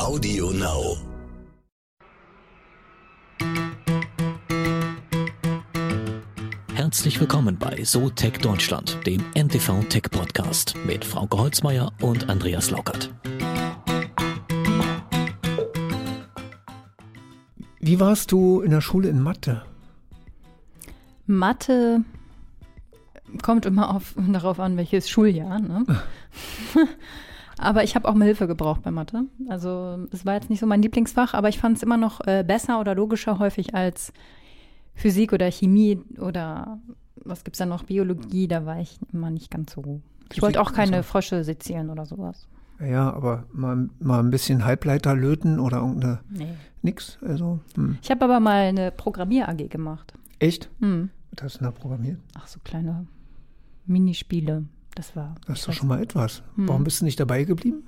Audio 0.00 0.50
Now. 0.50 0.96
Herzlich 6.72 7.20
willkommen 7.20 7.58
bei 7.58 7.84
So 7.84 8.08
Tech 8.08 8.38
Deutschland, 8.38 8.96
dem 9.06 9.22
NTV 9.34 9.84
Tech 9.90 10.04
Podcast 10.10 10.74
mit 10.86 11.04
Frauke 11.04 11.36
Holzmeier 11.36 11.92
und 12.00 12.30
Andreas 12.30 12.70
Laukert. 12.70 13.12
Wie 17.78 18.00
warst 18.00 18.32
du 18.32 18.62
in 18.62 18.70
der 18.70 18.80
Schule 18.80 19.10
in 19.10 19.20
Mathe? 19.20 19.62
Mathe 21.26 22.04
kommt 23.42 23.66
immer 23.66 23.94
auf, 23.94 24.14
darauf 24.32 24.60
an, 24.60 24.78
welches 24.78 25.10
Schuljahr. 25.10 25.60
Ne? 25.60 25.84
aber 27.60 27.84
ich 27.84 27.94
habe 27.94 28.08
auch 28.08 28.14
mal 28.14 28.24
Hilfe 28.24 28.46
gebraucht 28.46 28.82
bei 28.82 28.90
Mathe. 28.90 29.24
Also 29.48 30.06
es 30.10 30.26
war 30.26 30.34
jetzt 30.34 30.50
nicht 30.50 30.60
so 30.60 30.66
mein 30.66 30.82
Lieblingsfach, 30.82 31.34
aber 31.34 31.48
ich 31.48 31.58
fand 31.58 31.76
es 31.76 31.82
immer 31.82 31.96
noch 31.96 32.20
äh, 32.26 32.44
besser 32.46 32.80
oder 32.80 32.94
logischer 32.94 33.38
häufig 33.38 33.74
als 33.74 34.12
Physik 34.94 35.32
oder 35.32 35.50
Chemie 35.50 36.00
oder 36.18 36.78
was 37.24 37.44
gibt 37.44 37.56
es 37.56 37.58
da 37.58 37.66
noch, 37.66 37.84
Biologie, 37.84 38.48
da 38.48 38.66
war 38.66 38.80
ich 38.80 38.98
immer 39.12 39.30
nicht 39.30 39.50
ganz 39.50 39.72
so 39.72 39.82
gut. 39.82 40.02
Ich 40.32 40.42
wollte 40.42 40.60
auch 40.60 40.72
keine 40.72 41.02
Frösche 41.02 41.44
sezieren 41.44 41.90
oder 41.90 42.06
sowas. 42.06 42.46
Ja, 42.80 43.12
aber 43.12 43.44
mal, 43.52 43.90
mal 43.98 44.20
ein 44.20 44.30
bisschen 44.30 44.64
Halbleiter 44.64 45.14
löten 45.14 45.60
oder 45.60 45.78
irgendeine. 45.78 46.20
Nee. 46.30 46.54
Nix. 46.82 47.18
Also, 47.20 47.60
hm. 47.74 47.98
Ich 48.02 48.10
habe 48.10 48.24
aber 48.24 48.40
mal 48.40 48.62
eine 48.62 48.90
Programmier-AG 48.90 49.68
gemacht. 49.68 50.14
Echt? 50.38 50.70
Hm. 50.80 51.10
Was 51.32 51.44
hast 51.44 51.60
du 51.60 51.64
da 51.64 51.70
programmiert? 51.72 52.18
Ach, 52.34 52.46
so 52.46 52.58
kleine 52.64 53.06
Minispiele. 53.86 54.64
Das 54.94 55.14
war. 55.16 55.34
Das 55.46 55.60
ist 55.60 55.68
doch 55.68 55.72
schon 55.72 55.88
mal 55.88 56.02
etwas. 56.02 56.42
Hm. 56.56 56.68
Warum 56.68 56.84
bist 56.84 57.00
du 57.00 57.04
nicht 57.04 57.20
dabei 57.20 57.44
geblieben? 57.44 57.84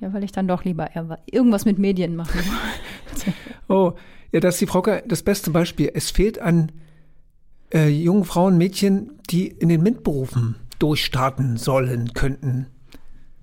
Ja, 0.00 0.12
weil 0.12 0.24
ich 0.24 0.32
dann 0.32 0.48
doch 0.48 0.64
lieber 0.64 0.90
irgendwas 1.26 1.64
mit 1.64 1.78
Medien 1.78 2.16
machen 2.16 2.40
wollte. 2.40 3.32
oh, 3.68 3.92
ja, 4.32 4.40
das 4.40 4.56
ist 4.56 4.60
die 4.60 4.66
Frau 4.66 4.82
das 4.82 5.22
beste 5.22 5.50
Beispiel. 5.50 5.90
Es 5.94 6.10
fehlt 6.10 6.38
an 6.40 6.72
äh, 7.72 7.88
jungen 7.88 8.24
Frauen, 8.24 8.58
Mädchen, 8.58 9.12
die 9.30 9.46
in 9.46 9.68
den 9.68 9.82
MINT-Berufen 9.82 10.56
durchstarten 10.78 11.56
sollen, 11.56 12.12
könnten. 12.12 12.66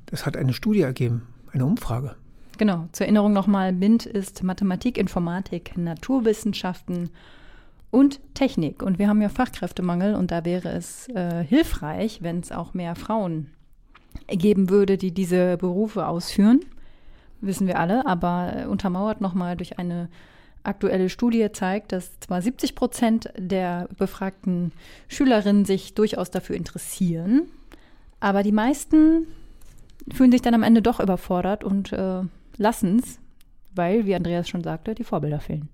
Das 0.05 0.25
hat 0.25 0.35
eine 0.35 0.53
Studie 0.53 0.81
ergeben, 0.81 1.27
eine 1.53 1.65
Umfrage. 1.65 2.15
Genau, 2.57 2.87
zur 2.91 3.05
Erinnerung 3.07 3.33
nochmal, 3.33 3.71
MINT 3.71 4.05
ist 4.05 4.43
Mathematik, 4.43 4.97
Informatik, 4.97 5.77
Naturwissenschaften 5.77 7.09
und 7.91 8.19
Technik. 8.33 8.81
Und 8.81 8.97
wir 8.97 9.07
haben 9.07 9.21
ja 9.21 9.29
Fachkräftemangel 9.29 10.15
und 10.15 10.31
da 10.31 10.45
wäre 10.45 10.69
es 10.69 11.07
äh, 11.09 11.43
hilfreich, 11.43 12.21
wenn 12.21 12.39
es 12.39 12.51
auch 12.51 12.73
mehr 12.73 12.95
Frauen 12.95 13.51
geben 14.27 14.69
würde, 14.69 14.97
die 14.97 15.11
diese 15.11 15.57
Berufe 15.57 16.07
ausführen. 16.07 16.61
Wissen 17.41 17.67
wir 17.67 17.79
alle, 17.79 18.05
aber 18.05 18.53
äh, 18.55 18.65
untermauert 18.65 19.21
nochmal 19.21 19.57
durch 19.57 19.77
eine 19.77 20.09
aktuelle 20.63 21.09
Studie 21.09 21.51
zeigt, 21.51 21.91
dass 21.91 22.19
zwar 22.19 22.41
70 22.41 22.75
Prozent 22.75 23.33
der 23.35 23.89
befragten 23.97 24.71
Schülerinnen 25.07 25.65
sich 25.65 25.95
durchaus 25.95 26.29
dafür 26.29 26.55
interessieren, 26.55 27.43
aber 28.19 28.43
die 28.43 28.51
meisten 28.51 29.25
fühlen 30.13 30.31
sich 30.31 30.41
dann 30.41 30.53
am 30.53 30.63
Ende 30.63 30.81
doch 30.81 30.99
überfordert 30.99 31.63
und 31.63 31.91
äh, 31.93 32.21
lassen 32.57 32.99
es, 32.99 33.19
weil, 33.73 34.05
wie 34.05 34.15
Andreas 34.15 34.47
schon 34.47 34.63
sagte, 34.63 34.93
die 34.93 35.03
Vorbilder 35.03 35.39
fehlen. 35.39 35.69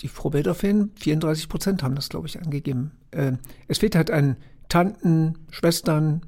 Die 0.00 0.08
Vorbilder 0.08 0.54
fehlen, 0.54 0.90
34 0.96 1.48
Prozent 1.48 1.82
haben 1.82 1.94
das, 1.94 2.08
glaube 2.08 2.26
ich, 2.26 2.40
angegeben. 2.40 2.92
Äh, 3.10 3.32
es 3.68 3.78
fehlt 3.78 3.94
halt 3.94 4.10
an 4.10 4.36
Tanten, 4.68 5.38
Schwestern 5.50 6.22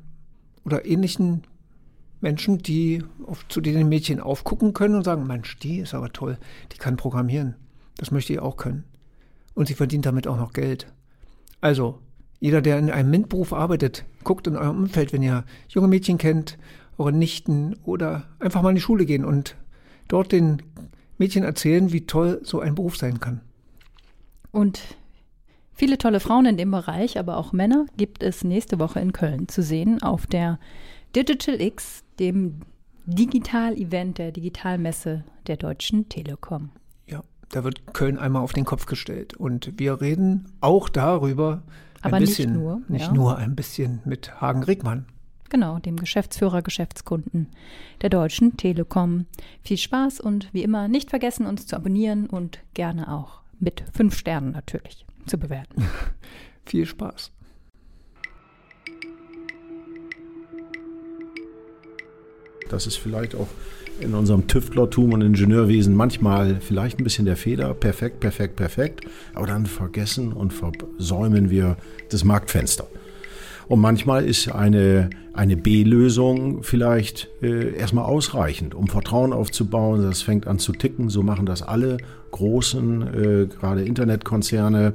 oder 0.65 0.85
ähnlichen 0.85 1.43
Menschen, 2.21 2.59
die 2.59 3.03
auf, 3.27 3.47
zu 3.49 3.61
denen 3.61 3.89
Mädchen 3.89 4.21
aufgucken 4.21 4.73
können 4.75 4.97
und 4.97 5.05
sagen, 5.05 5.27
Mensch, 5.27 5.59
die 5.59 5.79
ist 5.79 5.95
aber 5.95 6.13
toll, 6.13 6.39
die 6.73 6.79
kann 6.79 6.97
programmieren. 6.97 7.57
Das 7.97 8.11
möchte 8.11 8.33
ich 8.33 8.41
auch 8.41 8.57
können. 8.57 8.85
Und 9.55 9.69
sie 9.69 9.75
verdient 9.75 10.07
damit 10.07 10.27
auch 10.27 10.37
noch 10.37 10.53
Geld. 10.53 10.93
Also, 11.61 12.01
jeder, 12.41 12.61
der 12.61 12.79
in 12.79 12.91
einem 12.91 13.11
MINT-Beruf 13.11 13.53
arbeitet, 13.53 14.05
guckt 14.25 14.47
in 14.47 14.57
eurem 14.57 14.77
Umfeld, 14.79 15.13
wenn 15.13 15.23
ihr 15.23 15.45
junge 15.69 15.89
Mädchen 15.89 16.19
kennt, 16.19 16.59
eure 16.99 17.13
Nichten 17.13 17.77
oder 17.85 18.25
einfach 18.39 18.63
mal 18.63 18.71
in 18.71 18.77
die 18.77 18.83
Schule 18.83 19.07
gehen 19.07 19.25
und 19.25 19.57
dort 20.09 20.33
den 20.33 20.63
Mädchen 21.19 21.45
erzählen, 21.45 21.93
wie 21.93 22.07
toll 22.07 22.41
so 22.43 22.61
ein 22.61 22.75
Beruf 22.75 22.97
sein 22.97 23.21
kann. 23.21 23.41
Und 24.55 24.81
viele 25.73 25.99
tolle 25.99 26.21
Frauen 26.21 26.47
in 26.47 26.57
dem 26.57 26.71
Bereich, 26.71 27.19
aber 27.19 27.39
auch 27.39 27.53
Männer 27.53 27.87
gibt 27.97 28.23
es 28.23 28.45
nächste 28.45 28.79
Woche 28.79 29.01
in 29.01 29.13
Köln 29.13 29.49
zu 29.49 29.65
sehen 29.65 30.01
auf 30.01 30.29
der 30.29 30.61
Digital 31.17 31.61
X, 31.61 32.05
dem 32.21 32.61
Digital-Event 33.07 34.19
der 34.19 34.31
Digitalmesse 34.31 35.25
der 35.49 35.57
Deutschen 35.57 36.09
Telekom. 36.09 36.71
Ja, 37.09 37.23
da 37.51 37.65
wird 37.65 37.93
Köln 37.95 38.17
einmal 38.17 38.43
auf 38.43 38.53
den 38.53 38.65
Kopf 38.65 38.87
gestellt. 38.87 39.35
Und 39.35 39.73
wir 39.77 40.01
reden 40.01 40.47
auch 40.61 40.89
darüber 40.89 41.65
Aber 42.03 42.19
ein 42.19 42.23
bisschen, 42.23 42.53
nicht 42.53 42.61
nur, 42.61 42.83
nicht 42.87 43.07
ja. 43.07 43.13
nur 43.13 43.37
ein 43.37 43.57
bisschen 43.57 44.03
mit 44.05 44.41
Hagen 44.41 44.63
Rickmann. 44.63 45.07
Genau, 45.51 45.81
dem 45.81 45.97
Geschäftsführer 45.97 46.63
Geschäftskunden 46.63 47.49
der 48.03 48.11
Deutschen 48.11 48.57
Telekom. 48.57 49.27
Viel 49.63 49.79
Spaß 49.79 50.21
und 50.21 50.55
wie 50.55 50.63
immer 50.63 50.87
nicht 50.87 51.11
vergessen, 51.11 51.45
uns 51.45 51.67
zu 51.67 51.75
abonnieren 51.75 52.29
und 52.29 52.61
gerne 52.75 53.13
auch 53.13 53.44
mit 53.61 53.85
fünf 53.93 54.17
Sternen 54.17 54.53
natürlich 54.53 55.05
zu 55.27 55.39
bewerten. 55.39 55.85
Viel 56.67 56.87
Spaß. 56.87 57.31
Das 62.71 62.87
ist 62.87 62.97
vielleicht 62.97 63.35
auch 63.35 63.49
in 64.01 64.15
unserem 64.15 64.47
Tüftlertum 64.47 65.13
und 65.13 65.23
Ingenieurwesen 65.23 65.95
manchmal 65.95 66.57
vielleicht 66.61 66.99
ein 66.99 67.05
bisschen 67.05 67.27
der 67.27 67.37
Fehler. 67.37 67.75
Perfekt, 67.75 68.21
perfekt, 68.21 68.57
perfekt. 68.57 69.03
Aber 69.35 69.47
dann 69.47 69.67
vergessen 69.67 70.33
und 70.33 70.53
versäumen 70.53 71.51
wir 71.51 71.77
das 72.11 72.25
Marktfenster. 72.25 72.87
Und 73.67 73.81
manchmal 73.81 74.25
ist 74.25 74.49
eine, 74.49 75.11
eine 75.33 75.57
B-Lösung 75.57 76.63
vielleicht 76.63 77.29
äh, 77.43 77.75
erstmal 77.77 78.05
ausreichend, 78.05 78.75
um 78.75 78.89
Vertrauen 78.89 79.33
aufzubauen. 79.33 80.03
Das 80.03 80.23
fängt 80.23 80.47
an 80.47 80.59
zu 80.59 80.73
ticken. 80.73 81.09
So 81.09 81.23
machen 81.23 81.47
das 81.47 81.63
alle 81.63 81.97
großen, 82.35 83.03
äh, 83.03 83.47
gerade 83.47 83.83
Internetkonzerne 83.83 84.95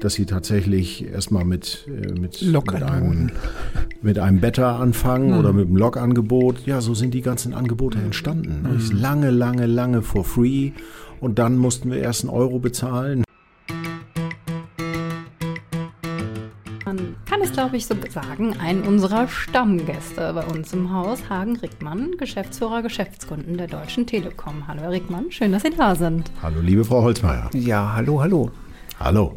dass 0.00 0.14
sie 0.14 0.26
tatsächlich 0.26 1.06
erstmal 1.06 1.44
mit, 1.44 1.86
äh, 1.88 2.12
mit, 2.12 2.42
mit, 2.42 2.82
einem, 2.82 3.30
mit 4.02 4.18
einem 4.18 4.40
Better 4.40 4.78
anfangen 4.78 5.32
mhm. 5.32 5.38
oder 5.38 5.52
mit 5.52 5.68
einem 5.68 5.76
Log-Angebot. 5.76 6.66
Ja, 6.66 6.80
so 6.80 6.94
sind 6.94 7.14
die 7.14 7.22
ganzen 7.22 7.54
Angebote 7.54 7.98
entstanden. 7.98 8.62
Mhm. 8.62 8.98
Lange, 8.98 9.30
lange, 9.30 9.66
lange 9.66 10.02
for 10.02 10.24
free. 10.24 10.72
Und 11.20 11.38
dann 11.38 11.56
mussten 11.56 11.90
wir 11.90 11.98
erst 11.98 12.24
einen 12.24 12.30
Euro 12.30 12.58
bezahlen. 12.58 13.25
Kann 17.36 17.44
es, 17.44 17.52
glaube 17.52 17.76
ich, 17.76 17.84
so 17.84 17.94
sagen, 18.08 18.54
ein 18.60 18.80
unserer 18.80 19.28
Stammgäste 19.28 20.32
bei 20.32 20.46
uns 20.46 20.72
im 20.72 20.90
Haus, 20.90 21.28
Hagen 21.28 21.56
Rickmann, 21.56 22.12
Geschäftsführer 22.16 22.80
Geschäftskunden 22.80 23.58
der 23.58 23.66
Deutschen 23.66 24.06
Telekom. 24.06 24.66
Hallo, 24.66 24.80
Herr 24.80 24.90
Rickmann, 24.90 25.30
schön, 25.30 25.52
dass 25.52 25.62
Sie 25.62 25.68
da 25.68 25.94
sind. 25.94 26.30
Hallo, 26.42 26.60
liebe 26.62 26.82
Frau 26.82 27.02
Holzmeier. 27.02 27.50
Ja, 27.52 27.92
hallo, 27.94 28.22
hallo. 28.22 28.50
Hallo. 28.98 29.36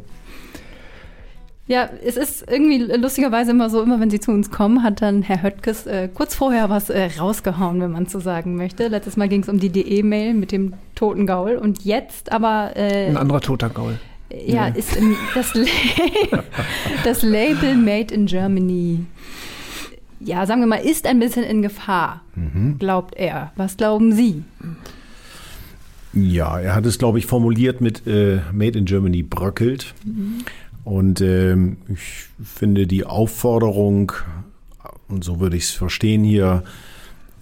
Ja, 1.68 1.90
es 2.06 2.16
ist 2.16 2.50
irgendwie 2.50 2.78
lustigerweise 2.78 3.52
immer 3.52 3.70
so, 3.70 3.82
immer 3.82 4.00
wenn 4.00 4.10
sie 4.10 4.22
zu 4.22 4.32
uns 4.32 4.50
kommen, 4.50 4.82
hat 4.82 5.02
dann 5.02 5.22
Herr 5.22 5.44
Höttges 5.44 5.86
äh, 5.86 6.08
kurz 6.08 6.36
vorher 6.36 6.70
was 6.70 6.90
äh, 6.90 7.10
rausgehauen, 7.20 7.82
wenn 7.82 7.92
man 7.92 8.06
so 8.06 8.22
sagen 8.22 8.56
möchte. 8.56 8.88
Letztes 8.88 9.18
Mal 9.18 9.28
ging 9.28 9.42
es 9.44 9.50
um 9.50 9.60
die 9.60 9.72
DE-Mail 9.72 10.36
mit 10.36 10.54
dem 10.54 10.74
toten 10.96 11.28
Gaul 11.28 11.58
und 11.58 11.84
jetzt 11.84 12.32
aber... 12.32 12.72
Äh, 12.78 13.08
Ein 13.08 13.18
anderer 13.18 13.42
toter 13.42 13.70
Gaul. 13.70 14.00
Ja, 14.46 14.70
nee. 14.70 14.80
ist 14.80 14.96
im, 14.96 15.16
das, 15.34 15.54
das 17.04 17.24
Label 17.24 17.76
Made 17.76 18.14
in 18.14 18.26
Germany 18.26 19.06
ja, 20.20 20.46
sagen 20.46 20.62
wir 20.62 20.68
mal, 20.68 20.78
ist 20.78 21.08
ein 21.08 21.20
bisschen 21.20 21.44
in 21.44 21.62
Gefahr, 21.62 22.22
mhm. 22.36 22.78
glaubt 22.78 23.16
er. 23.16 23.52
Was 23.56 23.78
glauben 23.78 24.14
Sie? 24.14 24.44
Ja, 26.14 26.60
er 26.60 26.76
hat 26.76 26.86
es, 26.86 26.98
glaube 26.98 27.20
ich, 27.20 27.26
formuliert 27.26 27.82
mit 27.82 28.06
äh, 28.06 28.40
Made 28.52 28.78
in 28.78 28.86
Germany 28.86 29.24
bröckelt. 29.24 29.94
Mhm. 30.04 30.40
Und 30.84 31.22
ähm, 31.22 31.78
ich 31.88 32.28
finde 32.44 32.88
die 32.88 33.06
Aufforderung, 33.06 34.12
und 35.08 35.24
so 35.24 35.40
würde 35.40 35.56
ich 35.56 35.64
es 35.64 35.72
verstehen 35.72 36.24
hier, 36.24 36.64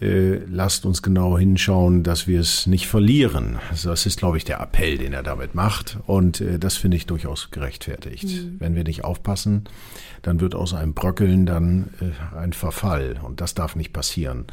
äh, 0.02 0.38
lasst 0.50 0.86
uns 0.86 1.02
genau 1.02 1.38
hinschauen, 1.38 2.04
dass 2.04 2.28
wir 2.28 2.40
es 2.40 2.68
nicht 2.68 2.88
verlieren. 2.88 3.58
Also 3.70 3.90
das 3.90 4.06
ist, 4.06 4.20
glaube 4.20 4.38
ich, 4.38 4.46
der 4.46 4.60
Appell, 4.60 4.98
den 4.98 5.14
er 5.14 5.24
damit 5.24 5.56
macht. 5.56 5.98
Und 6.06 6.42
äh, 6.42 6.60
das 6.60 6.78
finde 6.78 6.98
ich 6.98 7.08
durchaus 7.08 7.50
gerechtfertigt. 7.52 8.26
Mhm. 8.26 8.56
Wenn 8.60 8.76
wir 8.76 8.84
nicht 8.84 9.04
aufpassen, 9.04 9.66
dann 10.22 10.40
wird 10.40 10.54
aus 10.54 10.74
einem 10.74 10.94
Bröckeln 10.94 11.46
dann 11.46 11.90
äh, 12.00 12.38
ein 12.38 12.54
Verfall. 12.54 13.20
Und 13.24 13.42
das 13.42 13.56
darf 13.56 13.76
nicht 13.76 13.94
passieren. 13.94 14.46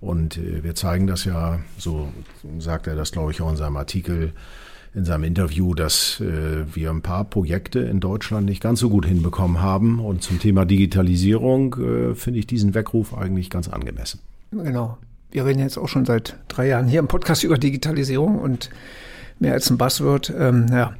Und 0.00 0.36
äh, 0.36 0.62
wir 0.62 0.74
zeigen 0.74 1.06
das 1.06 1.24
ja, 1.24 1.60
so 1.78 2.08
sagt 2.58 2.86
er 2.86 2.96
das, 2.96 3.12
glaube 3.12 3.32
ich, 3.32 3.40
auch 3.40 3.50
in 3.50 3.56
seinem 3.56 3.76
Artikel, 3.76 4.32
in 4.94 5.04
seinem 5.04 5.24
Interview, 5.24 5.74
dass 5.74 6.20
äh, 6.20 6.64
wir 6.74 6.90
ein 6.90 7.02
paar 7.02 7.24
Projekte 7.24 7.80
in 7.80 8.00
Deutschland 8.00 8.46
nicht 8.46 8.62
ganz 8.62 8.80
so 8.80 8.90
gut 8.90 9.06
hinbekommen 9.06 9.60
haben. 9.62 10.00
Und 10.00 10.22
zum 10.22 10.38
Thema 10.38 10.66
Digitalisierung 10.66 11.76
äh, 11.76 12.14
finde 12.14 12.40
ich 12.40 12.46
diesen 12.46 12.74
Weckruf 12.74 13.16
eigentlich 13.16 13.48
ganz 13.48 13.68
angemessen. 13.68 14.20
Genau. 14.50 14.98
Wir 15.30 15.44
reden 15.44 15.58
jetzt 15.58 15.76
auch 15.76 15.88
schon 15.88 16.06
seit 16.06 16.36
drei 16.48 16.68
Jahren 16.68 16.86
hier 16.86 17.00
im 17.00 17.08
Podcast 17.08 17.44
über 17.44 17.58
Digitalisierung 17.58 18.38
und 18.38 18.70
mehr 19.38 19.52
als 19.52 19.68
ein 19.70 19.78
Buzzword. 19.78 20.32
Ähm, 20.36 20.66
ja. 20.70 20.94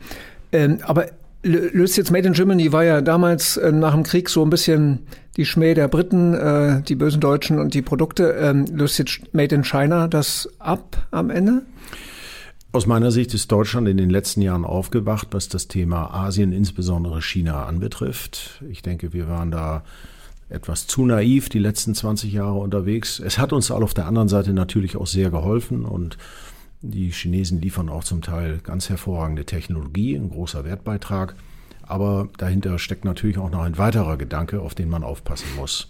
Ähm, 0.52 0.78
aber 0.82 1.06
löst 1.42 1.96
jetzt 1.96 2.10
Made 2.10 2.26
in 2.26 2.34
Germany 2.34 2.72
war 2.72 2.84
ja 2.84 3.00
damals 3.00 3.56
äh, 3.56 3.70
nach 3.72 3.94
dem 3.94 4.02
Krieg 4.02 4.28
so 4.28 4.42
ein 4.42 4.50
bisschen 4.50 5.06
die 5.36 5.46
Schmäh 5.46 5.74
der 5.74 5.88
Briten, 5.88 6.34
äh, 6.34 6.82
die 6.82 6.96
bösen 6.96 7.20
Deutschen 7.20 7.58
und 7.58 7.74
die 7.74 7.82
Produkte. 7.82 8.30
Ähm, 8.40 8.66
löst 8.72 8.98
jetzt 8.98 9.32
Made 9.32 9.54
in 9.54 9.64
China 9.64 10.08
das 10.08 10.48
ab 10.58 11.06
am 11.10 11.30
Ende? 11.30 11.62
Aus 12.72 12.86
meiner 12.86 13.10
Sicht 13.10 13.32
ist 13.32 13.50
Deutschland 13.52 13.88
in 13.88 13.96
den 13.96 14.10
letzten 14.10 14.42
Jahren 14.42 14.64
aufgewacht, 14.64 15.28
was 15.30 15.48
das 15.48 15.68
Thema 15.68 16.12
Asien, 16.12 16.52
insbesondere 16.52 17.22
China, 17.22 17.64
anbetrifft. 17.64 18.62
Ich 18.68 18.82
denke, 18.82 19.12
wir 19.12 19.28
waren 19.28 19.50
da 19.50 19.82
etwas 20.48 20.86
zu 20.86 21.04
naiv 21.04 21.48
die 21.48 21.58
letzten 21.58 21.94
20 21.94 22.32
Jahre 22.32 22.58
unterwegs. 22.58 23.18
Es 23.18 23.38
hat 23.38 23.52
uns 23.52 23.70
auf 23.70 23.94
der 23.94 24.06
anderen 24.06 24.28
Seite 24.28 24.52
natürlich 24.52 24.96
auch 24.96 25.06
sehr 25.06 25.30
geholfen 25.30 25.84
und 25.84 26.18
die 26.82 27.10
Chinesen 27.10 27.60
liefern 27.60 27.88
auch 27.88 28.04
zum 28.04 28.22
Teil 28.22 28.58
ganz 28.62 28.88
hervorragende 28.88 29.44
Technologie, 29.44 30.14
ein 30.14 30.30
großer 30.30 30.64
Wertbeitrag. 30.64 31.34
Aber 31.82 32.28
dahinter 32.36 32.78
steckt 32.78 33.04
natürlich 33.04 33.38
auch 33.38 33.50
noch 33.50 33.62
ein 33.62 33.78
weiterer 33.78 34.16
Gedanke, 34.16 34.60
auf 34.60 34.74
den 34.74 34.88
man 34.88 35.04
aufpassen 35.04 35.48
muss. 35.56 35.88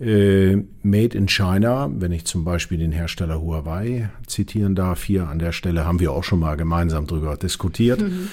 Äh, 0.00 0.56
made 0.82 1.16
in 1.16 1.28
China, 1.28 1.88
wenn 1.88 2.10
ich 2.10 2.24
zum 2.24 2.44
Beispiel 2.44 2.78
den 2.78 2.90
Hersteller 2.90 3.40
Huawei 3.40 4.10
zitieren 4.26 4.74
darf, 4.74 5.04
hier 5.04 5.28
an 5.28 5.38
der 5.38 5.52
Stelle 5.52 5.86
haben 5.86 6.00
wir 6.00 6.10
auch 6.10 6.24
schon 6.24 6.40
mal 6.40 6.56
gemeinsam 6.56 7.06
drüber 7.06 7.36
diskutiert, 7.36 8.00
mhm. 8.00 8.28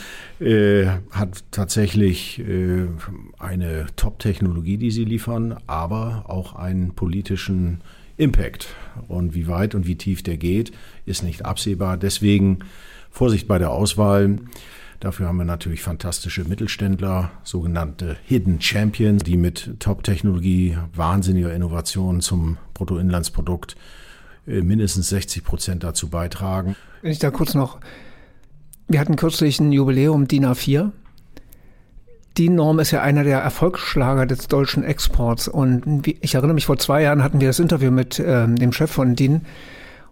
äh, 0.45 0.87
hat 1.11 1.43
tatsächlich 1.51 2.39
äh, 2.39 2.87
eine 3.37 3.85
Top-Technologie, 3.95 4.77
die 4.77 4.89
sie 4.89 5.05
liefern, 5.05 5.55
aber 5.67 6.25
auch 6.27 6.55
einen 6.55 6.95
politischen 6.95 7.81
Impact. 8.17 8.67
Und 9.07 9.35
wie 9.35 9.47
weit 9.47 9.75
und 9.75 9.85
wie 9.85 9.95
tief 9.95 10.23
der 10.23 10.37
geht, 10.37 10.71
ist 11.05 11.21
nicht 11.21 11.45
absehbar. 11.45 11.95
Deswegen 11.97 12.59
Vorsicht 13.11 13.47
bei 13.47 13.59
der 13.59 13.69
Auswahl. 13.69 14.39
Dafür 15.01 15.27
haben 15.27 15.37
wir 15.37 15.45
natürlich 15.45 15.81
fantastische 15.81 16.43
Mittelständler, 16.43 17.31
sogenannte 17.43 18.17
Hidden 18.23 18.61
Champions, 18.61 19.23
die 19.23 19.35
mit 19.35 19.79
Top-Technologie, 19.79 20.77
wahnsinniger 20.93 21.51
Innovation 21.51 22.21
zum 22.21 22.57
Bruttoinlandsprodukt 22.75 23.75
äh, 24.45 24.61
mindestens 24.61 25.09
60 25.09 25.43
Prozent 25.43 25.83
dazu 25.83 26.09
beitragen. 26.09 26.75
Wenn 27.01 27.11
ich 27.11 27.17
da 27.17 27.31
kurz 27.31 27.55
noch, 27.55 27.79
wir 28.87 28.99
hatten 28.99 29.15
kürzlich 29.15 29.59
ein 29.59 29.71
Jubiläum 29.71 30.27
DIN 30.27 30.45
A4. 30.45 30.91
Die 32.37 32.49
Norm 32.49 32.77
ist 32.77 32.91
ja 32.91 33.01
einer 33.01 33.23
der 33.23 33.39
Erfolgsschlager 33.39 34.27
des 34.27 34.49
deutschen 34.49 34.83
Exports. 34.83 35.47
Und 35.47 36.07
ich 36.07 36.35
erinnere 36.35 36.53
mich, 36.53 36.67
vor 36.67 36.77
zwei 36.77 37.01
Jahren 37.01 37.23
hatten 37.23 37.41
wir 37.41 37.47
das 37.47 37.59
Interview 37.59 37.89
mit 37.89 38.21
ähm, 38.23 38.55
dem 38.55 38.71
Chef 38.71 38.91
von 38.91 39.15
DIN. 39.15 39.47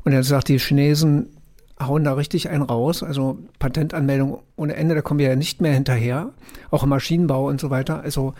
Und 0.04 0.14
er 0.14 0.24
sagt, 0.24 0.48
die 0.48 0.58
Chinesen 0.58 1.28
hauen 1.82 2.04
da 2.04 2.14
richtig 2.14 2.50
einen 2.50 2.64
raus. 2.64 3.04
Also 3.04 3.40
Patentanmeldung 3.60 4.40
ohne 4.56 4.76
Ende, 4.76 4.96
da 4.96 5.02
kommen 5.02 5.20
wir 5.20 5.30
ja 5.30 5.36
nicht 5.36 5.62
mehr 5.62 5.74
hinterher. 5.74 6.32
Auch 6.72 6.84
im 6.84 6.90
Maschinenbau 6.90 7.48
und 7.48 7.62
so 7.62 7.70
weiter. 7.70 8.02
Also 8.02 8.34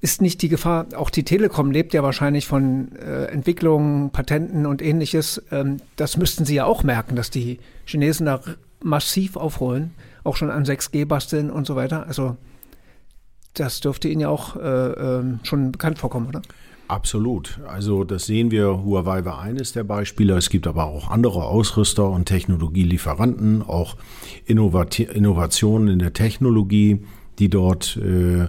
ist 0.00 0.22
nicht 0.22 0.40
die 0.40 0.48
Gefahr, 0.48 0.86
auch 0.96 1.10
die 1.10 1.24
Telekom 1.24 1.70
lebt 1.70 1.92
ja 1.92 2.02
wahrscheinlich 2.02 2.46
von 2.46 2.96
äh, 2.96 3.26
Entwicklungen, 3.26 4.10
Patenten 4.10 4.64
und 4.64 4.80
ähnliches. 4.80 5.42
Ähm, 5.50 5.76
das 5.96 6.16
müssten 6.16 6.44
sie 6.44 6.54
ja 6.54 6.64
auch 6.64 6.82
merken, 6.82 7.16
dass 7.16 7.30
die 7.30 7.60
Chinesen 7.84 8.26
da 8.26 8.40
massiv 8.82 9.36
aufholen, 9.36 9.92
auch 10.24 10.36
schon 10.36 10.50
an 10.50 10.64
6G 10.64 11.04
basteln 11.04 11.50
und 11.50 11.66
so 11.66 11.76
weiter. 11.76 12.06
Also 12.06 12.36
das 13.54 13.80
dürfte 13.80 14.08
Ihnen 14.08 14.22
ja 14.22 14.28
auch 14.28 14.56
äh, 14.56 14.60
äh, 14.60 15.24
schon 15.42 15.72
bekannt 15.72 15.98
vorkommen, 15.98 16.28
oder? 16.28 16.40
Absolut. 16.90 17.60
Also 17.68 18.02
das 18.02 18.26
sehen 18.26 18.50
wir. 18.50 18.82
Huawei 18.82 19.24
war 19.24 19.40
eines 19.40 19.72
der 19.72 19.84
Beispiele. 19.84 20.36
Es 20.36 20.50
gibt 20.50 20.66
aber 20.66 20.86
auch 20.86 21.08
andere 21.08 21.44
Ausrüster 21.44 22.10
und 22.10 22.24
Technologielieferanten, 22.24 23.62
auch 23.62 23.96
Innovationen 24.44 25.86
in 25.86 26.00
der 26.00 26.12
Technologie, 26.12 27.06
die 27.38 27.48
dort 27.48 27.96
äh, 27.96 28.48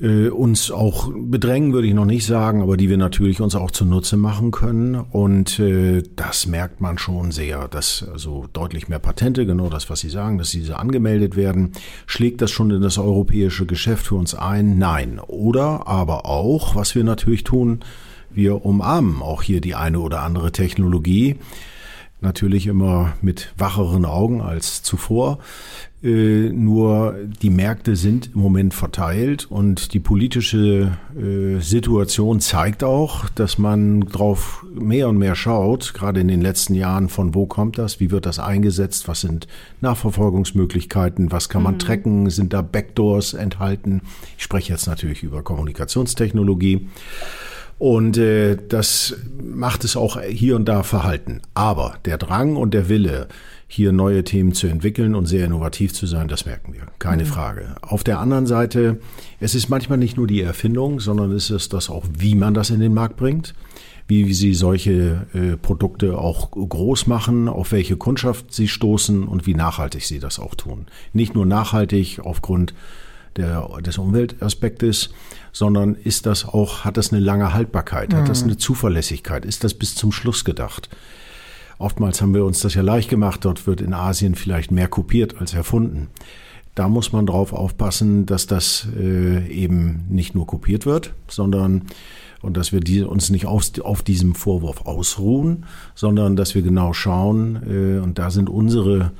äh, 0.00 0.28
uns 0.28 0.70
auch 0.70 1.10
bedrängen, 1.14 1.72
würde 1.72 1.88
ich 1.88 1.94
noch 1.94 2.04
nicht 2.04 2.26
sagen, 2.26 2.62
aber 2.62 2.76
die 2.76 2.88
wir 2.88 2.96
natürlich 2.96 3.40
uns 3.40 3.54
auch 3.54 3.70
zunutze 3.70 4.16
machen 4.16 4.50
können. 4.50 4.94
Und 4.94 5.58
äh, 5.58 6.02
das 6.16 6.46
merkt 6.46 6.80
man 6.80 6.98
schon 6.98 7.30
sehr, 7.32 7.68
dass 7.68 8.06
also 8.10 8.46
deutlich 8.52 8.88
mehr 8.88 8.98
Patente, 8.98 9.46
genau 9.46 9.68
das, 9.68 9.90
was 9.90 10.00
Sie 10.00 10.10
sagen, 10.10 10.38
dass 10.38 10.50
diese 10.50 10.78
angemeldet 10.78 11.36
werden. 11.36 11.72
Schlägt 12.06 12.40
das 12.42 12.50
schon 12.50 12.70
in 12.70 12.82
das 12.82 12.98
europäische 12.98 13.66
Geschäft 13.66 14.06
für 14.06 14.16
uns 14.16 14.34
ein? 14.34 14.78
Nein. 14.78 15.20
Oder 15.26 15.86
aber 15.86 16.26
auch, 16.26 16.74
was 16.74 16.94
wir 16.94 17.04
natürlich 17.04 17.44
tun, 17.44 17.80
wir 18.30 18.64
umarmen 18.64 19.22
auch 19.22 19.42
hier 19.42 19.60
die 19.60 19.74
eine 19.74 19.98
oder 20.00 20.22
andere 20.22 20.52
Technologie 20.52 21.36
natürlich 22.20 22.66
immer 22.66 23.14
mit 23.22 23.52
wacheren 23.56 24.04
Augen 24.04 24.40
als 24.40 24.82
zuvor. 24.82 25.38
Äh, 26.02 26.48
nur 26.48 27.14
die 27.42 27.50
Märkte 27.50 27.94
sind 27.94 28.30
im 28.34 28.40
Moment 28.40 28.72
verteilt 28.72 29.46
und 29.50 29.92
die 29.92 30.00
politische 30.00 30.96
äh, 31.14 31.60
Situation 31.60 32.40
zeigt 32.40 32.82
auch, 32.82 33.28
dass 33.28 33.58
man 33.58 34.00
drauf 34.00 34.64
mehr 34.72 35.10
und 35.10 35.18
mehr 35.18 35.34
schaut, 35.34 35.92
gerade 35.92 36.20
in 36.20 36.28
den 36.28 36.40
letzten 36.40 36.74
Jahren, 36.74 37.10
von 37.10 37.34
wo 37.34 37.44
kommt 37.44 37.76
das, 37.76 38.00
wie 38.00 38.10
wird 38.10 38.24
das 38.24 38.38
eingesetzt, 38.38 39.08
was 39.08 39.20
sind 39.20 39.46
Nachverfolgungsmöglichkeiten, 39.82 41.32
was 41.32 41.50
kann 41.50 41.62
man 41.62 41.74
mhm. 41.74 41.80
tracken, 41.80 42.30
sind 42.30 42.54
da 42.54 42.62
Backdoors 42.62 43.34
enthalten. 43.34 44.00
Ich 44.38 44.44
spreche 44.44 44.72
jetzt 44.72 44.86
natürlich 44.86 45.22
über 45.22 45.42
Kommunikationstechnologie. 45.42 46.88
Und 47.78 48.18
äh, 48.18 48.56
das 48.68 49.16
macht 49.42 49.84
es 49.84 49.96
auch 49.96 50.20
hier 50.20 50.56
und 50.56 50.66
da 50.66 50.82
verhalten. 50.82 51.40
Aber 51.54 51.94
der 52.04 52.18
Drang 52.18 52.56
und 52.56 52.74
der 52.74 52.90
Wille, 52.90 53.28
hier 53.72 53.92
neue 53.92 54.24
Themen 54.24 54.52
zu 54.52 54.66
entwickeln 54.66 55.14
und 55.14 55.26
sehr 55.26 55.46
innovativ 55.46 55.92
zu 55.94 56.06
sein, 56.06 56.26
das 56.26 56.44
merken 56.44 56.74
wir. 56.74 56.88
Keine 56.98 57.22
mhm. 57.22 57.28
Frage. 57.28 57.76
Auf 57.82 58.02
der 58.02 58.18
anderen 58.18 58.46
Seite, 58.46 58.98
es 59.38 59.54
ist 59.54 59.68
manchmal 59.68 59.96
nicht 59.96 60.16
nur 60.16 60.26
die 60.26 60.42
Erfindung, 60.42 60.98
sondern 60.98 61.30
es 61.30 61.50
ist 61.50 61.72
das 61.72 61.88
auch, 61.88 62.04
wie 62.18 62.34
man 62.34 62.52
das 62.52 62.70
in 62.70 62.80
den 62.80 62.92
Markt 62.92 63.16
bringt 63.16 63.54
wie 64.08 64.34
sie 64.34 64.54
solche 64.54 65.28
äh, 65.34 65.56
Produkte 65.56 66.18
auch 66.18 66.50
groß 66.50 67.06
machen, 67.06 67.48
auf 67.48 67.70
welche 67.70 67.96
Kundschaft 67.96 68.52
sie 68.52 68.66
stoßen 68.66 69.22
und 69.22 69.46
wie 69.46 69.54
nachhaltig 69.54 70.02
sie 70.04 70.18
das 70.18 70.40
auch 70.40 70.56
tun. 70.56 70.86
Nicht 71.12 71.36
nur 71.36 71.46
nachhaltig 71.46 72.18
aufgrund 72.18 72.74
der, 73.36 73.68
des 73.82 73.98
Umweltaspektes, 73.98 75.10
sondern 75.52 75.94
ist 75.94 76.26
das 76.26 76.44
auch, 76.44 76.84
hat 76.84 76.96
das 76.96 77.12
eine 77.12 77.20
lange 77.20 77.54
Haltbarkeit, 77.54 78.12
hat 78.12 78.28
das 78.28 78.42
mhm. 78.42 78.48
eine 78.48 78.56
Zuverlässigkeit, 78.56 79.44
ist 79.44 79.62
das 79.62 79.74
bis 79.74 79.94
zum 79.94 80.10
Schluss 80.10 80.44
gedacht? 80.44 80.88
Oftmals 81.80 82.20
haben 82.20 82.34
wir 82.34 82.44
uns 82.44 82.60
das 82.60 82.74
ja 82.74 82.82
leicht 82.82 83.08
gemacht, 83.08 83.46
dort 83.46 83.66
wird 83.66 83.80
in 83.80 83.94
Asien 83.94 84.34
vielleicht 84.34 84.70
mehr 84.70 84.86
kopiert 84.86 85.40
als 85.40 85.54
erfunden. 85.54 86.08
Da 86.74 86.88
muss 86.88 87.12
man 87.12 87.24
drauf 87.24 87.54
aufpassen, 87.54 88.26
dass 88.26 88.46
das 88.46 88.86
äh, 88.98 89.48
eben 89.48 90.04
nicht 90.10 90.34
nur 90.34 90.46
kopiert 90.46 90.84
wird, 90.84 91.14
sondern 91.26 91.86
und 92.42 92.58
dass 92.58 92.72
wir 92.72 92.80
die, 92.80 93.00
uns 93.02 93.30
nicht 93.30 93.46
auf, 93.46 93.64
auf 93.80 94.02
diesem 94.02 94.34
Vorwurf 94.34 94.86
ausruhen, 94.86 95.64
sondern 95.94 96.36
dass 96.36 96.54
wir 96.54 96.60
genau 96.60 96.92
schauen, 96.92 97.60
äh, 97.66 97.98
und 97.98 98.18
da 98.18 98.30
sind 98.30 98.50
unsere 98.50 99.12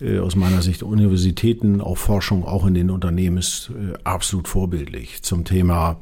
äh, 0.00 0.18
aus 0.18 0.34
meiner 0.34 0.60
Sicht 0.60 0.82
Universitäten, 0.82 1.80
auch 1.80 1.98
Forschung, 1.98 2.44
auch 2.44 2.66
in 2.66 2.74
den 2.74 2.90
Unternehmen 2.90 3.38
ist 3.38 3.70
äh, 3.70 3.96
absolut 4.02 4.48
vorbildlich 4.48 5.22
zum 5.22 5.44
Thema 5.44 5.98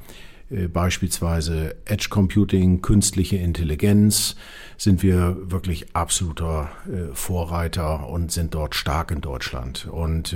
beispielsweise 0.73 1.77
Edge 1.85 2.09
Computing, 2.11 2.83
künstliche 2.83 3.37
Intelligenz, 3.37 4.37
sind 4.77 5.03
wir 5.03 5.37
wirklich 5.51 5.95
absoluter 5.95 6.71
Vorreiter 7.13 8.09
und 8.09 8.33
sind 8.33 8.55
dort 8.55 8.75
stark 8.75 9.11
in 9.11 9.21
Deutschland. 9.21 9.87
Und 9.91 10.35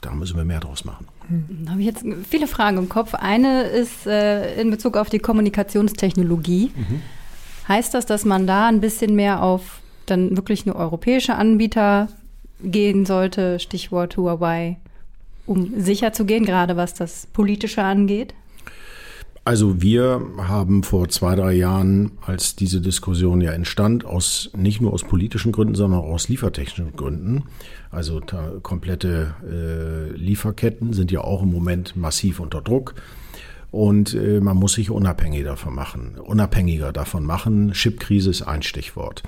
da 0.00 0.10
müssen 0.12 0.36
wir 0.36 0.44
mehr 0.44 0.60
draus 0.60 0.84
machen. 0.84 1.06
Da 1.64 1.70
habe 1.72 1.80
ich 1.80 1.86
jetzt 1.86 2.04
viele 2.28 2.46
Fragen 2.46 2.78
im 2.78 2.88
Kopf. 2.88 3.14
Eine 3.14 3.62
ist 3.62 4.06
in 4.06 4.70
Bezug 4.70 4.96
auf 4.96 5.08
die 5.08 5.20
Kommunikationstechnologie. 5.20 6.72
Mhm. 6.74 7.02
Heißt 7.68 7.94
das, 7.94 8.06
dass 8.06 8.24
man 8.24 8.46
da 8.46 8.68
ein 8.68 8.80
bisschen 8.80 9.14
mehr 9.14 9.42
auf 9.42 9.80
dann 10.06 10.36
wirklich 10.36 10.66
nur 10.66 10.76
europäische 10.76 11.34
Anbieter 11.36 12.08
gehen 12.62 13.06
sollte, 13.06 13.58
Stichwort 13.58 14.16
Huawei, 14.16 14.78
um 15.46 15.80
sicher 15.80 16.12
zu 16.12 16.24
gehen, 16.24 16.44
gerade 16.44 16.76
was 16.76 16.94
das 16.94 17.26
Politische 17.26 17.82
angeht? 17.82 18.34
Also 19.46 19.82
wir 19.82 20.22
haben 20.38 20.82
vor 20.82 21.10
zwei, 21.10 21.34
drei 21.34 21.52
Jahren, 21.52 22.12
als 22.24 22.56
diese 22.56 22.80
Diskussion 22.80 23.42
ja 23.42 23.52
entstand, 23.52 24.06
aus 24.06 24.50
nicht 24.56 24.80
nur 24.80 24.94
aus 24.94 25.04
politischen 25.04 25.52
Gründen, 25.52 25.74
sondern 25.74 26.00
auch 26.00 26.08
aus 26.14 26.30
liefertechnischen 26.30 26.96
Gründen, 26.96 27.44
also 27.90 28.22
komplette 28.62 29.34
äh, 29.44 30.16
Lieferketten 30.16 30.94
sind 30.94 31.12
ja 31.12 31.20
auch 31.20 31.42
im 31.42 31.52
Moment 31.52 31.94
massiv 31.94 32.40
unter 32.40 32.62
Druck. 32.62 32.94
Und 33.70 34.14
äh, 34.14 34.40
man 34.40 34.56
muss 34.56 34.74
sich 34.74 34.90
unabhängiger 34.90 35.50
davon 35.50 35.74
machen, 35.74 36.16
unabhängiger 36.22 36.92
davon 36.92 37.26
machen. 37.26 37.72
Chipkrise 37.72 38.30
ist 38.30 38.42
ein 38.42 38.62
Stichwort. 38.62 39.24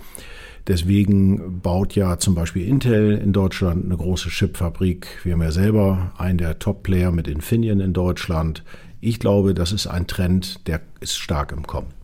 Deswegen 0.66 1.60
baut 1.60 1.94
ja 1.94 2.18
zum 2.18 2.34
Beispiel 2.34 2.66
Intel 2.66 3.18
in 3.18 3.32
Deutschland 3.32 3.84
eine 3.84 3.96
große 3.96 4.30
Chipfabrik. 4.30 5.06
Wir 5.24 5.34
haben 5.34 5.42
ja 5.42 5.52
selber 5.52 6.12
einen 6.16 6.38
der 6.38 6.58
Top-Player 6.58 7.12
mit 7.12 7.28
Infineon 7.28 7.80
in 7.80 7.92
Deutschland. 7.92 8.64
Ich 9.06 9.20
glaube, 9.20 9.54
das 9.54 9.70
ist 9.70 9.86
ein 9.86 10.08
Trend, 10.08 10.66
der 10.66 10.80
ist 10.98 11.16
stark 11.16 11.52
im 11.52 11.64
Kommen. 11.64 11.94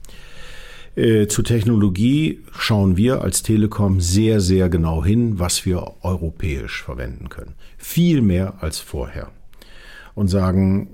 Äh, 0.94 1.26
zu 1.26 1.42
Technologie 1.42 2.44
schauen 2.56 2.96
wir 2.96 3.22
als 3.22 3.42
Telekom 3.42 4.00
sehr, 4.00 4.40
sehr 4.40 4.68
genau 4.68 5.04
hin, 5.04 5.40
was 5.40 5.66
wir 5.66 5.94
europäisch 6.02 6.80
verwenden 6.84 7.28
können. 7.28 7.54
Viel 7.76 8.22
mehr 8.22 8.62
als 8.62 8.78
vorher. 8.78 9.32
Und 10.14 10.28
sagen, 10.28 10.88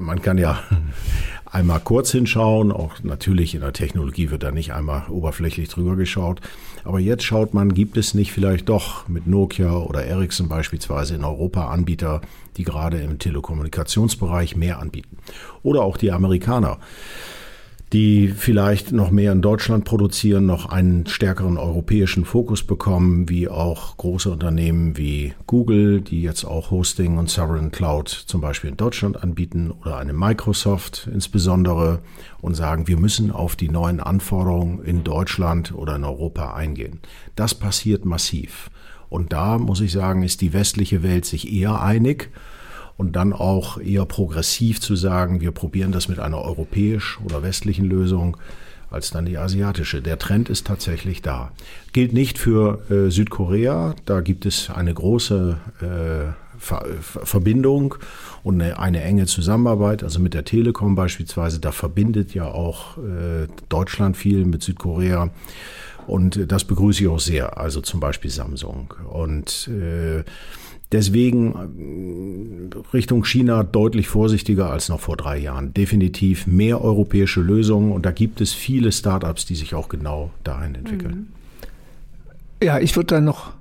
man 0.00 0.22
kann 0.22 0.36
ja 0.36 0.58
einmal 1.46 1.80
kurz 1.80 2.10
hinschauen, 2.10 2.72
auch 2.72 3.02
natürlich 3.02 3.54
in 3.54 3.60
der 3.60 3.72
Technologie 3.72 4.30
wird 4.30 4.42
da 4.42 4.50
nicht 4.50 4.72
einmal 4.72 5.08
oberflächlich 5.08 5.68
drüber 5.68 5.96
geschaut. 5.96 6.40
Aber 6.84 6.98
jetzt 6.98 7.22
schaut 7.22 7.54
man, 7.54 7.74
gibt 7.74 7.96
es 7.96 8.14
nicht 8.14 8.32
vielleicht 8.32 8.68
doch 8.68 9.06
mit 9.08 9.26
Nokia 9.26 9.72
oder 9.76 10.04
Ericsson 10.04 10.48
beispielsweise 10.48 11.14
in 11.14 11.24
Europa 11.24 11.68
Anbieter, 11.68 12.22
die 12.56 12.64
gerade 12.64 12.98
im 12.98 13.18
Telekommunikationsbereich 13.18 14.56
mehr 14.56 14.80
anbieten. 14.80 15.18
Oder 15.62 15.82
auch 15.82 15.96
die 15.96 16.10
Amerikaner 16.10 16.78
die 17.92 18.28
vielleicht 18.28 18.92
noch 18.92 19.10
mehr 19.10 19.32
in 19.32 19.42
Deutschland 19.42 19.84
produzieren, 19.84 20.46
noch 20.46 20.66
einen 20.66 21.06
stärkeren 21.06 21.58
europäischen 21.58 22.24
Fokus 22.24 22.62
bekommen, 22.62 23.28
wie 23.28 23.48
auch 23.48 23.96
große 23.96 24.30
Unternehmen 24.30 24.96
wie 24.96 25.34
Google, 25.48 26.00
die 26.00 26.22
jetzt 26.22 26.44
auch 26.44 26.70
Hosting 26.70 27.18
und 27.18 27.28
Sovereign 27.28 27.72
Cloud 27.72 28.08
zum 28.08 28.40
Beispiel 28.40 28.70
in 28.70 28.76
Deutschland 28.76 29.20
anbieten 29.20 29.72
oder 29.72 29.96
eine 29.96 30.12
Microsoft 30.12 31.08
insbesondere 31.12 32.00
und 32.40 32.54
sagen, 32.54 32.86
wir 32.86 32.96
müssen 32.96 33.32
auf 33.32 33.56
die 33.56 33.68
neuen 33.68 33.98
Anforderungen 33.98 34.84
in 34.84 35.02
Deutschland 35.02 35.74
oder 35.74 35.96
in 35.96 36.04
Europa 36.04 36.54
eingehen. 36.54 37.00
Das 37.34 37.54
passiert 37.56 38.04
massiv. 38.04 38.70
Und 39.08 39.32
da 39.32 39.58
muss 39.58 39.80
ich 39.80 39.90
sagen, 39.90 40.22
ist 40.22 40.40
die 40.40 40.52
westliche 40.52 41.02
Welt 41.02 41.24
sich 41.24 41.52
eher 41.52 41.82
einig 41.82 42.30
und 43.00 43.16
dann 43.16 43.32
auch 43.32 43.80
eher 43.80 44.04
progressiv 44.04 44.78
zu 44.78 44.94
sagen, 44.94 45.40
wir 45.40 45.52
probieren 45.52 45.90
das 45.90 46.08
mit 46.08 46.18
einer 46.18 46.42
europäisch 46.42 47.18
oder 47.24 47.42
westlichen 47.42 47.86
Lösung 47.86 48.36
als 48.90 49.10
dann 49.10 49.24
die 49.24 49.38
asiatische. 49.38 50.02
Der 50.02 50.18
Trend 50.18 50.50
ist 50.50 50.66
tatsächlich 50.66 51.22
da. 51.22 51.50
Gilt 51.94 52.12
nicht 52.12 52.36
für 52.36 52.78
äh, 52.90 53.10
Südkorea. 53.10 53.94
Da 54.04 54.20
gibt 54.20 54.44
es 54.44 54.68
eine 54.68 54.92
große 54.92 55.56
äh, 55.80 56.58
Ver 56.58 56.84
Verbindung 57.00 57.94
und 58.42 58.60
eine, 58.60 58.78
eine, 58.78 59.02
enge 59.02 59.24
Zusammenarbeit. 59.24 60.04
Also 60.04 60.20
mit 60.20 60.34
der 60.34 60.44
Telekom 60.44 60.94
beispielsweise. 60.94 61.58
Da 61.58 61.72
verbindet 61.72 62.34
ja 62.34 62.44
auch 62.48 62.98
äh, 62.98 63.46
Deutschland 63.70 64.18
viel 64.18 64.44
mit 64.44 64.62
Südkorea. 64.62 65.30
Und 66.06 66.52
das 66.52 66.64
begrüße 66.64 67.04
ich 67.04 67.08
auch 67.08 67.18
sehr. 67.18 67.56
Also 67.56 67.80
zum 67.80 67.98
Beispiel 67.98 68.30
Samsung. 68.30 68.92
Und 69.08 69.68
äh, 69.68 70.22
Deswegen 70.92 72.72
äh, 72.72 72.78
Richtung 72.92 73.24
China 73.24 73.62
deutlich 73.62 74.08
vorsichtiger 74.08 74.70
als 74.70 74.88
noch 74.88 75.00
vor 75.00 75.16
drei 75.16 75.38
Jahren. 75.38 75.72
Definitiv 75.72 76.46
mehr 76.46 76.82
europäische 76.82 77.40
Lösungen 77.40 77.92
und 77.92 78.04
da 78.04 78.10
gibt 78.10 78.40
es 78.40 78.52
viele 78.52 78.90
Startups, 78.90 79.46
die 79.46 79.54
sich 79.54 79.74
auch 79.74 79.88
genau 79.88 80.30
dahin 80.42 80.74
entwickeln. 80.74 81.14
Mhm. 81.14 82.66
Ja, 82.66 82.78
ich 82.78 82.96
würde 82.96 83.06
da 83.06 83.20
noch, 83.20 83.52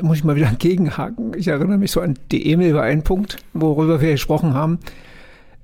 muss 0.00 0.18
ich 0.18 0.24
mal 0.24 0.36
wieder 0.36 0.48
entgegenhaken. 0.50 1.34
Ich 1.36 1.48
erinnere 1.48 1.78
mich 1.78 1.90
so 1.90 2.00
an 2.00 2.18
die 2.32 2.46
E-Mail 2.46 2.70
über 2.70 2.82
einen 2.82 3.02
Punkt, 3.02 3.36
worüber 3.52 4.00
wir 4.00 4.12
gesprochen 4.12 4.54
haben. 4.54 4.78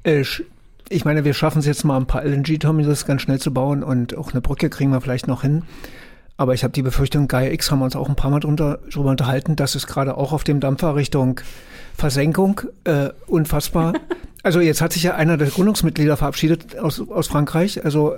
Äh, 0.05 0.25
ich 0.91 1.07
meine, 1.07 1.25
wir 1.25 1.33
schaffen 1.33 1.61
es 1.61 1.67
jetzt 1.67 1.85
mal 1.85 1.97
ein 1.97 2.07
paar 2.07 2.23
LNG-Terminals 2.23 3.07
ganz 3.07 3.23
schnell 3.23 3.39
zu 3.39 3.53
bauen 3.53 3.83
und 3.83 4.17
auch 4.17 4.33
eine 4.33 4.43
Brücke 4.43 4.69
kriegen 4.69 4.91
wir 4.91 5.01
vielleicht 5.01 5.27
noch 5.27 5.41
hin. 5.41 5.63
Aber 6.43 6.55
ich 6.55 6.65
habe 6.65 6.73
die 6.73 6.83
Befürchtung, 6.83 7.29
Gaia 7.29 7.53
X 7.53 7.71
haben 7.71 7.79
wir 7.79 7.85
uns 7.85 7.95
auch 7.95 8.09
ein 8.09 8.17
paar 8.17 8.29
Mal 8.29 8.41
drunter, 8.41 8.81
drüber 8.91 9.11
unterhalten, 9.11 9.55
dass 9.55 9.77
es 9.77 9.87
gerade 9.87 10.17
auch 10.17 10.33
auf 10.33 10.43
dem 10.43 10.59
Dampfer 10.59 10.97
Richtung 10.97 11.41
Versenkung 11.97 12.63
äh, 12.83 13.11
unfassbar. 13.29 13.93
also 14.43 14.59
jetzt 14.59 14.81
hat 14.81 14.93
sich 14.93 15.05
ja 15.05 15.15
einer 15.15 15.37
der 15.37 15.47
Gründungsmitglieder 15.47 16.17
verabschiedet 16.17 16.77
aus, 16.81 17.01
aus 17.09 17.29
Frankreich. 17.29 17.85
Also 17.85 18.17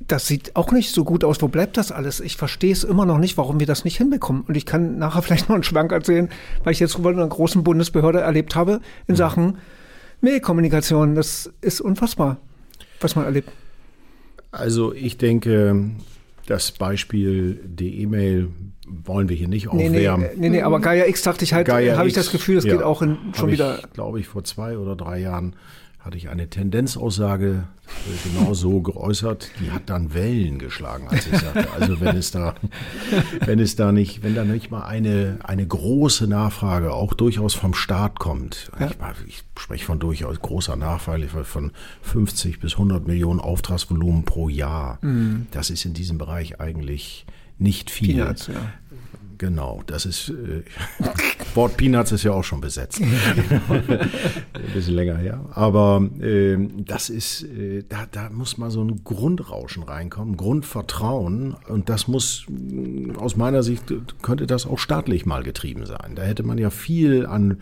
das 0.00 0.26
sieht 0.26 0.54
auch 0.54 0.70
nicht 0.70 0.92
so 0.92 1.02
gut 1.02 1.24
aus. 1.24 1.40
Wo 1.40 1.48
bleibt 1.48 1.78
das 1.78 1.92
alles? 1.92 2.20
Ich 2.20 2.36
verstehe 2.36 2.72
es 2.72 2.84
immer 2.84 3.06
noch 3.06 3.16
nicht, 3.16 3.38
warum 3.38 3.58
wir 3.58 3.66
das 3.66 3.86
nicht 3.86 3.96
hinbekommen. 3.96 4.42
Und 4.42 4.54
ich 4.54 4.66
kann 4.66 4.98
nachher 4.98 5.22
vielleicht 5.22 5.48
noch 5.48 5.54
einen 5.54 5.64
Schwank 5.64 5.92
erzählen, 5.92 6.28
weil 6.62 6.74
ich 6.74 6.80
jetzt 6.80 6.98
über 6.98 7.08
einer 7.08 7.26
großen 7.26 7.64
Bundesbehörde 7.64 8.20
erlebt 8.20 8.54
habe 8.54 8.82
in 9.06 9.14
mhm. 9.14 9.16
Sachen 9.16 9.58
Mailkommunikation. 10.20 11.14
Das 11.14 11.50
ist 11.62 11.80
unfassbar, 11.80 12.36
was 13.00 13.16
man 13.16 13.24
erlebt. 13.24 13.48
Also 14.52 14.92
ich 14.92 15.16
denke, 15.16 15.92
das 16.46 16.72
Beispiel, 16.72 17.60
die 17.64 18.00
E-Mail 18.02 18.48
wollen 18.86 19.28
wir 19.28 19.36
hier 19.36 19.48
nicht 19.48 19.68
aufwärmen. 19.68 20.22
Nee, 20.22 20.28
nee, 20.34 20.40
nee, 20.40 20.48
nee 20.48 20.62
aber 20.62 20.80
Gaia 20.80 21.06
X 21.06 21.22
dachte 21.22 21.44
ich 21.44 21.52
halt, 21.52 21.68
habe 21.68 22.08
ich 22.08 22.14
das 22.14 22.30
Gefühl, 22.30 22.56
das 22.56 22.64
ja, 22.64 22.74
geht 22.74 22.82
auch 22.82 23.02
in, 23.02 23.18
schon 23.34 23.50
wieder. 23.50 23.80
Glaube 23.92 24.20
ich, 24.20 24.26
vor 24.26 24.44
zwei 24.44 24.78
oder 24.78 24.96
drei 24.96 25.18
Jahren 25.18 25.56
hatte 26.06 26.16
ich 26.16 26.28
eine 26.28 26.48
Tendenzaussage 26.48 27.64
äh, 27.86 28.28
genau 28.28 28.54
so 28.54 28.80
geäußert, 28.80 29.50
die 29.60 29.72
hat 29.72 29.90
dann 29.90 30.14
Wellen 30.14 30.60
geschlagen, 30.60 31.08
als 31.08 31.26
ich 31.26 31.36
sagte. 31.36 31.68
Also 31.72 32.00
wenn 32.00 32.16
es 32.16 32.30
da, 32.30 32.54
wenn 33.44 33.58
es 33.58 33.74
da 33.74 33.90
nicht, 33.90 34.22
wenn 34.22 34.36
da 34.36 34.44
nicht 34.44 34.70
mal 34.70 34.84
eine, 34.84 35.38
eine 35.42 35.66
große 35.66 36.28
Nachfrage 36.28 36.92
auch 36.92 37.12
durchaus 37.12 37.54
vom 37.54 37.74
Staat 37.74 38.20
kommt, 38.20 38.70
ja. 38.78 38.86
ich, 38.86 38.96
ich, 39.26 39.44
spreche 39.58 39.84
von 39.84 39.98
durchaus 39.98 40.38
großer 40.40 40.76
Nachfrage, 40.76 41.26
von 41.26 41.72
50 42.02 42.60
bis 42.60 42.74
100 42.74 43.06
Millionen 43.08 43.40
Auftragsvolumen 43.40 44.24
pro 44.24 44.48
Jahr. 44.48 44.98
Mhm. 45.02 45.48
Das 45.50 45.70
ist 45.70 45.84
in 45.84 45.92
diesem 45.92 46.18
Bereich 46.18 46.60
eigentlich 46.60 47.26
nicht 47.58 47.90
viel. 47.90 48.14
Peanuts, 48.14 48.46
ja. 48.46 48.54
Genau, 49.38 49.82
das 49.86 50.06
ist 50.06 50.30
äh, 50.30 50.62
Wort 51.54 51.76
Peanuts 51.76 52.12
ist 52.12 52.22
ja 52.22 52.32
auch 52.32 52.44
schon 52.44 52.60
besetzt. 52.60 53.00
Ein 53.68 54.10
bisschen 54.74 54.94
länger 54.94 55.16
her. 55.16 55.40
Aber 55.52 56.02
äh, 56.20 56.58
das 56.76 57.08
ist, 57.10 57.42
äh, 57.44 57.82
da, 57.88 58.06
da 58.10 58.30
muss 58.30 58.58
mal 58.58 58.70
so 58.70 58.82
ein 58.82 59.02
Grundrauschen 59.04 59.82
reinkommen, 59.82 60.36
Grundvertrauen. 60.36 61.56
Und 61.68 61.88
das 61.88 62.08
muss 62.08 62.46
aus 63.18 63.36
meiner 63.36 63.62
Sicht 63.62 63.94
könnte 64.22 64.46
das 64.46 64.66
auch 64.66 64.78
staatlich 64.78 65.26
mal 65.26 65.42
getrieben 65.42 65.86
sein. 65.86 66.12
Da 66.14 66.22
hätte 66.22 66.42
man 66.42 66.58
ja 66.58 66.70
viel 66.70 67.26
an 67.26 67.58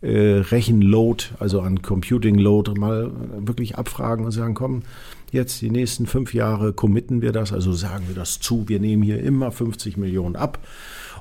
äh, 0.00 0.42
Rechenload, 0.50 1.24
also 1.38 1.60
an 1.60 1.82
Computing 1.82 2.36
Load, 2.36 2.72
mal 2.78 3.10
wirklich 3.38 3.76
abfragen 3.76 4.24
und 4.24 4.32
sagen, 4.32 4.54
komm, 4.54 4.82
jetzt 5.32 5.60
die 5.60 5.70
nächsten 5.70 6.06
fünf 6.06 6.32
Jahre 6.34 6.72
committen 6.72 7.22
wir 7.22 7.32
das, 7.32 7.52
also 7.52 7.72
sagen 7.72 8.04
wir 8.08 8.14
das 8.14 8.40
zu, 8.40 8.68
wir 8.68 8.80
nehmen 8.80 9.02
hier 9.02 9.22
immer 9.22 9.50
50 9.50 9.96
Millionen 9.96 10.36
ab 10.36 10.58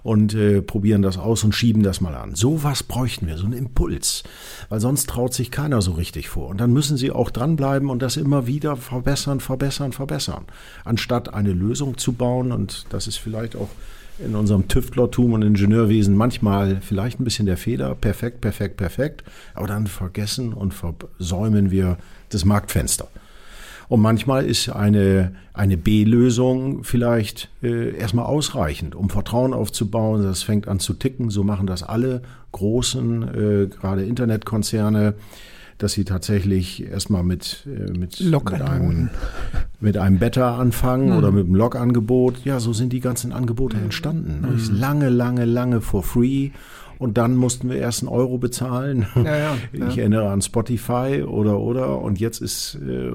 und 0.03 0.35
äh, 0.35 0.61
probieren 0.61 1.01
das 1.01 1.17
aus 1.17 1.43
und 1.43 1.55
schieben 1.55 1.81
das 1.81 2.01
mal 2.01 2.13
an. 2.15 2.35
So 2.35 2.63
was 2.63 2.83
bräuchten 2.83 3.27
wir, 3.27 3.37
so 3.37 3.45
einen 3.45 3.53
Impuls, 3.53 4.23
weil 4.69 4.79
sonst 4.79 5.09
traut 5.09 5.33
sich 5.33 5.49
keiner 5.49 5.81
so 5.81 5.93
richtig 5.93 6.29
vor. 6.29 6.49
Und 6.49 6.59
dann 6.59 6.71
müssen 6.71 6.97
sie 6.97 7.11
auch 7.11 7.31
dranbleiben 7.31 7.89
und 7.89 8.01
das 8.01 8.17
immer 8.17 8.45
wieder 8.45 8.75
verbessern, 8.75 9.39
verbessern, 9.39 9.93
verbessern, 9.93 10.45
anstatt 10.83 11.33
eine 11.33 11.53
Lösung 11.53 11.97
zu 11.97 12.13
bauen. 12.13 12.51
Und 12.51 12.85
das 12.89 13.07
ist 13.07 13.17
vielleicht 13.17 13.55
auch 13.55 13.69
in 14.19 14.35
unserem 14.35 14.67
Tüftlertum 14.67 15.33
und 15.33 15.41
Ingenieurwesen 15.41 16.15
manchmal 16.15 16.81
vielleicht 16.81 17.19
ein 17.19 17.23
bisschen 17.23 17.45
der 17.45 17.57
Fehler. 17.57 17.95
Perfekt, 17.95 18.41
perfekt, 18.41 18.77
perfekt. 18.77 19.23
Aber 19.55 19.67
dann 19.67 19.87
vergessen 19.87 20.53
und 20.53 20.73
versäumen 20.73 21.71
wir 21.71 21.97
das 22.29 22.45
Marktfenster. 22.45 23.07
Und 23.87 24.01
manchmal 24.01 24.45
ist 24.45 24.69
eine, 24.69 25.33
eine 25.53 25.77
B-Lösung 25.77 26.83
vielleicht 26.83 27.49
äh, 27.61 27.95
erstmal 27.95 28.25
ausreichend, 28.25 28.95
um 28.95 29.09
Vertrauen 29.09 29.53
aufzubauen. 29.53 30.23
Das 30.23 30.43
fängt 30.43 30.67
an 30.67 30.79
zu 30.79 30.93
ticken. 30.93 31.29
So 31.29 31.43
machen 31.43 31.67
das 31.67 31.83
alle 31.83 32.21
großen, 32.51 33.23
äh, 33.23 33.67
gerade 33.67 34.03
Internetkonzerne 34.03 35.15
dass 35.77 35.93
sie 35.93 36.05
tatsächlich 36.05 36.89
erstmal 36.89 37.23
mit, 37.23 37.67
äh, 37.67 37.91
mit, 37.91 38.19
mit, 38.21 38.61
einem, 38.61 39.09
mit 39.79 39.97
einem 39.97 40.19
Better 40.19 40.57
anfangen 40.57 41.09
mhm. 41.09 41.17
oder 41.17 41.31
mit 41.31 41.45
einem 41.45 41.55
Log-Angebot. 41.55 42.45
Ja, 42.45 42.59
so 42.59 42.73
sind 42.73 42.93
die 42.93 42.99
ganzen 43.01 43.33
Angebote 43.33 43.77
entstanden. 43.77 44.47
Mhm. 44.49 44.79
Lange, 44.79 45.09
lange, 45.09 45.45
lange 45.45 45.81
for 45.81 46.03
free 46.03 46.51
und 46.99 47.17
dann 47.17 47.35
mussten 47.35 47.69
wir 47.69 47.77
erst 47.77 48.01
einen 48.01 48.09
Euro 48.09 48.37
bezahlen. 48.37 49.07
Ja, 49.15 49.37
ja, 49.37 49.57
ich 49.73 49.79
ja. 49.79 50.01
erinnere 50.01 50.29
an 50.29 50.41
Spotify 50.41 51.23
oder 51.25 51.59
oder 51.59 51.99
und 51.99 52.19
jetzt 52.19 52.41
ist 52.41 52.75
äh, 52.75 53.11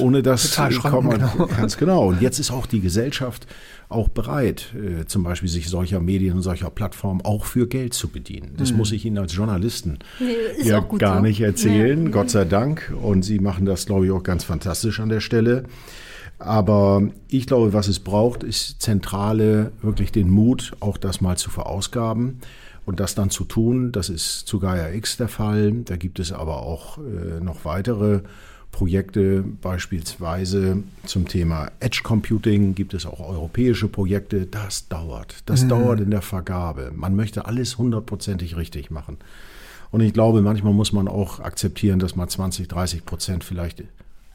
ohne 0.00 0.22
das 0.22 0.56
kommt 0.82 1.08
man 1.08 1.18
genau. 1.18 1.46
ganz 1.56 1.76
genau. 1.76 2.08
Und 2.08 2.20
jetzt 2.20 2.38
ist 2.38 2.50
auch 2.50 2.66
die 2.66 2.80
Gesellschaft 2.80 3.46
auch 3.88 4.08
bereit, 4.08 4.74
äh, 4.74 5.04
zum 5.06 5.22
Beispiel 5.22 5.48
sich 5.48 5.68
solcher 5.68 6.00
Medien 6.00 6.36
und 6.36 6.42
solcher 6.42 6.70
Plattformen 6.70 7.20
auch 7.22 7.44
für 7.44 7.66
Geld 7.66 7.94
zu 7.94 8.08
bedienen. 8.08 8.54
Das 8.56 8.72
mhm. 8.72 8.78
muss 8.78 8.92
ich 8.92 9.04
Ihnen 9.04 9.18
als 9.18 9.34
Journalisten 9.34 9.98
nee, 10.18 10.68
ja 10.68 10.80
gar 10.80 11.16
so. 11.16 11.22
nicht 11.22 11.40
erzählen, 11.40 12.10
Gott 12.10 12.30
sei 12.30 12.44
Dank. 12.44 12.92
Und 13.02 13.22
Sie 13.22 13.38
machen 13.38 13.66
das, 13.66 13.86
glaube 13.86 14.06
ich, 14.06 14.12
auch 14.12 14.22
ganz 14.22 14.44
fantastisch 14.44 15.00
an 15.00 15.08
der 15.08 15.20
Stelle. 15.20 15.64
Aber 16.38 17.02
ich 17.28 17.46
glaube, 17.46 17.72
was 17.72 17.86
es 17.86 18.00
braucht, 18.00 18.42
ist 18.42 18.82
zentrale, 18.82 19.70
wirklich 19.80 20.10
den 20.10 20.28
Mut, 20.28 20.72
auch 20.80 20.96
das 20.96 21.20
mal 21.20 21.36
zu 21.36 21.50
verausgaben 21.50 22.40
und 22.84 23.00
das 23.00 23.14
dann 23.14 23.30
zu 23.30 23.44
tun, 23.44 23.92
das 23.92 24.08
ist 24.08 24.46
zu 24.46 24.58
Gaia 24.58 24.90
X 24.90 25.16
der 25.16 25.28
Fall. 25.28 25.72
Da 25.84 25.96
gibt 25.96 26.18
es 26.18 26.32
aber 26.32 26.62
auch 26.62 26.98
äh, 26.98 27.40
noch 27.40 27.64
weitere 27.64 28.22
Projekte 28.72 29.44
beispielsweise 29.60 30.82
zum 31.04 31.28
Thema 31.28 31.70
Edge 31.78 32.00
Computing 32.02 32.74
gibt 32.74 32.94
es 32.94 33.04
auch 33.04 33.20
europäische 33.20 33.86
Projekte. 33.86 34.46
Das 34.46 34.88
dauert. 34.88 35.36
Das 35.46 35.64
mhm. 35.64 35.68
dauert 35.68 36.00
in 36.00 36.10
der 36.10 36.22
Vergabe. 36.22 36.90
Man 36.94 37.14
möchte 37.14 37.44
alles 37.44 37.76
hundertprozentig 37.76 38.56
richtig 38.56 38.90
machen. 38.90 39.18
Und 39.90 40.00
ich 40.00 40.14
glaube, 40.14 40.40
manchmal 40.40 40.72
muss 40.72 40.92
man 40.92 41.06
auch 41.06 41.38
akzeptieren, 41.38 41.98
dass 41.98 42.16
mal 42.16 42.28
20, 42.28 42.66
30 42.66 43.04
Prozent 43.04 43.44
vielleicht 43.44 43.84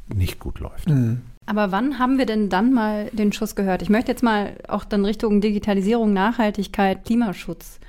nicht 0.07 0.39
gut 0.39 0.59
läuft. 0.59 0.87
Mhm. 0.87 1.21
Aber 1.47 1.71
wann 1.71 1.97
haben 1.97 2.17
wir 2.19 2.27
denn 2.27 2.49
dann 2.49 2.73
mal 2.73 3.09
den 3.13 3.33
Schuss 3.33 3.55
gehört? 3.55 3.81
Ich 3.81 3.89
möchte 3.89 4.11
jetzt 4.11 4.21
mal 4.21 4.53
auch 4.67 4.85
dann 4.85 5.03
Richtung 5.03 5.41
Digitalisierung, 5.41 6.13
Nachhaltigkeit, 6.13 7.05
Klimaschutz 7.05 7.79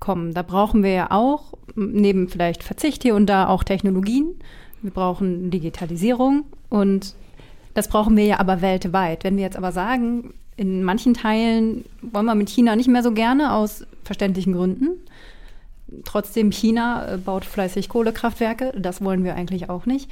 kommen. 0.00 0.34
Da 0.34 0.42
brauchen 0.42 0.82
wir 0.82 0.92
ja 0.92 1.10
auch, 1.10 1.54
neben 1.74 2.28
vielleicht 2.28 2.62
Verzicht 2.62 3.02
hier 3.02 3.14
und 3.14 3.26
da, 3.26 3.48
auch 3.48 3.64
Technologien. 3.64 4.34
Wir 4.82 4.90
brauchen 4.90 5.50
Digitalisierung 5.50 6.44
und 6.68 7.14
das 7.74 7.88
brauchen 7.88 8.16
wir 8.16 8.24
ja 8.24 8.40
aber 8.40 8.60
weltweit. 8.60 9.24
Wenn 9.24 9.36
wir 9.36 9.44
jetzt 9.44 9.56
aber 9.56 9.72
sagen, 9.72 10.34
in 10.56 10.82
manchen 10.82 11.14
Teilen 11.14 11.84
wollen 12.02 12.26
wir 12.26 12.34
mit 12.34 12.50
China 12.50 12.74
nicht 12.74 12.88
mehr 12.88 13.02
so 13.02 13.12
gerne 13.12 13.52
aus 13.54 13.86
verständlichen 14.02 14.52
Gründen. 14.52 14.88
Trotzdem, 16.04 16.50
China 16.50 17.14
äh, 17.14 17.16
baut 17.16 17.44
fleißig 17.44 17.88
Kohlekraftwerke. 17.88 18.72
Das 18.76 19.02
wollen 19.02 19.24
wir 19.24 19.34
eigentlich 19.34 19.70
auch 19.70 19.86
nicht. 19.86 20.10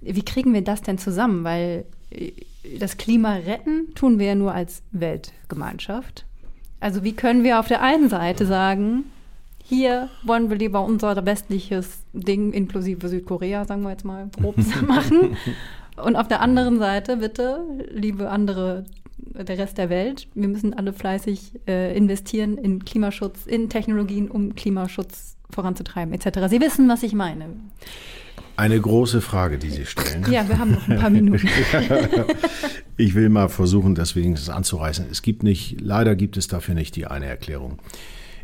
Wie 0.00 0.24
kriegen 0.24 0.52
wir 0.52 0.62
das 0.62 0.82
denn 0.82 0.98
zusammen? 0.98 1.42
Weil 1.44 1.86
äh, 2.10 2.32
das 2.78 2.96
Klima 2.98 3.34
retten 3.34 3.94
tun 3.94 4.18
wir 4.18 4.26
ja 4.26 4.34
nur 4.34 4.52
als 4.52 4.82
Weltgemeinschaft. 4.92 6.26
Also 6.80 7.04
wie 7.04 7.12
können 7.12 7.44
wir 7.44 7.58
auf 7.58 7.68
der 7.68 7.82
einen 7.82 8.08
Seite 8.08 8.46
sagen, 8.46 9.04
hier 9.62 10.08
wollen 10.22 10.48
wir 10.48 10.56
lieber 10.56 10.84
unser 10.84 11.24
westliches 11.26 12.04
Ding 12.12 12.52
inklusive 12.52 13.08
Südkorea, 13.08 13.64
sagen 13.64 13.82
wir 13.82 13.90
jetzt 13.90 14.04
mal, 14.04 14.28
grob 14.40 14.56
machen. 14.86 15.36
Und 15.96 16.16
auf 16.16 16.28
der 16.28 16.40
anderen 16.40 16.78
Seite, 16.78 17.16
bitte, 17.16 17.62
liebe 17.90 18.30
andere, 18.30 18.84
der 19.18 19.58
Rest 19.58 19.78
der 19.78 19.90
Welt, 19.90 20.28
wir 20.34 20.48
müssen 20.48 20.74
alle 20.74 20.92
fleißig 20.92 21.52
äh, 21.66 21.96
investieren 21.96 22.58
in 22.58 22.84
Klimaschutz, 22.84 23.46
in 23.46 23.68
Technologien, 23.68 24.30
um 24.30 24.54
Klimaschutz 24.54 25.36
voranzutreiben, 25.50 26.14
etc. 26.14 26.48
Sie 26.48 26.60
wissen, 26.60 26.88
was 26.88 27.02
ich 27.02 27.14
meine. 27.14 27.46
Eine 28.56 28.80
große 28.80 29.20
Frage, 29.20 29.58
die 29.58 29.70
Sie 29.70 29.84
stellen. 29.84 30.24
Ja, 30.30 30.48
wir 30.48 30.58
haben 30.58 30.72
noch 30.72 30.88
ein 30.88 30.98
paar 30.98 31.10
Minuten. 31.10 31.48
ich 32.96 33.14
will 33.14 33.28
mal 33.28 33.48
versuchen, 33.48 33.94
das 33.94 34.16
wenigstens 34.16 34.50
anzureißen. 34.50 35.06
Es 35.10 35.22
gibt 35.22 35.42
nicht, 35.42 35.80
leider 35.80 36.16
gibt 36.16 36.36
es 36.36 36.48
dafür 36.48 36.74
nicht 36.74 36.96
die 36.96 37.06
eine 37.06 37.26
Erklärung. 37.26 37.78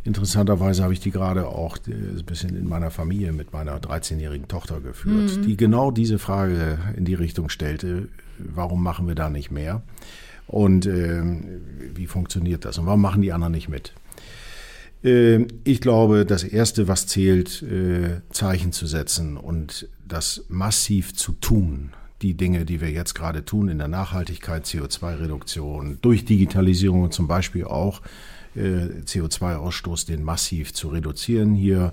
Interessanterweise 0.05 0.83
habe 0.83 0.93
ich 0.93 1.01
die 1.01 1.13
gerade 1.13 1.47
auch 1.47 1.77
äh, 1.87 1.93
ein 1.93 2.25
bisschen 2.27 2.57
in 2.57 2.69
meiner 2.69 2.91
Familie 2.91 3.33
mit 3.33 3.53
meiner 3.53 3.79
13-jährigen 3.79 4.49
Tochter 4.49 4.81
geführt, 4.81 5.37
mhm. 5.37 5.43
die 5.43 5.57
genau 5.57 5.91
diese 5.91 6.19
Frage 6.19 6.79
in 6.97 7.05
die 7.05 7.15
Richtung 7.15 7.49
stellte, 7.49 8.09
warum 8.39 8.83
machen 8.83 9.07
wir 9.07 9.15
da 9.15 9.31
nicht 9.31 9.51
mehr? 9.51 9.83
Und 10.49 10.87
äh, 10.87 11.23
wie 11.95 12.07
funktioniert 12.07 12.65
das? 12.65 12.79
Und 12.79 12.87
warum 12.87 13.01
machen 13.01 13.23
die 13.23 13.33
anderen 13.33 13.53
nicht 13.53 13.69
mit? 13.69 13.93
Äh, 15.05 15.47
ich 15.65 15.81
glaube, 15.81 16.27
das 16.27 16.43
Erste, 16.43 16.89
was 16.89 17.07
zählt, 17.07 17.63
äh, 17.63 18.21
Zeichen 18.31 18.73
zu 18.73 18.87
setzen 18.87 19.37
und 19.37 19.89
das 20.07 20.45
massiv 20.49 21.15
zu 21.15 21.33
tun. 21.33 21.93
Die 22.23 22.37
Dinge, 22.37 22.65
die 22.65 22.81
wir 22.81 22.91
jetzt 22.91 23.15
gerade 23.15 23.45
tun 23.45 23.69
in 23.69 23.79
der 23.79 23.89
Nachhaltigkeit, 23.89 24.65
CO2-Reduktion, 24.65 25.99
durch 26.03 26.25
Digitalisierung 26.25 27.11
zum 27.11 27.27
Beispiel 27.27 27.65
auch 27.65 28.01
äh, 28.55 29.03
CO2-Ausstoß, 29.05 30.07
den 30.07 30.23
massiv 30.23 30.73
zu 30.73 30.89
reduzieren. 30.89 31.55
Hier 31.55 31.93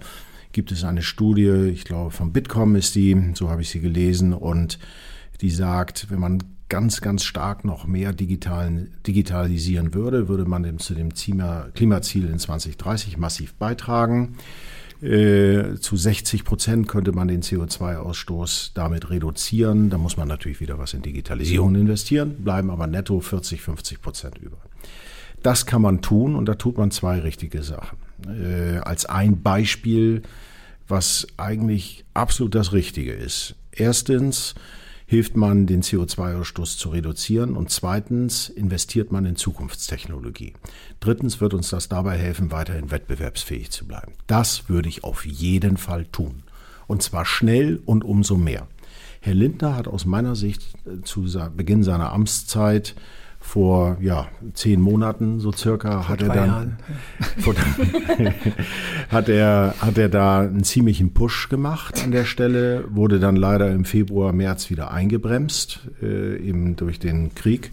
gibt 0.52 0.72
es 0.72 0.84
eine 0.84 1.02
Studie, 1.02 1.72
ich 1.74 1.84
glaube 1.84 2.12
von 2.12 2.32
Bitkom 2.32 2.76
ist 2.76 2.96
die, 2.96 3.32
so 3.34 3.50
habe 3.50 3.62
ich 3.62 3.70
sie 3.70 3.80
gelesen, 3.80 4.34
und 4.34 4.80
die 5.42 5.52
sagt, 5.52 6.10
wenn 6.10 6.20
man 6.20 6.44
ganz, 6.70 7.02
ganz 7.02 7.24
stark 7.24 7.66
noch 7.66 7.88
mehr 7.88 8.14
digitalen, 8.14 8.92
digitalisieren 9.06 9.94
würde, 9.94 10.28
würde 10.28 10.46
man 10.46 10.64
dem, 10.64 10.80
zu 10.80 10.94
dem 10.94 11.10
Klimaziel 11.14 12.30
in 12.30 12.40
2030 12.40 13.18
massiv 13.18 13.56
beitragen. 13.56 14.36
Äh, 15.02 15.76
zu 15.80 15.96
60 15.96 16.44
Prozent 16.44 16.88
könnte 16.90 17.14
man 17.14 17.30
den 17.30 17.42
CO2-Ausstoß 17.42 18.72
damit 18.74 19.10
reduzieren. 19.10 19.90
Da 19.90 19.98
muss 19.98 20.18
man 20.18 20.28
natürlich 20.28 20.60
wieder 20.60 20.78
was 20.78 20.94
in 20.94 21.02
Digitalisierung 21.02 21.76
investieren, 21.76 22.36
bleiben 22.44 22.70
aber 22.70 22.86
netto 22.86 23.20
40, 23.20 23.62
50 23.62 24.02
Prozent 24.02 24.38
über. 24.38 24.58
Das 25.42 25.66
kann 25.66 25.82
man 25.82 26.02
tun 26.02 26.36
und 26.36 26.48
da 26.48 26.56
tut 26.56 26.78
man 26.78 26.92
zwei 26.92 27.20
richtige 27.20 27.64
Sachen. 27.64 27.98
Äh, 28.28 28.80
als 28.80 29.06
ein 29.06 29.42
Beispiel, 29.42 30.24
was 30.90 31.28
eigentlich 31.38 32.04
absolut 32.14 32.56
das 32.56 32.74
Richtige 32.74 33.14
ist. 33.14 33.56
Erstens, 33.72 34.56
hilft 35.10 35.36
man, 35.36 35.66
den 35.66 35.82
CO2-Ausstoß 35.82 36.78
zu 36.78 36.90
reduzieren. 36.90 37.58
Und 37.58 37.72
zweitens 37.72 38.48
investiert 38.48 39.12
man 39.12 39.26
in 39.26 39.36
Zukunftstechnologie. 39.36 40.54
Drittens 41.00 41.42
wird 41.42 41.56
uns 41.56 41.72
das 41.72 41.90
dabei 41.90 42.16
helfen, 42.16 42.52
weiterhin 42.52 42.92
wettbewerbsfähig 42.92 43.72
zu 43.72 43.88
bleiben. 43.88 44.12
Das 44.28 44.70
würde 44.70 44.88
ich 44.88 45.04
auf 45.04 45.26
jeden 45.26 45.78
Fall 45.78 46.06
tun. 46.06 46.44
Und 46.86 47.02
zwar 47.02 47.26
schnell 47.26 47.82
und 47.88 48.04
umso 48.04 48.38
mehr. 48.38 48.68
Herr 49.20 49.34
Lindner 49.34 49.76
hat 49.76 49.88
aus 49.88 50.06
meiner 50.06 50.36
Sicht 50.36 50.62
äh, 50.86 51.02
zu 51.02 51.26
Beginn 51.58 51.84
seiner 51.84 52.12
Amtszeit 52.14 52.94
vor 53.50 53.98
ja, 54.00 54.28
zehn 54.54 54.80
Monaten 54.80 55.40
so 55.40 55.52
circa 55.52 56.04
vor 56.04 56.10
hat 56.10 56.22
er 56.22 56.30
dann 56.30 56.78
vor, 57.40 57.56
hat 59.10 59.28
er 59.28 59.74
hat 59.80 59.98
er 59.98 60.08
da 60.08 60.42
einen 60.42 60.64
ziemlichen 60.64 61.14
Push 61.14 61.50
gemacht 61.50 62.04
an 62.04 62.12
der 62.12 62.26
Stelle 62.26 62.86
wurde 62.92 63.20
dann 63.20 63.36
leider 63.36 63.72
im 63.72 63.86
Februar 63.86 64.34
März 64.34 64.70
wieder 64.70 64.92
eingebremst 64.92 65.80
äh, 66.04 66.38
eben 66.38 66.76
durch 66.76 67.00
den 67.00 67.34
Krieg 67.34 67.72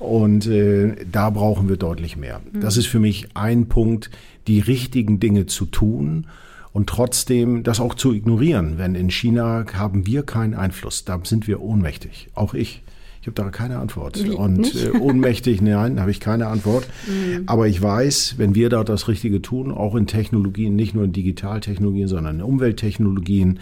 und 0.00 0.48
äh, 0.48 0.96
da 1.10 1.30
brauchen 1.30 1.68
wir 1.68 1.76
deutlich 1.76 2.16
mehr. 2.16 2.40
Mhm. 2.52 2.60
Das 2.60 2.76
ist 2.76 2.86
für 2.86 2.98
mich 2.98 3.28
ein 3.34 3.66
Punkt, 3.68 4.10
die 4.48 4.58
richtigen 4.58 5.20
Dinge 5.20 5.46
zu 5.46 5.64
tun 5.64 6.26
und 6.72 6.88
trotzdem 6.88 7.62
das 7.62 7.78
auch 7.78 7.94
zu 7.94 8.12
ignorieren. 8.12 8.78
Wenn 8.78 8.96
in 8.96 9.10
China 9.10 9.64
haben 9.74 10.08
wir 10.08 10.24
keinen 10.24 10.54
Einfluss, 10.54 11.04
da 11.04 11.20
sind 11.22 11.46
wir 11.46 11.62
ohnmächtig, 11.62 12.30
auch 12.34 12.52
ich. 12.52 12.82
Ich 13.24 13.28
habe 13.28 13.42
da 13.42 13.48
keine 13.48 13.78
Antwort. 13.78 14.22
Wie, 14.22 14.32
und 14.32 14.74
äh, 14.74 14.90
ohnmächtig, 15.00 15.62
nein, 15.62 15.98
habe 15.98 16.10
ich 16.10 16.20
keine 16.20 16.48
Antwort. 16.48 16.86
Mhm. 17.06 17.44
Aber 17.46 17.66
ich 17.66 17.80
weiß, 17.80 18.34
wenn 18.36 18.54
wir 18.54 18.68
da 18.68 18.84
das 18.84 19.08
Richtige 19.08 19.40
tun, 19.40 19.72
auch 19.72 19.94
in 19.94 20.06
Technologien, 20.06 20.76
nicht 20.76 20.94
nur 20.94 21.04
in 21.04 21.14
Digitaltechnologien, 21.14 22.06
sondern 22.06 22.40
in 22.40 22.42
Umwelttechnologien, 22.42 23.60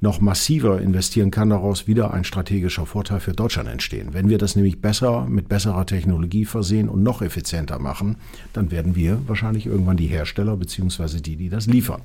noch 0.00 0.20
massiver 0.20 0.82
investieren, 0.82 1.30
kann 1.30 1.50
daraus 1.50 1.86
wieder 1.86 2.12
ein 2.12 2.24
strategischer 2.24 2.86
Vorteil 2.86 3.20
für 3.20 3.34
Deutschland 3.34 3.68
entstehen. 3.68 4.08
Wenn 4.10 4.28
wir 4.28 4.36
das 4.36 4.56
nämlich 4.56 4.80
besser 4.80 5.26
mit 5.26 5.48
besserer 5.48 5.86
Technologie 5.86 6.44
versehen 6.44 6.88
und 6.88 7.04
noch 7.04 7.22
effizienter 7.22 7.78
machen, 7.78 8.16
dann 8.52 8.72
werden 8.72 8.96
wir 8.96 9.20
wahrscheinlich 9.28 9.66
irgendwann 9.66 9.96
die 9.96 10.08
Hersteller 10.08 10.56
beziehungsweise 10.56 11.22
die, 11.22 11.36
die 11.36 11.50
das 11.50 11.68
liefern. 11.68 12.02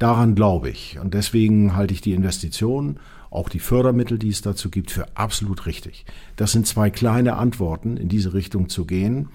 Daran 0.00 0.34
glaube 0.34 0.68
ich. 0.68 0.98
Und 1.00 1.14
deswegen 1.14 1.76
halte 1.76 1.94
ich 1.94 2.00
die 2.00 2.12
Investition 2.12 2.96
auch 3.30 3.48
die 3.48 3.60
Fördermittel, 3.60 4.18
die 4.18 4.28
es 4.28 4.42
dazu 4.42 4.70
gibt, 4.70 4.90
für 4.90 5.06
absolut 5.16 5.66
richtig. 5.66 6.04
Das 6.36 6.52
sind 6.52 6.66
zwei 6.66 6.90
kleine 6.90 7.36
Antworten, 7.36 7.96
in 7.96 8.08
diese 8.08 8.34
Richtung 8.34 8.68
zu 8.68 8.84
gehen. 8.84 9.28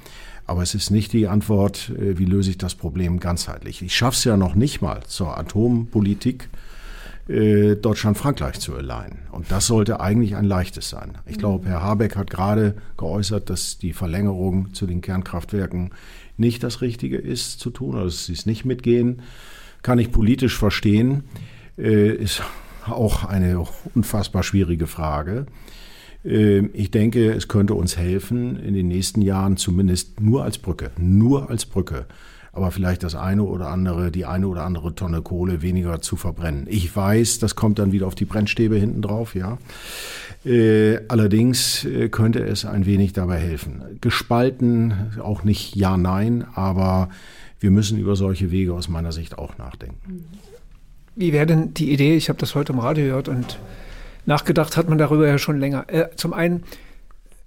Aber 0.48 0.62
es 0.62 0.76
ist 0.76 0.92
nicht 0.92 1.14
die 1.14 1.28
Antwort, 1.28 1.90
äh, 1.98 2.20
wie 2.20 2.26
löse 2.26 2.52
ich 2.52 2.58
das 2.58 2.76
Problem 2.76 3.20
ganzheitlich. 3.20 3.82
Ich 3.82 3.96
schaffe 3.96 4.18
es 4.18 4.24
ja 4.26 4.38
noch 4.38 4.54
nicht 4.54 4.82
mal 4.82 5.04
zur 5.08 5.38
Atompolitik 5.38 6.50
äh, 7.28 7.76
Deutschland-Frankreich 7.76 8.60
zu 8.60 8.76
alignen. 8.76 9.20
Und 9.32 9.52
das 9.52 9.66
sollte 9.66 10.00
eigentlich 10.00 10.36
ein 10.36 10.46
leichtes 10.46 10.90
sein. 10.90 11.18
Ich 11.26 11.40
glaube, 11.40 11.68
Herr 11.68 11.82
Habeck 11.82 12.16
hat 12.16 12.30
gerade 12.30 12.76
geäußert, 12.98 13.50
dass 13.50 13.80
die 13.80 13.94
Verlängerung 13.94 14.74
zu 14.74 14.86
den 14.86 15.02
Kernkraftwerken 15.02 15.92
nicht 16.38 16.64
das 16.64 16.82
Richtige 16.82 17.18
ist 17.18 17.60
zu 17.60 17.72
tun, 17.72 17.96
oder 17.96 18.04
dass 18.04 18.28
sie 18.28 18.34
es 18.34 18.46
nicht 18.46 18.66
mitgehen. 18.66 19.22
Kann 19.82 19.98
ich 19.98 20.12
politisch 20.12 20.58
verstehen. 20.58 21.24
Äh, 21.78 22.12
ist 22.12 22.44
auch 22.88 23.26
eine 23.26 23.64
unfassbar 23.94 24.44
schwierige 24.44 24.88
Frage. 24.88 25.46
Ähm, 26.26 26.72
ich 26.74 26.92
denke, 26.92 27.32
es 27.32 27.48
könnte 27.48 27.74
uns 27.74 27.98
helfen, 27.98 28.58
in 28.58 28.74
den 28.74 28.88
nächsten 28.88 29.22
Jahren 29.22 29.58
zumindest 29.58 30.20
nur 30.20 30.44
als 30.44 30.58
Brücke, 30.58 30.92
nur 30.98 31.50
als 31.50 31.66
Brücke, 31.66 32.06
aber 32.52 32.72
vielleicht 32.72 33.04
das 33.04 33.16
eine 33.16 33.44
oder 33.44 33.70
andere, 33.70 34.12
die 34.12 34.26
eine 34.26 34.48
oder 34.48 34.64
andere 34.64 34.96
Tonne 34.96 35.22
Kohle 35.22 35.62
weniger 35.62 36.02
zu 36.02 36.16
verbrennen. 36.16 36.68
Ich 36.70 36.96
weiß, 36.96 37.40
das 37.40 37.56
kommt 37.56 37.80
dann 37.80 37.92
wieder 37.92 38.08
auf 38.08 38.16
die 38.16 38.26
Brennstäbe 38.26 38.76
hinten 38.78 39.02
drauf, 39.02 39.36
ja. 39.36 39.58
Äh, 40.46 41.00
allerdings 41.08 41.86
äh, 41.86 42.08
könnte 42.10 42.40
es 42.40 42.66
ein 42.66 42.86
wenig 42.86 43.14
dabei 43.14 43.40
helfen. 43.40 43.82
Gespalten, 44.00 44.94
auch 45.20 45.44
nicht 45.44 45.76
ja, 45.76 45.98
nein, 45.98 46.46
aber 46.54 47.10
wir 47.60 47.72
müssen 47.72 47.98
über 47.98 48.16
solche 48.16 48.52
Wege 48.52 48.74
aus 48.74 48.88
meiner 48.88 49.12
Sicht 49.12 49.40
auch 49.40 49.58
nachdenken. 49.58 50.26
Wie 51.16 51.34
wäre 51.34 51.46
denn 51.46 51.74
die 51.74 51.92
Idee, 51.92 52.16
ich 52.16 52.30
habe 52.30 52.40
das 52.40 52.56
heute 52.56 52.74
im 52.74 52.80
Radio 52.80 53.06
gehört 53.06 53.30
und 53.30 53.60
nachgedacht 54.26 54.78
hat 54.78 54.90
man 54.90 54.98
darüber 54.98 55.28
ja 55.28 55.38
schon 55.38 55.60
länger. 55.60 55.86
Äh, 55.88 56.10
zum 56.16 56.34
einen 56.34 56.64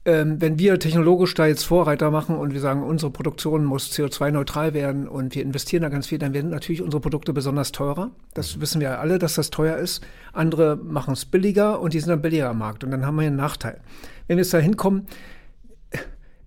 ähm, 0.08 0.40
wenn 0.40 0.58
wir 0.58 0.78
technologisch 0.78 1.34
da 1.34 1.46
jetzt 1.46 1.64
Vorreiter 1.64 2.10
machen 2.10 2.38
und 2.38 2.54
wir 2.54 2.60
sagen, 2.60 2.82
unsere 2.82 3.10
Produktion 3.10 3.66
muss 3.66 3.92
CO2-neutral 3.92 4.72
werden 4.72 5.06
und 5.06 5.34
wir 5.34 5.42
investieren 5.42 5.82
da 5.82 5.90
ganz 5.90 6.06
viel, 6.06 6.16
dann 6.16 6.32
werden 6.32 6.48
natürlich 6.48 6.80
unsere 6.80 7.02
Produkte 7.02 7.34
besonders 7.34 7.72
teurer. 7.72 8.10
Das 8.32 8.58
wissen 8.58 8.80
wir 8.80 9.00
alle, 9.00 9.18
dass 9.18 9.34
das 9.34 9.50
teuer 9.50 9.76
ist. 9.76 10.02
Andere 10.32 10.76
machen 10.76 11.12
es 11.12 11.26
billiger 11.26 11.78
und 11.80 11.92
die 11.92 12.00
sind 12.00 12.08
dann 12.08 12.22
billiger 12.22 12.48
am 12.48 12.58
Markt 12.58 12.84
und 12.84 12.90
dann 12.90 13.04
haben 13.04 13.16
wir 13.16 13.26
einen 13.26 13.36
Nachteil. 13.36 13.82
Wenn 14.28 14.38
wir 14.38 14.44
jetzt 14.44 14.54
da 14.54 14.58
hinkommen, 14.58 15.06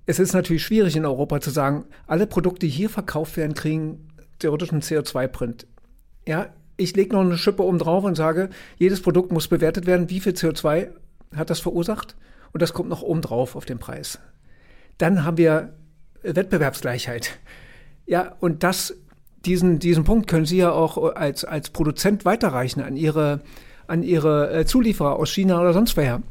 es 0.07 0.17
ist 0.17 0.33
natürlich 0.33 0.63
schwierig 0.63 0.95
in 0.95 1.05
Europa 1.05 1.39
zu 1.39 1.51
sagen, 1.51 1.85
alle 2.07 2.25
Produkte, 2.25 2.65
die 2.65 2.71
hier 2.71 2.89
verkauft 2.89 3.37
werden, 3.37 3.53
kriegen 3.53 4.07
theoretisch 4.39 4.71
einen 4.71 4.81
CO2-Print. 4.81 5.67
Ja, 6.27 6.47
ich 6.81 6.95
lege 6.95 7.13
noch 7.13 7.21
eine 7.21 7.37
Schippe 7.37 7.63
oben 7.63 7.79
drauf 7.79 8.03
und 8.03 8.15
sage, 8.15 8.49
jedes 8.77 9.01
Produkt 9.01 9.31
muss 9.31 9.47
bewertet 9.47 9.85
werden, 9.85 10.09
wie 10.09 10.19
viel 10.19 10.33
CO2 10.33 10.89
hat 11.35 11.49
das 11.49 11.59
verursacht 11.59 12.15
und 12.51 12.61
das 12.61 12.73
kommt 12.73 12.89
noch 12.89 13.01
oben 13.01 13.21
drauf 13.21 13.55
auf 13.55 13.65
den 13.65 13.79
Preis. 13.79 14.19
Dann 14.97 15.23
haben 15.23 15.37
wir 15.37 15.73
Wettbewerbsgleichheit. 16.23 17.39
Ja, 18.05 18.35
und 18.39 18.63
das, 18.63 18.95
diesen, 19.45 19.79
diesen 19.79 20.03
Punkt 20.03 20.27
können 20.27 20.45
Sie 20.45 20.57
ja 20.57 20.71
auch 20.71 20.97
als, 21.15 21.45
als 21.45 21.69
Produzent 21.69 22.25
weiterreichen 22.25 22.81
an 22.81 22.97
Ihre, 22.97 23.41
an 23.87 24.03
Ihre 24.03 24.51
äh, 24.51 24.65
Zulieferer 24.65 25.15
aus 25.15 25.31
China 25.31 25.59
oder 25.59 25.73
sonst 25.73 25.95
woher. 25.97 26.21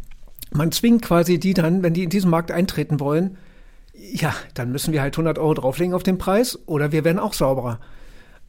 Man 0.53 0.73
zwingt 0.73 1.03
quasi 1.03 1.39
die 1.39 1.55
dann, 1.55 1.83
wenn 1.83 1.95
die 1.95 2.05
in 2.05 2.11
diesen 2.11 2.31
Markt 2.31 2.51
eintreten 2.51 3.01
wollen, 3.01 3.39
ja, 3.95 4.35
dann 4.55 4.73
müssen 4.73 4.93
wir 4.93 5.03
halt 5.03 5.15
100 5.15 5.39
Euro 5.39 5.55
drauflegen 5.55 5.95
auf 5.95 6.03
den 6.03 6.19
Preis 6.19 6.59
oder 6.67 6.93
wir 6.93 7.05
werden 7.05 7.19
auch 7.19 7.35
sauberer. 7.35 7.79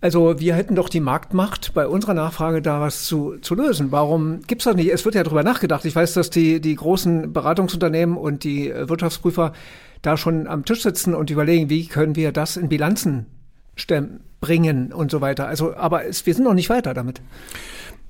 Also 0.02 0.40
wir 0.40 0.56
hätten 0.56 0.74
doch 0.74 0.90
die 0.90 1.00
Marktmacht, 1.00 1.76
bei 1.76 1.88
unserer 1.88 2.16
Nachfrage 2.16 2.64
da 2.64 2.82
was 2.82 3.06
zu, 3.06 3.38
zu 3.42 3.54
lösen. 3.54 3.92
Warum 3.92 4.42
gibt's 4.48 4.66
das 4.66 4.76
nicht? 4.76 4.92
Es 4.92 5.06
wird 5.06 5.14
ja 5.14 5.24
darüber 5.24 5.44
nachgedacht. 5.44 5.86
Ich 5.86 5.96
weiß, 5.96 6.14
dass 6.14 6.32
die, 6.32 6.60
die 6.60 6.76
großen 6.76 7.32
Beratungsunternehmen 7.32 8.18
und 8.18 8.44
die 8.44 8.70
äh, 8.70 8.90
Wirtschaftsprüfer 8.90 9.54
da 10.02 10.18
schon 10.18 10.48
am 10.48 10.66
Tisch 10.66 10.82
sitzen 10.82 11.14
und 11.14 11.30
überlegen, 11.30 11.70
wie 11.70 11.86
können 11.86 12.16
wir 12.16 12.32
das 12.32 12.58
in 12.58 12.68
Bilanzen 12.68 13.28
stemmen, 13.76 14.22
bringen 14.42 14.92
und 14.92 15.12
so 15.12 15.22
weiter. 15.22 15.48
Also, 15.48 15.76
aber 15.76 16.06
es, 16.06 16.26
wir 16.26 16.34
sind 16.34 16.46
noch 16.46 16.56
nicht 16.56 16.70
weiter 16.70 16.96
damit 16.96 17.22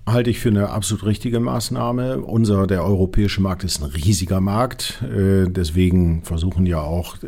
halte 0.08 0.32
ich 0.32 0.40
für 0.40 0.50
eine 0.50 0.70
absolut 0.70 1.06
richtige 1.06 1.40
Maßnahme. 1.40 2.22
Unser, 2.22 2.66
der 2.68 2.84
europäische 2.84 3.40
Markt 3.40 3.64
ist 3.64 3.82
ein 3.82 3.90
riesiger 3.90 4.42
Markt. 4.42 5.04
Äh, 5.04 5.48
deswegen 5.48 6.24
versuchen 6.24 6.66
ja 6.66 6.82
auch 6.82 7.18
äh, 7.24 7.28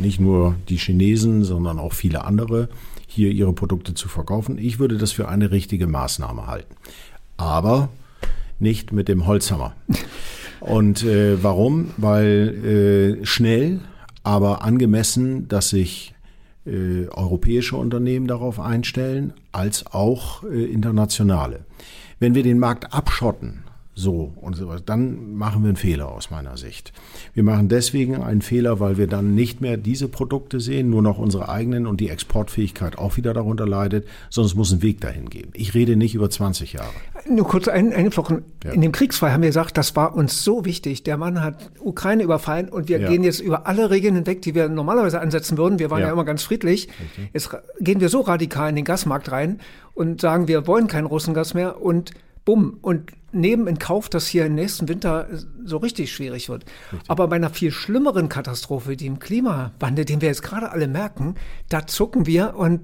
nicht 0.00 0.18
nur 0.18 0.54
die 0.68 0.76
Chinesen, 0.76 1.44
sondern 1.44 1.78
auch 1.78 1.92
viele 1.92 2.24
andere 2.24 2.68
hier 3.12 3.30
ihre 3.30 3.52
Produkte 3.52 3.94
zu 3.94 4.08
verkaufen. 4.08 4.58
Ich 4.58 4.78
würde 4.78 4.96
das 4.98 5.12
für 5.12 5.28
eine 5.28 5.50
richtige 5.50 5.86
Maßnahme 5.86 6.46
halten. 6.46 6.74
Aber 7.36 7.88
nicht 8.58 8.92
mit 8.92 9.08
dem 9.08 9.26
Holzhammer. 9.26 9.74
Und 10.60 11.02
äh, 11.02 11.42
warum? 11.42 11.90
Weil 11.96 13.18
äh, 13.20 13.26
schnell, 13.26 13.80
aber 14.22 14.62
angemessen, 14.62 15.48
dass 15.48 15.70
sich 15.70 16.14
äh, 16.64 17.08
europäische 17.08 17.76
Unternehmen 17.76 18.28
darauf 18.28 18.60
einstellen, 18.60 19.32
als 19.50 19.86
auch 19.86 20.44
äh, 20.44 20.64
internationale. 20.64 21.64
Wenn 22.20 22.36
wir 22.36 22.44
den 22.44 22.60
Markt 22.60 22.94
abschotten, 22.94 23.64
so 23.94 24.32
und 24.40 24.56
so 24.56 24.68
was, 24.68 24.84
dann 24.84 25.34
machen 25.34 25.62
wir 25.62 25.68
einen 25.68 25.76
Fehler 25.76 26.08
aus 26.08 26.30
meiner 26.30 26.56
Sicht. 26.56 26.92
Wir 27.34 27.42
machen 27.42 27.68
deswegen 27.68 28.22
einen 28.22 28.40
Fehler, 28.40 28.80
weil 28.80 28.96
wir 28.96 29.06
dann 29.06 29.34
nicht 29.34 29.60
mehr 29.60 29.76
diese 29.76 30.08
Produkte 30.08 30.60
sehen, 30.60 30.88
nur 30.88 31.02
noch 31.02 31.18
unsere 31.18 31.50
eigenen 31.50 31.86
und 31.86 32.00
die 32.00 32.08
Exportfähigkeit 32.08 32.96
auch 32.96 33.18
wieder 33.18 33.34
darunter 33.34 33.66
leidet, 33.66 34.06
sondern 34.30 34.50
es 34.50 34.54
muss 34.54 34.72
einen 34.72 34.82
Weg 34.82 35.02
dahin 35.02 35.28
geben. 35.28 35.50
Ich 35.52 35.74
rede 35.74 35.96
nicht 35.96 36.14
über 36.14 36.30
20 36.30 36.72
Jahre. 36.72 36.88
Nur 37.28 37.46
kurz 37.46 37.68
ein, 37.68 37.92
eingeflochten. 37.92 38.44
Ja. 38.64 38.72
In 38.72 38.80
dem 38.80 38.92
Kriegsfall 38.92 39.32
haben 39.32 39.42
wir 39.42 39.50
gesagt, 39.50 39.76
das 39.76 39.94
war 39.94 40.14
uns 40.16 40.42
so 40.42 40.64
wichtig. 40.64 41.02
Der 41.02 41.18
Mann 41.18 41.42
hat 41.42 41.70
Ukraine 41.80 42.22
überfallen 42.22 42.70
und 42.70 42.88
wir 42.88 42.98
ja. 42.98 43.08
gehen 43.08 43.22
jetzt 43.22 43.40
über 43.40 43.66
alle 43.66 43.90
Regeln 43.90 44.14
hinweg, 44.14 44.40
die 44.40 44.54
wir 44.54 44.70
normalerweise 44.70 45.20
ansetzen 45.20 45.58
würden. 45.58 45.78
Wir 45.78 45.90
waren 45.90 46.00
ja, 46.00 46.06
ja 46.06 46.12
immer 46.12 46.24
ganz 46.24 46.42
friedlich. 46.42 46.88
Richtig. 46.88 47.30
Jetzt 47.34 47.50
gehen 47.80 48.00
wir 48.00 48.08
so 48.08 48.22
radikal 48.22 48.70
in 48.70 48.76
den 48.76 48.84
Gasmarkt 48.86 49.30
rein 49.30 49.60
und 49.94 50.22
sagen, 50.22 50.48
wir 50.48 50.66
wollen 50.66 50.86
kein 50.86 51.04
Russengas 51.04 51.52
mehr 51.52 51.82
und 51.82 52.12
bumm. 52.44 52.78
Und 52.80 53.12
nehmen 53.32 53.66
in 53.66 53.78
Kauf, 53.78 54.08
dass 54.08 54.26
hier 54.26 54.46
im 54.46 54.54
nächsten 54.54 54.88
Winter 54.88 55.28
so 55.64 55.78
richtig 55.78 56.12
schwierig 56.12 56.48
wird. 56.48 56.64
Richtig. 56.92 57.10
Aber 57.10 57.28
bei 57.28 57.36
einer 57.36 57.50
viel 57.50 57.70
schlimmeren 57.70 58.28
Katastrophe, 58.28 58.96
die 58.96 59.06
im 59.06 59.18
Klimawandel, 59.18 60.04
den 60.04 60.20
wir 60.20 60.28
jetzt 60.28 60.42
gerade 60.42 60.70
alle 60.70 60.88
merken, 60.88 61.34
da 61.68 61.86
zucken 61.86 62.26
wir 62.26 62.54
und 62.56 62.80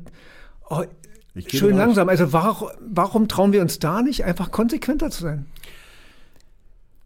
oh, 0.69 0.85
schön 1.47 1.77
langsam. 1.77 2.09
Also 2.09 2.33
warum, 2.33 2.69
warum 2.81 3.29
trauen 3.29 3.53
wir 3.53 3.63
uns 3.63 3.79
da 3.79 4.03
nicht, 4.03 4.25
einfach 4.25 4.51
konsequenter 4.51 5.11
zu 5.11 5.23
sein? 5.23 5.47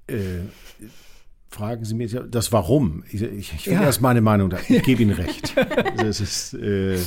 Äh, 0.06 0.40
fragen 1.48 1.84
Sie 1.84 1.94
mir 1.94 2.08
das 2.08 2.52
Warum. 2.52 3.04
Ich, 3.10 3.22
ich, 3.22 3.52
ich 3.54 3.66
will 3.66 3.74
ja. 3.74 3.82
erst 3.82 4.00
meine 4.00 4.20
Meinung 4.20 4.50
da. 4.50 4.58
Ich 4.68 4.82
gebe 4.84 5.02
Ihnen 5.02 5.12
recht. 5.12 5.54
Also 5.96 6.06
es 6.06 6.20
ist 6.20 6.54
äh, 6.54 6.98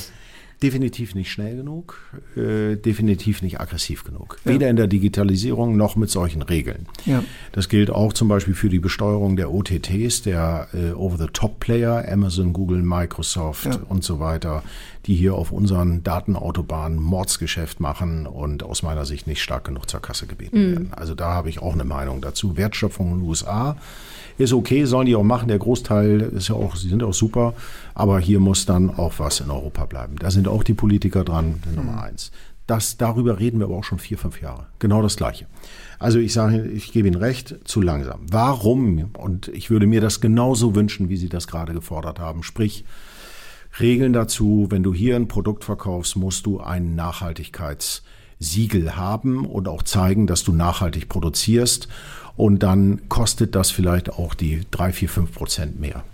definitiv 0.62 1.14
nicht 1.14 1.30
schnell 1.30 1.56
genug, 1.56 1.98
äh, 2.34 2.76
definitiv 2.76 3.42
nicht 3.42 3.60
aggressiv 3.60 4.04
genug. 4.04 4.38
Ja. 4.44 4.52
Weder 4.52 4.70
in 4.70 4.76
der 4.76 4.86
Digitalisierung 4.86 5.76
noch 5.76 5.96
mit 5.96 6.08
solchen 6.08 6.40
Regeln. 6.40 6.86
Ja. 7.04 7.22
Das 7.52 7.68
gilt 7.68 7.90
auch 7.90 8.14
zum 8.14 8.28
Beispiel 8.28 8.54
für 8.54 8.70
die 8.70 8.78
Besteuerung 8.78 9.36
der 9.36 9.52
OTTs, 9.52 10.22
der 10.22 10.68
äh, 10.72 10.92
Over-the-Top-Player, 10.92 12.06
Amazon, 12.10 12.54
Google, 12.54 12.82
Microsoft 12.82 13.66
ja. 13.66 13.80
und 13.88 14.02
so 14.02 14.18
weiter, 14.18 14.62
die 15.06 15.14
hier 15.14 15.34
auf 15.34 15.52
unseren 15.52 16.02
Datenautobahnen 16.02 17.00
Mordsgeschäft 17.00 17.80
machen 17.80 18.26
und 18.26 18.62
aus 18.62 18.82
meiner 18.82 19.04
Sicht 19.04 19.26
nicht 19.26 19.42
stark 19.42 19.64
genug 19.64 19.88
zur 19.88 20.02
Kasse 20.02 20.26
gebeten 20.26 20.58
mhm. 20.58 20.72
werden. 20.72 20.92
Also 20.94 21.14
da 21.14 21.32
habe 21.32 21.48
ich 21.48 21.62
auch 21.62 21.74
eine 21.74 21.84
Meinung 21.84 22.20
dazu. 22.20 22.56
Wertschöpfung 22.56 23.12
in 23.12 23.18
den 23.20 23.28
USA 23.28 23.76
ist 24.38 24.52
okay, 24.52 24.84
sollen 24.84 25.06
die 25.06 25.16
auch 25.16 25.22
machen. 25.22 25.48
Der 25.48 25.58
Großteil 25.58 26.20
ist 26.20 26.48
ja 26.48 26.56
auch, 26.56 26.76
sie 26.76 26.88
sind 26.88 27.02
auch 27.02 27.14
super. 27.14 27.54
Aber 27.94 28.18
hier 28.18 28.40
muss 28.40 28.66
dann 28.66 28.90
auch 28.90 29.14
was 29.18 29.40
in 29.40 29.50
Europa 29.50 29.86
bleiben. 29.86 30.16
Da 30.18 30.30
sind 30.30 30.48
auch 30.48 30.62
die 30.62 30.74
Politiker 30.74 31.24
dran, 31.24 31.62
Nummer 31.74 31.92
mhm. 31.92 31.98
eins. 31.98 32.32
Das, 32.66 32.96
darüber 32.96 33.38
reden 33.38 33.60
wir 33.60 33.66
aber 33.66 33.76
auch 33.76 33.84
schon 33.84 34.00
vier, 34.00 34.18
fünf 34.18 34.42
Jahre. 34.42 34.66
Genau 34.80 35.00
das 35.00 35.16
Gleiche. 35.16 35.46
Also 36.00 36.18
ich 36.18 36.32
sage, 36.32 36.66
ich 36.66 36.92
gebe 36.92 37.06
Ihnen 37.06 37.16
recht, 37.16 37.54
zu 37.64 37.80
langsam. 37.80 38.20
Warum? 38.28 39.10
Und 39.16 39.48
ich 39.48 39.70
würde 39.70 39.86
mir 39.86 40.00
das 40.00 40.20
genauso 40.20 40.74
wünschen, 40.74 41.08
wie 41.08 41.16
Sie 41.16 41.28
das 41.28 41.46
gerade 41.46 41.72
gefordert 41.72 42.18
haben. 42.18 42.42
Sprich, 42.42 42.84
Regeln 43.80 44.12
dazu, 44.12 44.66
wenn 44.70 44.82
du 44.82 44.94
hier 44.94 45.16
ein 45.16 45.28
Produkt 45.28 45.64
verkaufst, 45.64 46.16
musst 46.16 46.46
du 46.46 46.60
ein 46.60 46.94
Nachhaltigkeitssiegel 46.94 48.96
haben 48.96 49.44
und 49.44 49.68
auch 49.68 49.82
zeigen, 49.82 50.26
dass 50.26 50.44
du 50.44 50.52
nachhaltig 50.52 51.08
produzierst 51.08 51.88
und 52.36 52.62
dann 52.62 53.08
kostet 53.08 53.54
das 53.54 53.70
vielleicht 53.70 54.10
auch 54.10 54.34
die 54.34 54.62
drei, 54.70 54.92
vier, 54.92 55.08
fünf 55.08 55.32
Prozent 55.32 55.80
mehr. 55.80 56.04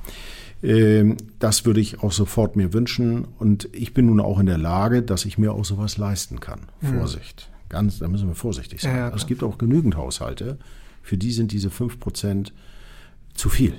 Ähm, 0.63 1.17
das 1.39 1.65
würde 1.65 1.81
ich 1.81 2.01
auch 2.01 2.13
sofort 2.13 2.57
mir 2.57 2.73
wünschen. 2.73 3.27
Und 3.39 3.69
ich 3.73 3.95
bin 3.95 4.07
nun 4.07 4.21
auch 4.21 4.39
in 4.39 4.47
der 4.47 4.59
Lage, 4.59 5.03
dass 5.03 5.25
ich 5.25 5.39
mir 5.39 5.53
auch 5.53 5.65
sowas 5.65 5.99
leisten 5.99 6.41
kann. 6.41 6.61
Mhm. 6.81 6.99
Vorsicht. 6.99 7.51
Ganz, 7.69 7.99
da 7.99 8.09
müssen 8.09 8.29
wir 8.29 8.35
vorsichtig 8.35 8.83
sein. 8.83 8.95
Ja, 8.95 9.09
ja, 9.09 9.17
es 9.17 9.27
gibt 9.27 9.43
auch 9.43 9.59
genügend 9.59 9.97
Haushalte, 9.97 10.59
für 11.03 11.17
die 11.17 11.33
sind 11.33 11.53
diese 11.53 11.71
fünf 11.71 11.99
Prozent 11.99 12.53
zu 13.35 13.49
viel. 13.49 13.75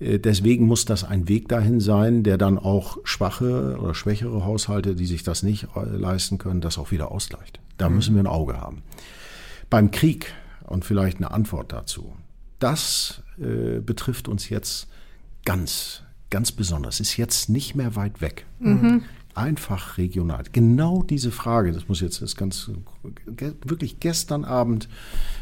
Äh, 0.00 0.18
deswegen 0.18 0.66
muss 0.66 0.84
das 0.84 1.04
ein 1.04 1.28
Weg 1.28 1.48
dahin 1.48 1.80
sein, 1.80 2.22
der 2.22 2.38
dann 2.38 2.58
auch 2.58 2.98
schwache 3.04 3.78
oder 3.78 3.94
schwächere 3.94 4.44
Haushalte, 4.44 4.94
die 4.94 5.06
sich 5.06 5.22
das 5.22 5.42
nicht 5.42 5.68
äh, 5.76 5.84
leisten 5.84 6.38
können, 6.38 6.60
das 6.60 6.78
auch 6.78 6.90
wieder 6.90 7.12
ausgleicht. 7.12 7.60
Da 7.78 7.88
mhm. 7.88 7.96
müssen 7.96 8.14
wir 8.14 8.22
ein 8.22 8.26
Auge 8.26 8.60
haben. 8.60 8.82
Beim 9.68 9.90
Krieg 9.90 10.32
und 10.66 10.84
vielleicht 10.84 11.18
eine 11.18 11.30
Antwort 11.30 11.72
dazu. 11.72 12.12
Das 12.58 13.22
äh, 13.38 13.80
betrifft 13.80 14.28
uns 14.28 14.48
jetzt 14.48 14.88
ganz, 15.44 16.02
ganz 16.30 16.52
besonders. 16.52 17.00
Ist 17.00 17.16
jetzt 17.16 17.48
nicht 17.48 17.74
mehr 17.74 17.96
weit 17.96 18.20
weg. 18.20 18.46
Mhm. 18.58 19.04
Einfach 19.34 19.96
regional. 19.96 20.44
Genau 20.52 21.02
diese 21.02 21.30
Frage, 21.30 21.72
das 21.72 21.88
muss 21.88 22.00
jetzt 22.00 22.20
das 22.20 22.36
ganz 22.36 22.70
wirklich 23.64 24.00
gestern 24.00 24.44
Abend 24.44 24.88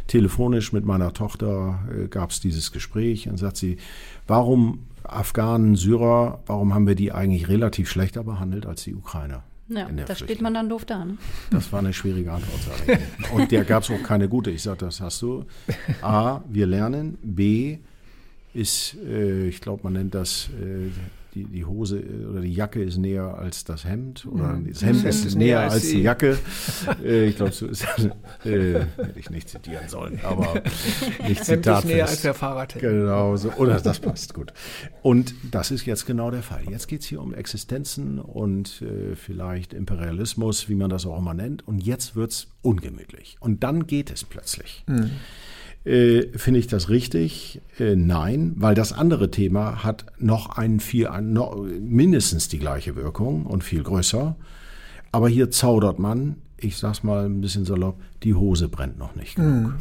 telefonisch 0.06 0.72
mit 0.72 0.84
meiner 0.84 1.12
Tochter 1.12 1.78
äh, 1.90 2.08
gab 2.08 2.30
es 2.30 2.40
dieses 2.40 2.72
Gespräch 2.72 3.28
und 3.28 3.38
sagt 3.38 3.56
sie, 3.56 3.78
warum 4.26 4.80
Afghanen, 5.04 5.76
Syrer, 5.76 6.40
warum 6.46 6.74
haben 6.74 6.86
wir 6.86 6.94
die 6.94 7.12
eigentlich 7.12 7.48
relativ 7.48 7.88
schlechter 7.90 8.24
behandelt 8.24 8.66
als 8.66 8.84
die 8.84 8.94
Ukrainer? 8.94 9.42
Ja, 9.68 9.86
da 10.06 10.14
steht 10.14 10.40
man 10.40 10.54
dann 10.54 10.68
doof 10.68 10.86
da. 10.86 11.04
Ne? 11.04 11.18
Das 11.50 11.70
war 11.72 11.80
eine 11.80 11.92
schwierige 11.92 12.32
Antwort, 12.32 12.62
sage 12.62 13.00
ich. 13.18 13.32
Und 13.32 13.50
der 13.50 13.64
gab 13.64 13.82
es 13.82 13.90
auch 13.90 14.02
keine 14.02 14.28
gute. 14.28 14.50
Ich 14.50 14.62
sage, 14.62 14.78
das 14.78 15.00
hast 15.02 15.20
du. 15.20 15.44
A, 16.00 16.40
wir 16.48 16.66
lernen. 16.66 17.18
B, 17.22 17.78
ist, 18.54 18.96
äh, 19.06 19.48
ich 19.48 19.60
glaube, 19.60 19.82
man 19.84 19.92
nennt 19.92 20.14
das 20.14 20.48
äh, 20.58 20.90
die, 21.34 21.44
die 21.44 21.64
Hose 21.64 22.00
äh, 22.00 22.26
oder 22.26 22.40
die 22.40 22.52
Jacke 22.52 22.82
ist 22.82 22.98
näher 22.98 23.36
als 23.38 23.64
das 23.64 23.84
Hemd 23.84 24.26
oder 24.26 24.58
das 24.66 24.82
Hemd 24.82 25.04
ist, 25.04 25.24
ist 25.24 25.34
näher 25.34 25.70
als, 25.70 25.82
die 25.82 26.02
Jacke. 26.02 26.38
äh, 27.04 27.26
ich 27.26 27.36
glaube, 27.36 27.52
so 27.52 27.66
ist 27.66 27.84
das. 27.84 28.06
Äh, 28.44 28.80
hätte 28.96 29.18
ich 29.18 29.30
nicht 29.30 29.48
zitieren 29.48 29.88
sollen, 29.88 30.20
aber 30.22 30.62
nicht 31.26 31.44
Zitat. 31.44 31.84
Hemd 31.84 31.84
ist 31.84 31.94
näher 31.94 32.06
als 32.06 32.22
der 32.22 32.34
Fahrrad. 32.34 32.78
Genau, 32.78 33.36
so, 33.36 33.50
oder 33.52 33.80
das 33.80 34.00
passt 34.00 34.34
gut. 34.34 34.52
Und 35.02 35.34
das 35.50 35.70
ist 35.70 35.86
jetzt 35.86 36.06
genau 36.06 36.30
der 36.30 36.42
Fall. 36.42 36.62
Jetzt 36.68 36.88
geht 36.88 37.02
es 37.02 37.06
hier 37.06 37.20
um 37.20 37.34
Existenzen 37.34 38.18
und 38.18 38.82
äh, 38.82 39.14
vielleicht 39.16 39.74
Imperialismus, 39.74 40.68
wie 40.68 40.74
man 40.74 40.90
das 40.90 41.06
auch 41.06 41.18
immer 41.18 41.34
nennt. 41.34 41.66
Und 41.66 41.80
jetzt 41.80 42.16
wird 42.16 42.30
es 42.30 42.48
ungemütlich. 42.62 43.36
Und 43.40 43.62
dann 43.62 43.86
geht 43.86 44.10
es 44.10 44.24
plötzlich. 44.24 44.84
Mhm. 44.86 45.10
Äh, 45.84 46.26
Finde 46.36 46.60
ich 46.60 46.66
das 46.66 46.88
richtig? 46.88 47.60
Äh, 47.78 47.96
nein, 47.96 48.54
weil 48.56 48.74
das 48.74 48.92
andere 48.92 49.30
Thema 49.30 49.84
hat 49.84 50.06
noch 50.18 50.50
ein 50.50 50.80
viel, 50.80 51.08
noch, 51.22 51.56
mindestens 51.80 52.48
die 52.48 52.58
gleiche 52.58 52.96
Wirkung 52.96 53.46
und 53.46 53.64
viel 53.64 53.82
größer. 53.82 54.36
Aber 55.12 55.28
hier 55.28 55.50
zaudert 55.50 55.98
man, 55.98 56.36
ich 56.58 56.76
sag's 56.76 57.02
mal 57.02 57.24
ein 57.24 57.40
bisschen 57.40 57.64
salopp, 57.64 58.00
die 58.22 58.34
Hose 58.34 58.68
brennt 58.68 58.98
noch 58.98 59.14
nicht 59.14 59.36
genug. 59.36 59.72
Mm. 59.72 59.74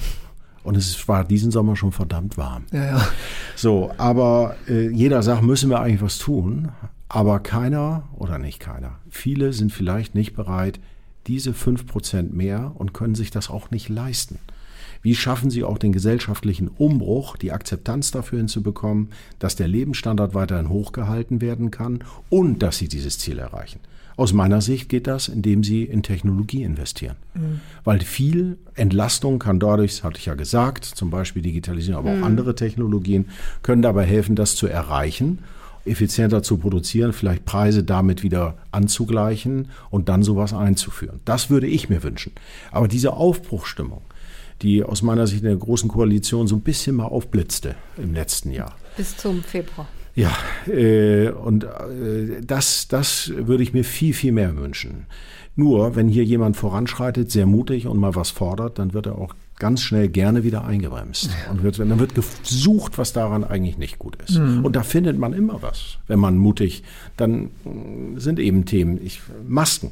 Und 0.64 0.76
es 0.76 1.08
war 1.08 1.24
diesen 1.24 1.52
Sommer 1.52 1.76
schon 1.76 1.94
verdammt 1.94 2.38
warm. 2.38 2.66
Ja, 2.72 2.86
ja. 2.86 3.08
So, 3.56 3.92
aber 3.98 4.56
äh, 4.68 4.90
jeder 4.90 5.24
sagt, 5.24 5.42
müssen 5.44 5.70
wir 5.70 5.80
eigentlich 5.80 6.02
was 6.02 6.18
tun. 6.18 6.70
Aber 7.10 7.40
keiner 7.40 8.04
oder 8.18 8.38
nicht 8.38 8.60
keiner. 8.60 9.00
Viele 9.10 9.54
sind 9.54 9.72
vielleicht 9.72 10.14
nicht 10.14 10.36
bereit, 10.36 10.80
diese 11.26 11.54
fünf 11.54 11.86
Prozent 11.86 12.34
mehr 12.36 12.74
und 12.76 12.94
können 12.94 13.16
sich 13.16 13.32
das 13.32 13.50
auch 13.50 13.72
nicht 13.72 13.88
leisten. 13.88 14.40
Wie 15.02 15.16
schaffen 15.16 15.50
Sie 15.50 15.64
auch 15.64 15.78
den 15.78 15.92
gesellschaftlichen 15.92 16.68
Umbruch, 16.68 17.38
die 17.38 17.52
Akzeptanz 17.52 18.12
dafür 18.12 18.40
hinzubekommen, 18.40 19.10
dass 19.40 19.56
der 19.56 19.68
Lebensstandard 19.68 20.34
weiterhin 20.34 20.70
hochgehalten 20.70 21.42
werden 21.42 21.72
kann 21.72 22.04
und 22.30 22.62
dass 22.64 22.78
Sie 22.78 22.88
dieses 22.88 23.20
Ziel 23.20 23.40
erreichen? 23.40 23.80
Aus 24.18 24.34
meiner 24.34 24.62
Sicht 24.62 24.90
geht 24.90 25.06
das, 25.06 25.28
indem 25.28 25.64
Sie 25.64 25.84
in 25.84 26.02
Technologie 26.02 26.64
investieren. 26.64 27.16
Mhm. 27.36 27.62
Weil 27.84 28.00
viel 28.00 28.58
Entlastung 28.74 29.38
kann 29.38 29.60
dadurch, 29.60 29.92
das 29.92 30.04
hatte 30.04 30.18
ich 30.18 30.26
ja 30.26 30.34
gesagt, 30.34 30.86
zum 30.86 31.12
Beispiel 31.12 31.44
Digitalisierung, 31.44 32.00
aber 32.00 32.12
auch 32.14 32.18
mhm. 32.18 32.24
andere 32.24 32.56
Technologien, 32.56 33.26
können 33.62 33.84
dabei 33.84 34.06
helfen, 34.06 34.36
das 34.36 34.56
zu 34.56 34.66
erreichen 34.68 35.40
effizienter 35.88 36.44
zu 36.44 36.58
produzieren, 36.58 37.14
vielleicht 37.14 37.46
Preise 37.46 37.84
damit 37.84 38.22
wieder 38.22 38.56
anzugleichen 38.72 39.70
und 39.90 40.10
dann 40.10 40.22
sowas 40.22 40.54
einzuführen. 40.54 41.22
Das 41.26 41.50
würde 41.50 41.68
ich 41.68 41.90
mir 41.90 42.04
wünschen. 42.04 42.34
Aber 42.72 42.88
diese 42.88 43.14
Aufbruchstimmung, 43.14 44.02
die 44.62 44.84
aus 44.84 45.02
meiner 45.02 45.28
Sicht 45.28 45.42
in 45.42 45.48
der 45.48 45.58
Großen 45.58 45.90
Koalition 45.90 46.48
so 46.48 46.56
ein 46.56 46.62
bisschen 46.62 46.96
mal 46.96 47.06
aufblitzte 47.06 47.76
im 47.98 48.14
letzten 48.14 48.52
Jahr. 48.52 48.76
Bis 48.96 49.16
zum 49.16 49.44
Februar. 49.44 49.88
Ja, 50.16 50.36
äh, 50.66 51.30
und 51.30 51.64
äh, 51.64 52.42
das, 52.42 52.88
das 52.88 53.32
würde 53.36 53.62
ich 53.62 53.74
mir 53.74 53.84
viel, 53.84 54.16
viel 54.16 54.32
mehr 54.32 54.58
wünschen. 54.58 55.06
Nur, 55.56 55.96
wenn 55.96 56.08
hier 56.08 56.24
jemand 56.24 56.58
voranschreitet, 56.58 57.32
sehr 57.32 57.46
mutig 57.46 57.86
und 57.86 58.00
mal 58.00 58.16
was 58.16 58.32
fordert, 58.32 58.80
dann 58.80 58.94
wird 58.94 59.06
er 59.06 59.18
auch 59.18 59.36
ganz 59.60 59.82
schnell 59.82 60.08
gerne 60.08 60.44
wieder 60.44 60.66
eingebremst. 60.66 61.30
Und 61.52 61.64
wird, 61.64 61.80
dann 61.80 62.00
wird 62.00 62.14
gesucht, 62.16 62.98
was 62.98 63.14
daran 63.14 63.44
eigentlich 63.44 63.78
nicht 63.78 64.00
gut 64.00 64.18
ist. 64.24 64.38
Mhm. 64.38 64.66
Und 64.66 64.76
da 64.76 64.84
findet 64.84 65.18
man 65.18 65.34
immer 65.34 65.62
was, 65.62 65.98
wenn 66.08 66.20
man 66.20 66.38
mutig, 66.38 66.84
dann 67.16 67.50
sind 68.18 68.40
eben 68.40 68.66
Themen, 68.66 69.00
ich, 69.04 69.22
Masken 69.48 69.92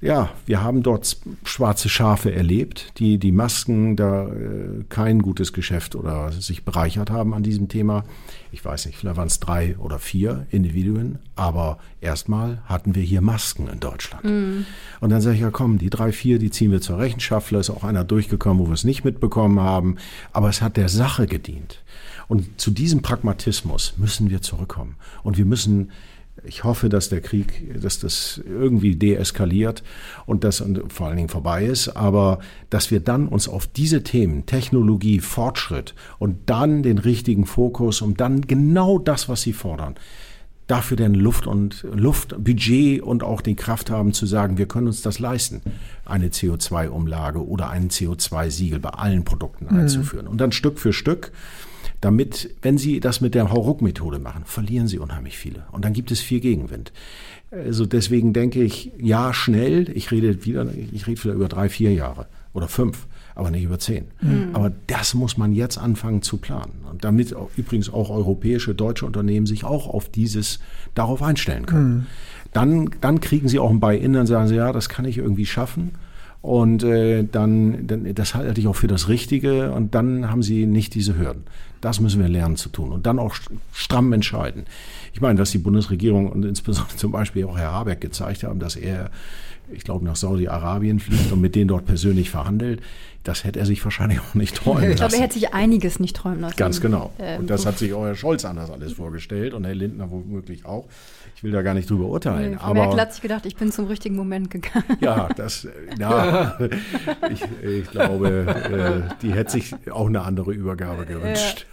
ja, 0.00 0.30
wir 0.44 0.62
haben 0.62 0.82
dort 0.82 1.16
schwarze 1.44 1.88
Schafe 1.88 2.32
erlebt, 2.32 2.92
die 2.98 3.18
die 3.18 3.32
Masken 3.32 3.96
da 3.96 4.26
äh, 4.28 4.84
kein 4.90 5.22
gutes 5.22 5.54
Geschäft 5.54 5.94
oder 5.94 6.30
sich 6.32 6.64
bereichert 6.64 7.10
haben 7.10 7.32
an 7.32 7.42
diesem 7.42 7.68
Thema. 7.68 8.04
Ich 8.52 8.62
weiß 8.62 8.86
nicht, 8.86 8.98
vielleicht 8.98 9.16
waren 9.16 9.26
es 9.26 9.40
drei 9.40 9.76
oder 9.78 9.98
vier 9.98 10.46
Individuen, 10.50 11.18
aber 11.34 11.78
erstmal 12.00 12.62
hatten 12.66 12.94
wir 12.94 13.02
hier 13.02 13.22
Masken 13.22 13.68
in 13.68 13.80
Deutschland. 13.80 14.24
Mhm. 14.24 14.66
Und 15.00 15.10
dann 15.10 15.22
sage 15.22 15.36
ich, 15.36 15.42
ja 15.42 15.50
komm, 15.50 15.78
die 15.78 15.90
drei, 15.90 16.12
vier, 16.12 16.38
die 16.38 16.50
ziehen 16.50 16.72
wir 16.72 16.82
zur 16.82 16.98
Rechenschaft. 16.98 17.48
Vielleicht 17.48 17.70
ist 17.70 17.74
auch 17.74 17.84
einer 17.84 18.04
durchgekommen, 18.04 18.62
wo 18.62 18.68
wir 18.68 18.74
es 18.74 18.84
nicht 18.84 19.04
mitbekommen 19.04 19.60
haben. 19.60 19.96
Aber 20.32 20.50
es 20.50 20.60
hat 20.60 20.76
der 20.76 20.90
Sache 20.90 21.26
gedient. 21.26 21.82
Und 22.28 22.60
zu 22.60 22.70
diesem 22.70 23.02
Pragmatismus 23.02 23.94
müssen 23.96 24.30
wir 24.30 24.42
zurückkommen. 24.42 24.96
Und 25.22 25.38
wir 25.38 25.44
müssen 25.44 25.90
ich 26.44 26.64
hoffe, 26.64 26.88
dass 26.88 27.08
der 27.08 27.20
Krieg, 27.20 27.80
dass 27.80 27.98
das 27.98 28.40
irgendwie 28.46 28.96
deeskaliert 28.96 29.82
und 30.26 30.44
das 30.44 30.62
vor 30.88 31.06
allen 31.06 31.16
Dingen 31.16 31.28
vorbei 31.28 31.64
ist, 31.64 31.88
aber 31.88 32.38
dass 32.70 32.90
wir 32.90 33.00
dann 33.00 33.28
uns 33.28 33.48
auf 33.48 33.66
diese 33.66 34.02
Themen, 34.02 34.46
Technologie, 34.46 35.20
Fortschritt 35.20 35.94
und 36.18 36.38
dann 36.46 36.82
den 36.82 36.98
richtigen 36.98 37.46
Fokus 37.46 38.02
und 38.02 38.20
dann 38.20 38.42
genau 38.42 38.98
das, 38.98 39.28
was 39.28 39.42
Sie 39.42 39.52
fordern, 39.52 39.96
dafür 40.66 40.96
denn 40.96 41.14
Luft 41.14 41.46
und 41.46 41.84
Luft, 41.94 42.34
Budget 42.42 43.00
und 43.00 43.22
auch 43.22 43.40
die 43.40 43.54
Kraft 43.54 43.90
haben 43.90 44.12
zu 44.12 44.26
sagen, 44.26 44.58
wir 44.58 44.66
können 44.66 44.88
uns 44.88 45.02
das 45.02 45.18
leisten, 45.18 45.62
eine 46.04 46.28
CO2-Umlage 46.28 47.46
oder 47.46 47.70
einen 47.70 47.88
CO2-Siegel 47.88 48.80
bei 48.80 48.90
allen 48.90 49.24
Produkten 49.24 49.66
mhm. 49.66 49.80
einzuführen. 49.80 50.26
Und 50.26 50.40
dann 50.40 50.52
Stück 50.52 50.78
für 50.78 50.92
Stück 50.92 51.32
damit, 52.00 52.50
wenn 52.62 52.78
Sie 52.78 53.00
das 53.00 53.20
mit 53.20 53.34
der 53.34 53.50
Hauruck-Methode 53.50 54.18
machen, 54.18 54.42
verlieren 54.44 54.88
Sie 54.88 54.98
unheimlich 54.98 55.38
viele. 55.38 55.64
Und 55.72 55.84
dann 55.84 55.92
gibt 55.92 56.10
es 56.10 56.20
viel 56.20 56.40
Gegenwind. 56.40 56.92
Also 57.50 57.86
deswegen 57.86 58.32
denke 58.32 58.62
ich, 58.62 58.92
ja, 58.98 59.32
schnell. 59.32 59.88
Ich 59.94 60.10
rede 60.10 60.44
wieder, 60.44 60.66
ich 60.92 61.06
rede 61.06 61.22
wieder 61.24 61.34
über 61.34 61.48
drei, 61.48 61.68
vier 61.68 61.92
Jahre 61.92 62.26
oder 62.52 62.68
fünf, 62.68 63.06
aber 63.34 63.50
nicht 63.50 63.64
über 63.64 63.78
zehn. 63.78 64.06
Mhm. 64.20 64.48
Aber 64.52 64.72
das 64.86 65.14
muss 65.14 65.36
man 65.36 65.52
jetzt 65.52 65.78
anfangen 65.78 66.22
zu 66.22 66.38
planen. 66.38 66.84
Und 66.90 67.04
damit 67.04 67.34
auch, 67.34 67.50
übrigens 67.56 67.92
auch 67.92 68.10
europäische, 68.10 68.74
deutsche 68.74 69.06
Unternehmen 69.06 69.46
sich 69.46 69.64
auch 69.64 69.86
auf 69.88 70.08
dieses, 70.08 70.58
darauf 70.94 71.22
einstellen 71.22 71.66
können. 71.66 71.94
Mhm. 71.94 72.06
Dann, 72.52 72.90
dann 73.00 73.20
kriegen 73.20 73.48
sie 73.48 73.58
auch 73.58 73.70
ein 73.70 73.80
Buy-in, 73.80 74.14
dann 74.14 74.26
sagen 74.26 74.48
sie, 74.48 74.56
ja, 74.56 74.72
das 74.72 74.88
kann 74.88 75.04
ich 75.04 75.18
irgendwie 75.18 75.46
schaffen. 75.46 75.92
Und 76.46 76.84
äh, 76.84 77.24
dann, 77.24 77.88
dann, 77.88 78.14
das 78.14 78.36
halte 78.36 78.60
ich 78.60 78.68
auch 78.68 78.76
für 78.76 78.86
das 78.86 79.08
Richtige. 79.08 79.72
Und 79.72 79.96
dann 79.96 80.30
haben 80.30 80.44
sie 80.44 80.64
nicht 80.64 80.94
diese 80.94 81.18
Hürden. 81.18 81.42
Das 81.80 81.98
müssen 81.98 82.20
wir 82.20 82.28
lernen 82.28 82.54
zu 82.54 82.68
tun 82.68 82.92
und 82.92 83.04
dann 83.04 83.18
auch 83.18 83.34
stramm 83.72 84.12
entscheiden. 84.12 84.64
Ich 85.12 85.20
meine, 85.20 85.36
dass 85.36 85.50
die 85.50 85.58
Bundesregierung 85.58 86.30
und 86.30 86.44
insbesondere 86.44 86.96
zum 86.96 87.10
Beispiel 87.10 87.46
auch 87.46 87.58
Herr 87.58 87.72
Habeck 87.72 88.00
gezeigt 88.00 88.44
haben, 88.44 88.60
dass 88.60 88.76
er, 88.76 89.10
ich 89.72 89.84
glaube, 89.84 90.04
nach 90.04 90.16
Saudi-Arabien 90.16 91.00
fliegt 91.00 91.32
und 91.32 91.40
mit 91.40 91.54
denen 91.54 91.68
dort 91.68 91.86
persönlich 91.86 92.30
verhandelt, 92.30 92.80
das 93.26 93.42
hätte 93.44 93.58
er 93.58 93.66
sich 93.66 93.82
wahrscheinlich 93.84 94.20
auch 94.20 94.34
nicht 94.34 94.54
träumen 94.56 94.82
lassen. 94.82 94.92
Ich 94.92 94.96
glaube, 94.98 95.14
er 95.16 95.20
hätte 95.22 95.34
sich 95.34 95.52
einiges 95.52 95.98
nicht 95.98 96.14
träumen 96.16 96.40
lassen. 96.40 96.56
Ganz 96.56 96.80
genau. 96.80 97.12
Ähm, 97.18 97.40
und 97.40 97.50
das 97.50 97.66
hat 97.66 97.78
sich 97.78 97.92
auch 97.92 98.04
Herr 98.04 98.14
Scholz 98.14 98.44
anders 98.44 98.70
alles 98.70 98.92
vorgestellt 98.92 99.52
und 99.52 99.64
Herr 99.64 99.74
Lindner 99.74 100.10
womöglich 100.10 100.64
auch. 100.64 100.86
Ich 101.34 101.42
will 101.42 101.50
da 101.50 101.62
gar 101.62 101.74
nicht 101.74 101.90
drüber 101.90 102.06
urteilen. 102.06 102.52
Nee, 102.52 102.58
aber 102.60 102.74
Merkel 102.74 103.00
hat 103.00 103.12
sich 103.12 103.22
gedacht, 103.22 103.44
ich 103.44 103.56
bin 103.56 103.72
zum 103.72 103.86
richtigen 103.86 104.16
Moment 104.16 104.50
gegangen. 104.50 104.96
Ja, 105.00 105.28
das, 105.36 105.66
ja, 105.98 106.56
ich, 107.30 107.42
ich 107.62 107.90
glaube, 107.90 109.08
äh, 109.10 109.14
die 109.22 109.34
hätte 109.34 109.50
sich 109.50 109.74
auch 109.90 110.06
eine 110.06 110.22
andere 110.22 110.52
Übergabe 110.52 111.04
gewünscht. 111.04 111.66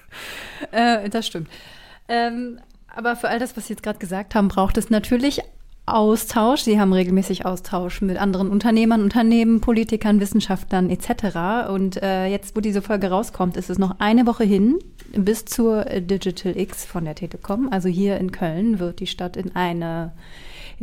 Ja. 0.74 1.04
Äh, 1.04 1.10
das 1.10 1.28
stimmt. 1.28 1.50
Ähm, 2.08 2.60
aber 2.96 3.16
für 3.16 3.30
all 3.30 3.40
das, 3.40 3.56
was 3.56 3.68
Sie 3.68 3.74
jetzt 3.74 3.84
gerade 3.84 4.00
gesagt 4.00 4.36
haben, 4.36 4.48
braucht 4.48 4.78
es 4.78 4.90
natürlich 4.90 5.42
Austausch. 5.86 6.62
Sie 6.62 6.80
haben 6.80 6.94
regelmäßig 6.94 7.46
Austausch 7.46 8.02
mit 8.02 8.18
anderen 8.18 8.50
Unternehmern, 8.50 9.02
Unternehmen, 9.02 9.60
Politikern, 9.60 10.20
Wissenschaftlern 10.22 10.90
etc. 10.90 11.70
Und 11.70 12.02
äh, 12.02 12.28
jetzt, 12.28 12.56
wo 12.56 12.62
diese 12.62 12.82
Folge 12.82 13.10
rauskommt, 13.10 13.58
ist 13.58 13.70
es 13.70 13.78
noch 13.78 14.00
eine 14.00 14.26
Woche 14.26 14.46
hin 14.46 14.80
bis 15.12 15.46
zur 15.46 15.84
Digital 15.86 16.58
X 16.58 16.86
von 16.86 17.06
der 17.06 17.16
Telekom. 17.16 17.68
Also 17.70 17.90
hier 17.90 18.18
in 18.18 18.32
Köln 18.32 18.80
wird 18.80 19.00
die 19.00 19.08
Stadt 19.08 19.36
in 19.36 19.56
eine 19.56 20.14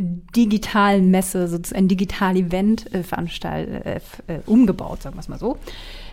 digitalen 0.01 1.13
sozusagen 1.23 1.77
ein 1.77 1.89
Digital-Event 1.89 2.95
äh, 2.95 3.03
veranstaltet, 3.03 3.85
äh, 3.87 4.35
äh, 4.35 4.41
umgebaut, 4.47 5.03
sagen 5.03 5.17
wir 5.17 5.21
es 5.21 5.29
mal 5.29 5.39
so. 5.39 5.59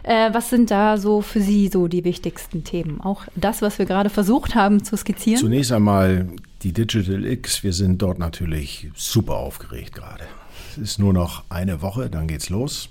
Äh, 0.04 0.34
was 0.34 0.50
sind 0.50 0.72
da 0.72 0.98
so 0.98 1.22
für 1.22 1.42
Sie 1.42 1.68
so 1.68 1.88
die 1.88 2.04
wichtigsten 2.04 2.64
Themen? 2.64 3.02
Auch 3.02 3.26
das, 3.36 3.62
was 3.62 3.80
wir 3.80 3.86
gerade 3.86 4.10
versucht 4.10 4.56
haben 4.56 4.84
zu 4.84 4.96
skizzieren? 4.98 5.40
Zunächst 5.40 5.72
einmal 5.72 6.28
die 6.64 6.74
Digital 6.74 7.26
X. 7.26 7.64
Wir 7.64 7.74
sind 7.74 8.02
dort 8.02 8.20
natürlich 8.20 8.90
super 8.96 9.36
aufgeregt 9.36 9.96
gerade. 9.96 10.24
Es 10.72 10.78
ist 10.78 11.00
nur 11.00 11.14
noch 11.14 11.44
eine 11.50 11.82
Woche, 11.82 12.10
dann 12.10 12.28
geht's 12.28 12.50
los. 12.50 12.90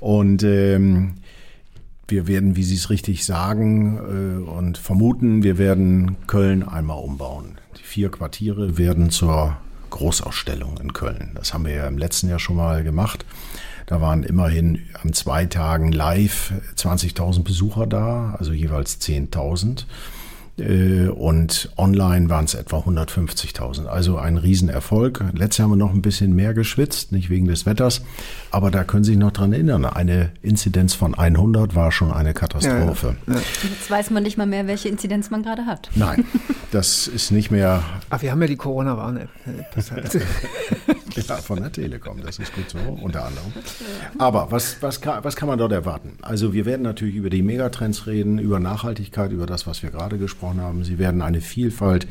Und 0.00 0.42
ähm, 0.42 1.14
wir 2.08 2.26
werden, 2.26 2.56
wie 2.56 2.64
Sie 2.64 2.74
es 2.74 2.90
richtig 2.90 3.24
sagen 3.24 3.96
äh, 4.46 4.50
und 4.50 4.78
vermuten, 4.78 5.42
wir 5.42 5.58
werden 5.58 6.16
Köln 6.26 6.62
einmal 6.62 6.98
umbauen. 7.02 7.58
Die 7.78 7.82
vier 7.82 8.10
Quartiere 8.10 8.78
werden 8.78 9.10
zur 9.10 9.56
Großausstellung 9.90 10.78
in 10.78 10.92
Köln. 10.92 11.32
Das 11.34 11.52
haben 11.52 11.66
wir 11.66 11.74
ja 11.74 11.86
im 11.86 11.98
letzten 11.98 12.28
Jahr 12.28 12.38
schon 12.38 12.56
mal 12.56 12.82
gemacht. 12.82 13.24
Da 13.86 14.00
waren 14.00 14.22
immerhin 14.22 14.86
an 15.02 15.12
zwei 15.12 15.46
Tagen 15.46 15.92
live 15.92 16.52
20.000 16.76 17.42
Besucher 17.42 17.86
da, 17.86 18.36
also 18.38 18.52
jeweils 18.52 19.00
10.000. 19.00 19.84
Äh, 20.60 21.08
und 21.08 21.70
online 21.76 22.28
waren 22.28 22.44
es 22.44 22.54
etwa 22.54 22.78
150.000. 22.78 23.86
Also 23.86 24.18
ein 24.18 24.36
Riesenerfolg. 24.36 25.24
Letztes 25.32 25.58
Jahr 25.58 25.64
haben 25.64 25.72
wir 25.72 25.84
noch 25.84 25.92
ein 25.92 26.02
bisschen 26.02 26.34
mehr 26.34 26.54
geschwitzt, 26.54 27.12
nicht 27.12 27.30
wegen 27.30 27.46
des 27.46 27.66
Wetters, 27.66 28.02
aber 28.50 28.70
da 28.70 28.84
können 28.84 29.04
Sie 29.04 29.12
sich 29.12 29.18
noch 29.18 29.32
dran 29.32 29.52
erinnern. 29.52 29.84
Eine 29.84 30.32
Inzidenz 30.42 30.94
von 30.94 31.14
100 31.14 31.74
war 31.74 31.90
schon 31.92 32.12
eine 32.12 32.34
Katastrophe. 32.34 33.16
Ja, 33.26 33.34
ja. 33.34 33.40
Jetzt 33.62 33.90
weiß 33.90 34.10
man 34.10 34.22
nicht 34.22 34.36
mal 34.36 34.46
mehr, 34.46 34.66
welche 34.66 34.88
Inzidenz 34.88 35.30
man 35.30 35.42
gerade 35.42 35.66
hat. 35.66 35.90
Nein, 35.94 36.24
das 36.70 37.06
ist 37.06 37.30
nicht 37.30 37.50
mehr. 37.50 37.82
Ach, 38.10 38.22
wir 38.22 38.30
haben 38.30 38.40
ja 38.40 38.48
die 38.48 38.56
Corona-Warn-App. 38.56 39.28
ja, 41.28 41.36
von 41.36 41.60
der 41.60 41.72
Telekom, 41.72 42.20
das 42.22 42.38
ist 42.38 42.54
gut 42.54 42.70
so, 42.70 42.78
unter 42.78 43.24
anderem. 43.24 43.52
Aber 44.18 44.50
was, 44.50 44.82
was, 44.82 45.00
kann, 45.00 45.24
was 45.24 45.36
kann 45.36 45.48
man 45.48 45.58
dort 45.58 45.72
erwarten? 45.72 46.18
Also 46.22 46.52
wir 46.52 46.66
werden 46.66 46.82
natürlich 46.82 47.14
über 47.14 47.30
die 47.30 47.42
Megatrends 47.42 48.06
reden, 48.06 48.38
über 48.38 48.60
Nachhaltigkeit, 48.60 49.32
über 49.32 49.46
das, 49.46 49.66
was 49.66 49.82
wir 49.82 49.90
gerade 49.90 50.18
gesprochen 50.18 50.60
haben. 50.60 50.84
Sie 50.84 50.98
werden 50.98 51.22
eine 51.22 51.40
Vielfalt 51.40 52.06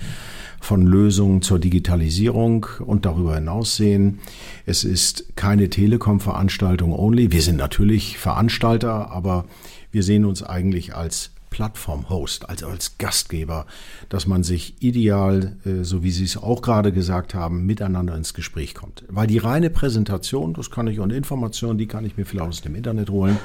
von 0.62 0.86
Lösungen 0.86 1.42
zur 1.42 1.60
Digitalisierung 1.60 2.66
und 2.86 3.06
darüber 3.06 3.36
hinaus 3.36 3.76
sehen. 3.76 4.20
Es 4.66 4.84
ist 4.84 5.36
keine 5.36 5.70
Telekom-Veranstaltung 5.70 6.94
only. 6.94 7.32
Wir 7.32 7.42
sind 7.42 7.58
natürlich 7.58 8.18
Veranstalter, 8.18 9.12
aber 9.12 9.46
wir 9.92 10.04
sehen 10.04 10.26
uns 10.26 10.44
eigentlich 10.44 10.96
als 10.96 11.32
Plattform-Host, 11.50 12.50
also 12.50 12.68
als 12.68 12.98
Gastgeber, 12.98 13.66
dass 14.10 14.28
man 14.28 14.44
sich 14.44 14.76
ideal, 14.82 15.58
äh, 15.66 15.84
so 15.84 16.04
wie 16.04 16.12
Sie 16.12 16.24
es 16.24 16.38
auch 16.38 16.62
gerade 16.62 16.92
gesagt 16.92 17.34
haben, 17.34 17.66
miteinander 17.66 18.16
ins 18.16 18.34
Gespräch 18.34 18.76
kommt. 18.76 19.04
Weil 19.08 19.28
die 19.28 19.38
reine 19.38 19.70
Präsentation, 19.70 20.54
das 20.54 20.72
kann 20.72 20.88
ich 20.88 21.00
und 21.00 21.12
Informationen, 21.12 21.78
die 21.78 21.88
kann 21.88 22.06
ich 22.06 22.18
mir 22.18 22.26
vielleicht 22.26 22.50
aus 22.50 22.62
dem 22.62 22.76
Internet 22.76 23.10
holen, 23.10 23.38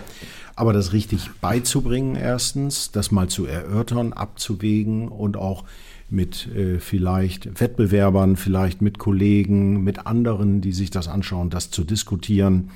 aber 0.57 0.73
das 0.73 0.93
richtig 0.93 1.31
beizubringen 1.41 2.17
erstens, 2.17 2.93
das 2.93 3.11
mal 3.11 3.29
zu 3.29 3.47
erörtern, 3.47 4.13
abzuwägen 4.13 5.09
und 5.09 5.37
auch 5.37 5.65
mit 6.11 6.47
äh, 6.55 6.79
vielleicht 6.79 7.61
Wettbewerbern, 7.61 8.37
vielleicht 8.37 8.83
mit 8.83 8.99
Kollegen, 8.99 9.83
mit 9.83 10.07
anderen, 10.07 10.61
die 10.61 10.73
sich 10.73 10.91
das 10.91 11.09
anschauen, 11.09 11.51
das 11.51 11.71
zu 11.71 11.85
diskutieren. 11.85 12.71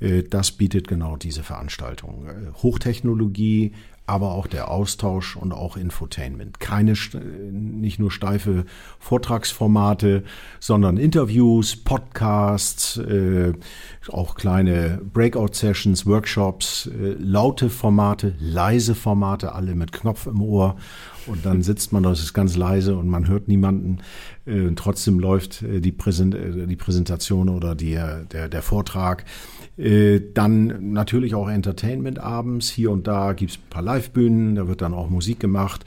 Äh, 0.00 0.22
das 0.24 0.52
bietet 0.52 0.88
genau 0.88 1.16
diese 1.16 1.42
Veranstaltung. 1.42 2.26
Äh, 2.26 2.62
Hochtechnologie, 2.62 3.72
aber 4.10 4.32
auch 4.32 4.48
der 4.48 4.72
Austausch 4.72 5.36
und 5.36 5.52
auch 5.52 5.76
Infotainment. 5.76 6.58
Keine, 6.58 6.94
nicht 7.52 8.00
nur 8.00 8.10
steife 8.10 8.64
Vortragsformate, 8.98 10.24
sondern 10.58 10.96
Interviews, 10.96 11.76
Podcasts, 11.76 12.96
äh, 12.96 13.52
auch 14.08 14.34
kleine 14.34 15.00
Breakout-Sessions, 15.12 16.06
Workshops, 16.06 16.86
äh, 16.88 17.14
laute 17.20 17.70
Formate, 17.70 18.34
leise 18.40 18.96
Formate, 18.96 19.54
alle 19.54 19.76
mit 19.76 19.92
Knopf 19.92 20.26
im 20.26 20.42
Ohr. 20.42 20.74
Und 21.26 21.44
dann 21.44 21.62
sitzt 21.62 21.92
man, 21.92 22.02
das 22.02 22.20
ist 22.20 22.32
ganz 22.32 22.56
leise 22.56 22.96
und 22.96 23.08
man 23.08 23.28
hört 23.28 23.48
niemanden. 23.48 23.98
Äh, 24.46 24.70
trotzdem 24.76 25.18
läuft 25.18 25.62
äh, 25.62 25.80
die, 25.80 25.92
Präsent, 25.92 26.34
äh, 26.34 26.66
die 26.66 26.76
Präsentation 26.76 27.48
oder 27.48 27.74
die, 27.74 27.94
der, 27.94 28.48
der 28.48 28.62
Vortrag. 28.62 29.24
Äh, 29.76 30.20
dann 30.34 30.92
natürlich 30.92 31.34
auch 31.34 31.48
Entertainment 31.48 32.18
abends. 32.18 32.68
Hier 32.68 32.90
und 32.90 33.06
da 33.06 33.32
gibt 33.32 33.52
es 33.52 33.56
ein 33.58 33.70
paar 33.70 33.82
Live-Bühnen, 33.82 34.56
da 34.56 34.68
wird 34.68 34.82
dann 34.82 34.92
auch 34.92 35.08
Musik 35.08 35.40
gemacht 35.40 35.84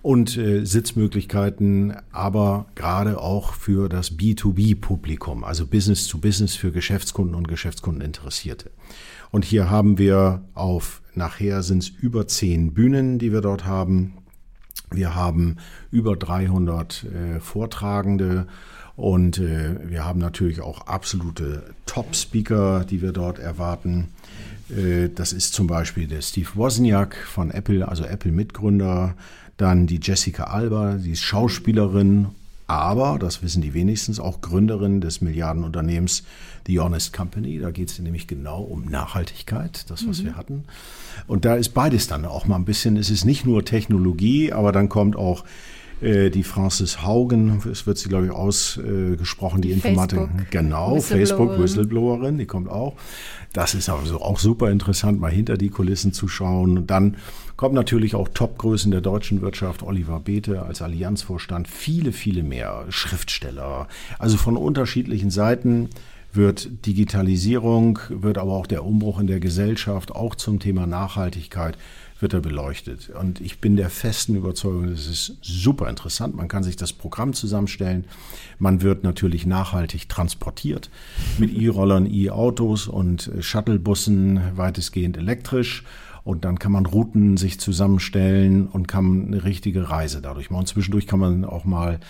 und 0.00 0.36
äh, 0.36 0.64
Sitzmöglichkeiten, 0.64 1.94
aber 2.10 2.66
gerade 2.74 3.20
auch 3.20 3.54
für 3.54 3.88
das 3.88 4.12
B2B-Publikum, 4.12 5.44
also 5.44 5.66
Business 5.66 6.08
to 6.08 6.18
Business 6.18 6.56
für 6.56 6.72
Geschäftskunden 6.72 7.34
und 7.34 7.48
Geschäftskundeninteressierte. 7.48 8.70
Und 9.30 9.44
hier 9.44 9.68
haben 9.68 9.98
wir 9.98 10.42
auf, 10.54 11.02
nachher 11.14 11.62
sind 11.62 11.82
es 11.82 11.88
über 11.88 12.26
zehn 12.26 12.72
Bühnen, 12.72 13.18
die 13.18 13.32
wir 13.32 13.40
dort 13.40 13.66
haben. 13.66 14.14
Wir 14.90 15.14
haben 15.14 15.56
über 15.90 16.16
300 16.16 17.04
äh, 17.04 17.40
Vortragende 17.40 18.46
und 18.96 19.38
äh, 19.38 19.90
wir 19.90 20.04
haben 20.04 20.20
natürlich 20.20 20.60
auch 20.60 20.86
absolute 20.86 21.74
Top-Speaker, 21.86 22.84
die 22.84 23.02
wir 23.02 23.12
dort 23.12 23.38
erwarten. 23.38 24.08
Äh, 24.70 25.08
das 25.08 25.32
ist 25.32 25.52
zum 25.52 25.66
Beispiel 25.66 26.06
der 26.06 26.22
Steve 26.22 26.48
Wozniak 26.54 27.16
von 27.16 27.50
Apple, 27.50 27.86
also 27.88 28.04
Apple-Mitgründer. 28.04 29.14
Dann 29.56 29.86
die 29.86 30.00
Jessica 30.02 30.44
Alba, 30.44 30.94
die 30.94 31.12
ist 31.12 31.22
Schauspielerin, 31.22 32.28
aber, 32.66 33.18
das 33.18 33.42
wissen 33.42 33.62
die 33.62 33.74
wenigstens, 33.74 34.18
auch 34.18 34.40
Gründerin 34.40 35.00
des 35.00 35.20
Milliardenunternehmens 35.20 36.24
The 36.66 36.80
Honest 36.80 37.12
Company. 37.12 37.58
Da 37.58 37.70
geht 37.70 37.90
es 37.90 37.98
nämlich 37.98 38.26
genau 38.26 38.62
um 38.62 38.86
Nachhaltigkeit, 38.86 39.90
das, 39.90 40.06
was 40.08 40.20
mhm. 40.20 40.24
wir 40.24 40.36
hatten. 40.36 40.64
Und 41.26 41.44
da 41.44 41.54
ist 41.54 41.70
beides 41.70 42.06
dann 42.06 42.24
auch 42.24 42.46
mal 42.46 42.56
ein 42.56 42.64
bisschen, 42.64 42.96
es 42.96 43.10
ist 43.10 43.24
nicht 43.24 43.46
nur 43.46 43.64
Technologie, 43.64 44.52
aber 44.52 44.72
dann 44.72 44.88
kommt 44.88 45.16
auch 45.16 45.44
äh, 46.00 46.30
die 46.30 46.42
Frances 46.42 47.02
Haugen, 47.02 47.62
es 47.70 47.86
wird 47.86 47.98
sie, 47.98 48.08
glaube 48.08 48.26
ich, 48.26 48.32
ausgesprochen, 48.32 49.62
die, 49.62 49.68
die 49.68 49.74
Informatik. 49.74 50.28
Genau, 50.50 51.00
Facebook, 51.00 51.58
Whistleblowerin, 51.58 52.38
die 52.38 52.46
kommt 52.46 52.68
auch. 52.68 52.94
Das 53.52 53.74
ist 53.74 53.88
also 53.88 54.20
auch 54.20 54.38
super 54.38 54.70
interessant, 54.70 55.20
mal 55.20 55.30
hinter 55.30 55.56
die 55.56 55.68
Kulissen 55.68 56.12
zu 56.12 56.26
schauen. 56.26 56.76
Und 56.76 56.90
dann 56.90 57.16
kommen 57.56 57.74
natürlich 57.74 58.16
auch 58.16 58.28
Topgrößen 58.28 58.90
der 58.90 59.00
deutschen 59.00 59.40
Wirtschaft, 59.42 59.82
Oliver 59.82 60.20
Beete 60.20 60.62
als 60.62 60.82
Allianzvorstand, 60.82 61.68
viele, 61.68 62.12
viele 62.12 62.42
mehr 62.42 62.84
Schriftsteller. 62.88 63.86
Also 64.18 64.36
von 64.36 64.56
unterschiedlichen 64.56 65.30
Seiten 65.30 65.88
wird 66.34 66.86
Digitalisierung, 66.86 67.98
wird 68.08 68.38
aber 68.38 68.52
auch 68.52 68.66
der 68.66 68.84
Umbruch 68.84 69.18
in 69.20 69.26
der 69.26 69.40
Gesellschaft, 69.40 70.14
auch 70.14 70.34
zum 70.34 70.60
Thema 70.60 70.86
Nachhaltigkeit, 70.86 71.78
wird 72.20 72.32
er 72.32 72.40
beleuchtet. 72.40 73.10
Und 73.10 73.40
ich 73.40 73.60
bin 73.60 73.76
der 73.76 73.90
festen 73.90 74.36
Überzeugung, 74.36 74.84
es 74.84 75.06
ist 75.06 75.36
super 75.42 75.88
interessant. 75.88 76.34
Man 76.34 76.48
kann 76.48 76.62
sich 76.62 76.76
das 76.76 76.92
Programm 76.92 77.34
zusammenstellen. 77.34 78.04
Man 78.58 78.82
wird 78.82 79.04
natürlich 79.04 79.46
nachhaltig 79.46 80.08
transportiert 80.08 80.90
mit 81.38 81.52
E-Rollern, 81.52 82.06
E-Autos 82.06 82.88
und 82.88 83.30
Shuttlebussen 83.40 84.40
weitestgehend 84.56 85.16
elektrisch. 85.16 85.84
Und 86.24 86.46
dann 86.46 86.58
kann 86.58 86.72
man 86.72 86.86
Routen 86.86 87.36
sich 87.36 87.60
zusammenstellen 87.60 88.66
und 88.66 88.88
kann 88.88 89.26
eine 89.26 89.44
richtige 89.44 89.90
Reise 89.90 90.22
dadurch 90.22 90.50
machen. 90.50 90.60
Und 90.60 90.68
zwischendurch 90.68 91.06
kann 91.06 91.20
man 91.20 91.44
auch 91.44 91.64
mal 91.64 92.00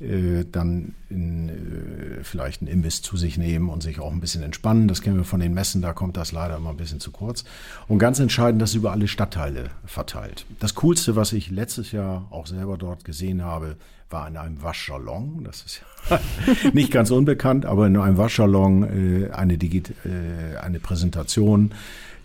äh, 0.00 0.44
dann 0.50 0.94
in, 1.08 1.48
äh, 1.48 2.22
vielleicht 2.22 2.62
einen 2.62 2.70
Imbiss 2.70 3.02
zu 3.02 3.16
sich 3.16 3.36
nehmen 3.36 3.68
und 3.68 3.82
sich 3.82 4.00
auch 4.00 4.12
ein 4.12 4.20
bisschen 4.20 4.42
entspannen. 4.42 4.86
Das 4.86 5.02
kennen 5.02 5.16
wir 5.16 5.24
von 5.24 5.40
den 5.40 5.54
Messen, 5.54 5.82
da 5.82 5.92
kommt 5.92 6.16
das 6.16 6.30
leider 6.32 6.56
immer 6.56 6.70
ein 6.70 6.76
bisschen 6.76 7.00
zu 7.00 7.10
kurz. 7.10 7.44
Und 7.88 7.98
ganz 7.98 8.20
entscheidend, 8.20 8.62
das 8.62 8.74
über 8.74 8.92
alle 8.92 9.08
Stadtteile 9.08 9.70
verteilt. 9.84 10.46
Das 10.60 10.74
Coolste, 10.76 11.16
was 11.16 11.32
ich 11.32 11.50
letztes 11.50 11.92
Jahr 11.92 12.26
auch 12.30 12.46
selber 12.46 12.76
dort 12.76 13.04
gesehen 13.04 13.42
habe, 13.42 13.76
war 14.10 14.28
in 14.28 14.36
einem 14.36 14.62
Waschsalon. 14.62 15.42
Das 15.44 15.62
ist 15.62 15.82
ja 16.10 16.20
nicht 16.72 16.90
ganz 16.90 17.10
unbekannt, 17.10 17.66
aber 17.66 17.86
in 17.86 17.96
einem 17.96 18.16
Waschsalon 18.16 18.82
äh, 19.24 19.30
eine, 19.30 19.58
Digit 19.58 19.94
äh, 20.04 20.56
eine 20.58 20.80
Präsentation 20.80 21.72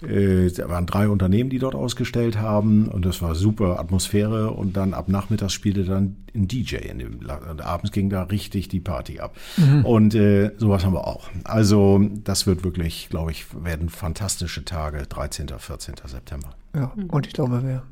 äh, 0.02 0.50
da 0.50 0.70
waren 0.70 0.86
drei 0.86 1.10
Unternehmen, 1.10 1.50
die 1.50 1.60
dort 1.60 1.76
ausgestellt 1.76 2.38
haben 2.38 2.88
und 2.88 3.06
das 3.06 3.22
war 3.22 3.36
super 3.36 3.80
Atmosphäre 3.80 4.52
und 4.52 4.78
dann 4.78 4.94
ab 4.94 5.10
Nachmittags 5.10 5.54
spielte 5.54 5.84
dann 5.84 6.18
ein 6.34 6.48
DJ 6.48 6.78
in 6.78 7.00
dem 7.00 7.20
und 7.20 7.62
abends 7.62 7.92
ging 7.92 8.10
da 8.10 8.24
richtig 8.24 8.70
die 8.70 8.80
Party 8.80 9.20
ab 9.20 9.36
mhm. 9.58 9.86
und 9.86 10.16
äh, 10.16 10.52
sowas 10.58 10.86
haben 10.86 10.94
wir 10.94 11.06
auch. 11.08 11.30
Also 11.44 12.02
das 12.24 12.48
wird 12.48 12.64
wirklich, 12.64 13.10
glaube 13.10 13.32
ich, 13.32 13.46
werden 13.64 13.90
fantastische 13.90 14.64
Tage, 14.64 15.04
13., 15.04 15.48
14. 15.58 15.96
September. 16.06 16.50
Ja, 16.76 16.92
mhm. 16.96 17.10
und 17.10 17.28
ich 17.28 17.34
glaube, 17.34 17.62
wer, 17.64 17.84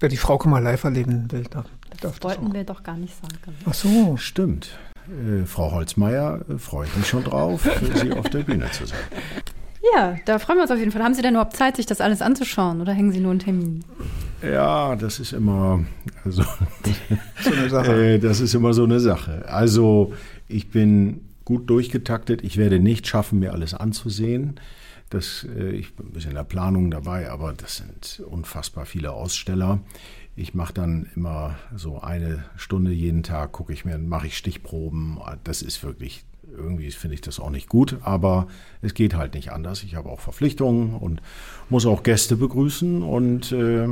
wer 0.00 0.08
die 0.08 0.16
Frau 0.16 0.40
mal 0.46 0.62
live 0.62 0.84
erleben 0.84 1.30
will, 1.30 1.44
darf, 1.44 1.66
darf 2.00 2.18
das 2.18 2.22
wollten 2.22 2.52
wir 2.52 2.64
doch 2.64 2.82
gar 2.82 2.96
nicht 2.96 3.14
sagen. 3.14 3.56
Ach 3.66 3.74
so, 3.74 4.16
stimmt. 4.16 4.76
Äh, 5.08 5.44
Frau 5.44 5.70
Holzmeier, 5.70 6.40
äh, 6.48 6.58
freue 6.58 6.86
ich 6.86 6.96
mich 6.96 7.06
schon 7.06 7.24
drauf, 7.24 7.60
für 7.60 7.98
Sie 7.98 8.12
auf 8.12 8.28
der 8.30 8.40
Bühne 8.40 8.70
zu 8.70 8.86
sein. 8.86 8.98
Ja, 9.92 10.16
da 10.24 10.38
freuen 10.38 10.58
wir 10.58 10.62
uns 10.62 10.70
auf 10.70 10.78
jeden 10.78 10.92
Fall. 10.92 11.02
Haben 11.02 11.14
Sie 11.14 11.22
denn 11.22 11.34
überhaupt 11.34 11.56
Zeit, 11.56 11.76
sich 11.76 11.86
das 11.86 12.00
alles 12.00 12.22
anzuschauen 12.22 12.80
oder 12.80 12.92
hängen 12.92 13.12
Sie 13.12 13.20
nur 13.20 13.32
einen 13.32 13.40
Termin? 13.40 13.84
Ja, 14.42 14.96
das 14.96 15.20
ist 15.20 15.32
immer 15.32 15.84
also, 16.24 16.42
so 17.42 17.52
eine 17.52 17.68
Sache. 17.68 18.14
Äh, 18.14 18.18
das 18.18 18.40
ist 18.40 18.54
immer 18.54 18.72
so 18.72 18.84
eine 18.84 19.00
Sache. 19.00 19.44
Also 19.48 20.12
ich 20.48 20.70
bin 20.70 21.20
gut 21.44 21.68
durchgetaktet. 21.68 22.42
Ich 22.42 22.56
werde 22.56 22.78
nicht 22.78 23.06
schaffen, 23.06 23.40
mir 23.40 23.52
alles 23.52 23.74
anzusehen. 23.74 24.60
Das, 25.10 25.46
äh, 25.56 25.70
ich 25.70 25.94
bin 25.94 26.06
ein 26.06 26.12
bisschen 26.12 26.30
in 26.30 26.36
der 26.36 26.44
Planung 26.44 26.90
dabei, 26.90 27.30
aber 27.30 27.52
das 27.52 27.76
sind 27.76 28.22
unfassbar 28.26 28.86
viele 28.86 29.12
Aussteller. 29.12 29.80
Ich 30.36 30.54
mache 30.54 30.72
dann 30.72 31.08
immer 31.14 31.56
so 31.76 32.00
eine 32.00 32.44
Stunde 32.56 32.90
jeden 32.90 33.22
Tag, 33.22 33.52
gucke 33.52 33.72
ich 33.72 33.84
mir, 33.84 33.98
mache 33.98 34.26
ich 34.26 34.36
Stichproben. 34.36 35.18
Das 35.44 35.62
ist 35.62 35.82
wirklich 35.84 36.24
irgendwie 36.56 36.90
finde 36.90 37.14
ich 37.14 37.20
das 37.20 37.40
auch 37.40 37.50
nicht 37.50 37.68
gut, 37.68 37.98
aber 38.02 38.46
es 38.82 38.94
geht 38.94 39.14
halt 39.14 39.34
nicht 39.34 39.52
anders. 39.52 39.82
Ich 39.82 39.94
habe 39.94 40.08
auch 40.08 40.20
Verpflichtungen 40.20 40.94
und 40.94 41.20
muss 41.68 41.86
auch 41.86 42.02
Gäste 42.02 42.36
begrüßen 42.36 43.02
und 43.02 43.52
äh, 43.52 43.86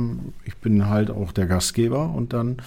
ich 0.45 0.57
bin 0.61 0.87
halt 0.87 1.11
auch 1.11 1.31
der 1.31 1.45
Gastgeber 1.45 2.09
und 2.09 2.33
dann 2.33 2.57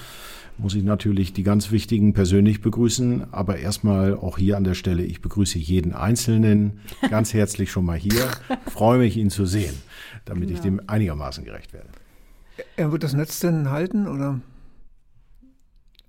muss 0.59 0.75
ich 0.75 0.85
natürlich 0.85 1.33
die 1.33 1.43
ganz 1.43 1.71
wichtigen 1.71 2.15
persönlich 2.15 2.63
begrüßen, 2.63 3.33
aber 3.33 3.59
erstmal 3.59 4.15
auch 4.15 4.39
hier 4.39 4.57
an 4.57 4.65
der 4.65 4.75
Stelle, 4.75 5.03
ich 5.03 5.21
begrüße 5.21 5.59
jeden 5.59 5.93
Einzelnen 5.93 6.81
ganz 7.11 7.35
herzlich 7.35 7.71
schon 7.71 7.85
mal 7.85 7.99
hier, 7.99 8.31
freue 8.67 8.99
mich, 8.99 9.17
ihn 9.17 9.31
zu 9.31 9.47
sehen, 9.47 9.75
damit 10.25 10.49
genau. 10.49 10.57
ich 10.57 10.63
dem 10.63 10.81
einigermaßen 10.87 11.45
gerecht 11.45 11.73
werde. 11.73 11.89
Er 12.77 12.91
wird 12.91 13.03
das 13.03 13.13
Netz 13.13 13.41
denn 13.41 13.71
halten 13.71 14.09
oder? 14.09 14.41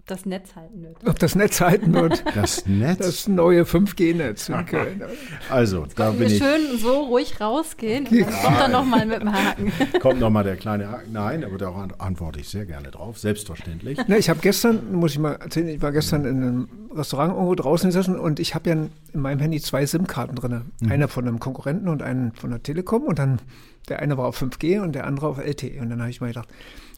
Das 0.08 0.26
Netz 0.26 0.56
halten 0.56 0.84
wird. 0.84 0.98
Ob 1.06 1.20
das 1.20 1.36
Netz 1.36 1.62
halten 1.62 1.94
wird. 1.94 2.24
Das 2.38 2.66
Netz? 2.66 2.98
Das 3.00 3.28
neue 3.28 3.64
5G-Netz 3.64 4.50
in 4.50 4.66
Köln. 4.66 5.02
Also, 5.50 5.86
da 5.96 6.12
bin 6.12 6.28
ich. 6.28 6.38
schön 6.38 6.78
so 6.78 7.06
ruhig 7.06 7.42
rausgehen 7.42 8.06
und 8.08 8.22
dann 8.22 8.30
kommt 8.30 8.60
dann 8.60 8.72
nochmal 8.72 9.06
mit 9.06 9.22
dem 9.22 9.34
Haken. 9.34 9.72
Kommt 10.00 10.20
nochmal 10.20 10.44
der 10.44 10.56
kleine 10.56 10.90
Haken. 10.90 11.12
Nein, 11.12 11.44
aber 11.44 11.58
da 11.58 11.74
antworte 11.98 12.40
ich 12.40 12.50
sehr 12.50 12.66
gerne 12.66 12.92
drauf, 12.92 13.18
selbstverständlich. 13.18 13.98
Ne, 14.08 14.18
ich 14.18 14.30
habe 14.30 14.40
gestern, 14.40 14.94
muss 14.94 15.12
ich 15.12 15.20
mal 15.20 15.34
erzählen, 15.34 15.68
ich 15.68 15.82
war 15.82 15.92
gestern 15.92 16.26
in 16.26 16.38
einem 16.38 16.70
Restaurant 16.94 17.34
irgendwo 17.34 17.56
draußen 17.56 17.90
gesessen 17.90 18.20
und 18.20 18.40
ich 18.40 18.56
habe 18.56 18.70
ja 18.70 18.76
in 18.76 18.92
meinem 19.14 19.40
Handy 19.40 19.60
zwei 19.60 19.86
SIM-Karten 19.86 20.36
drin. 20.36 20.72
Mhm. 20.80 20.92
Eine 20.92 21.08
von 21.08 21.28
einem 21.28 21.40
Konkurrenten 21.40 21.88
und 21.90 22.04
einen 22.04 22.34
von 22.34 22.52
der 22.52 22.62
Telekom 22.62 23.04
und 23.04 23.20
dann 23.20 23.40
der 23.88 24.00
eine 24.00 24.18
war 24.18 24.26
auf 24.26 24.42
5G 24.42 24.82
und 24.82 24.94
der 24.94 25.08
andere 25.08 25.28
auf 25.28 25.38
LTE. 25.38 25.80
Und 25.80 25.90
dann 25.90 26.02
habe 26.02 26.10
ich 26.10 26.22
mal 26.22 26.28
gedacht, 26.28 26.50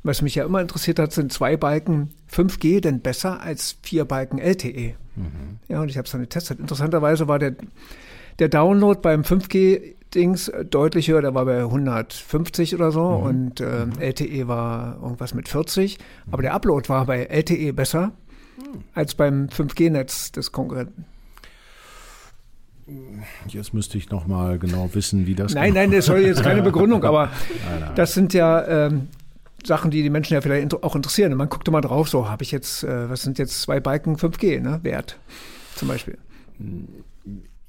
was 0.04 0.22
mich 0.22 0.36
ja 0.36 0.46
immer 0.46 0.62
interessiert 0.62 1.00
hat, 1.00 1.12
sind 1.12 1.34
zwei 1.34 1.58
Balken 1.58 2.12
5G 2.32 2.82
denn 2.82 3.02
besser 3.02 3.42
als 3.42 3.78
vier 3.82 4.06
Balken 4.06 4.38
LTE? 4.38 4.96
Mhm. 5.16 5.60
Ja, 5.68 5.82
und 5.82 5.90
ich 5.90 5.98
habe 5.98 6.06
es 6.06 6.12
dann 6.12 6.22
getestet. 6.22 6.60
Interessanterweise 6.60 7.28
war 7.28 7.40
der, 7.40 7.56
der 8.40 8.50
Download 8.50 9.00
beim 9.02 9.22
5G 9.22 9.96
Dings 10.16 10.52
deutlich 10.70 11.08
höher, 11.08 11.22
der 11.22 11.36
war 11.36 11.46
bei 11.46 11.60
150 11.60 12.74
oder 12.74 12.92
so 12.92 13.20
mhm. 13.20 13.24
und 13.24 13.62
äh, 13.62 13.86
LTE 14.00 14.48
war 14.48 14.98
irgendwas 15.02 15.34
mit 15.34 15.48
40. 15.48 16.00
Aber 16.32 16.42
der 16.42 16.54
Upload 16.54 16.90
war 16.90 17.06
bei 17.06 17.26
LTE 17.26 17.74
besser 17.74 18.14
mhm. 18.58 18.84
als 18.94 19.14
beim 19.14 19.48
5G-Netz 19.48 20.32
des 20.32 20.52
Konkurrenten. 20.52 21.06
Jetzt 23.48 23.74
müsste 23.76 24.00
ich 24.00 24.10
noch 24.10 24.26
mal 24.26 24.58
genau 24.58 24.90
wissen, 24.94 25.28
wie 25.28 25.36
das. 25.36 25.54
Nein, 25.54 25.74
nein, 25.74 25.92
das 25.92 26.08
soll 26.08 26.22
jetzt 26.22 26.42
keine 26.42 26.62
Begründung, 26.64 27.04
aber 27.04 27.26
nein, 27.26 27.80
nein. 27.82 27.92
das 27.94 28.16
sind 28.16 28.34
ja 28.34 28.88
ähm, 28.88 29.10
Sachen, 29.66 29.92
die 29.92 30.04
die 30.04 30.10
Menschen 30.10 30.34
ja 30.34 30.42
vielleicht 30.42 30.84
auch 30.84 30.96
interessieren. 30.96 31.32
Und 31.32 31.38
man 31.38 31.50
guckt 31.50 31.70
mal 31.70 31.82
drauf, 31.82 32.10
so 32.10 32.30
habe 32.30 32.44
ich 32.44 32.52
jetzt, 32.52 32.84
äh, 32.84 33.10
was 33.10 33.22
sind 33.22 33.38
jetzt 33.38 33.62
zwei 33.62 33.80
Balken 33.80 34.16
5G 34.16 34.62
ne, 34.62 34.80
wert, 34.84 35.20
zum 35.76 35.88
Beispiel. 35.88 36.18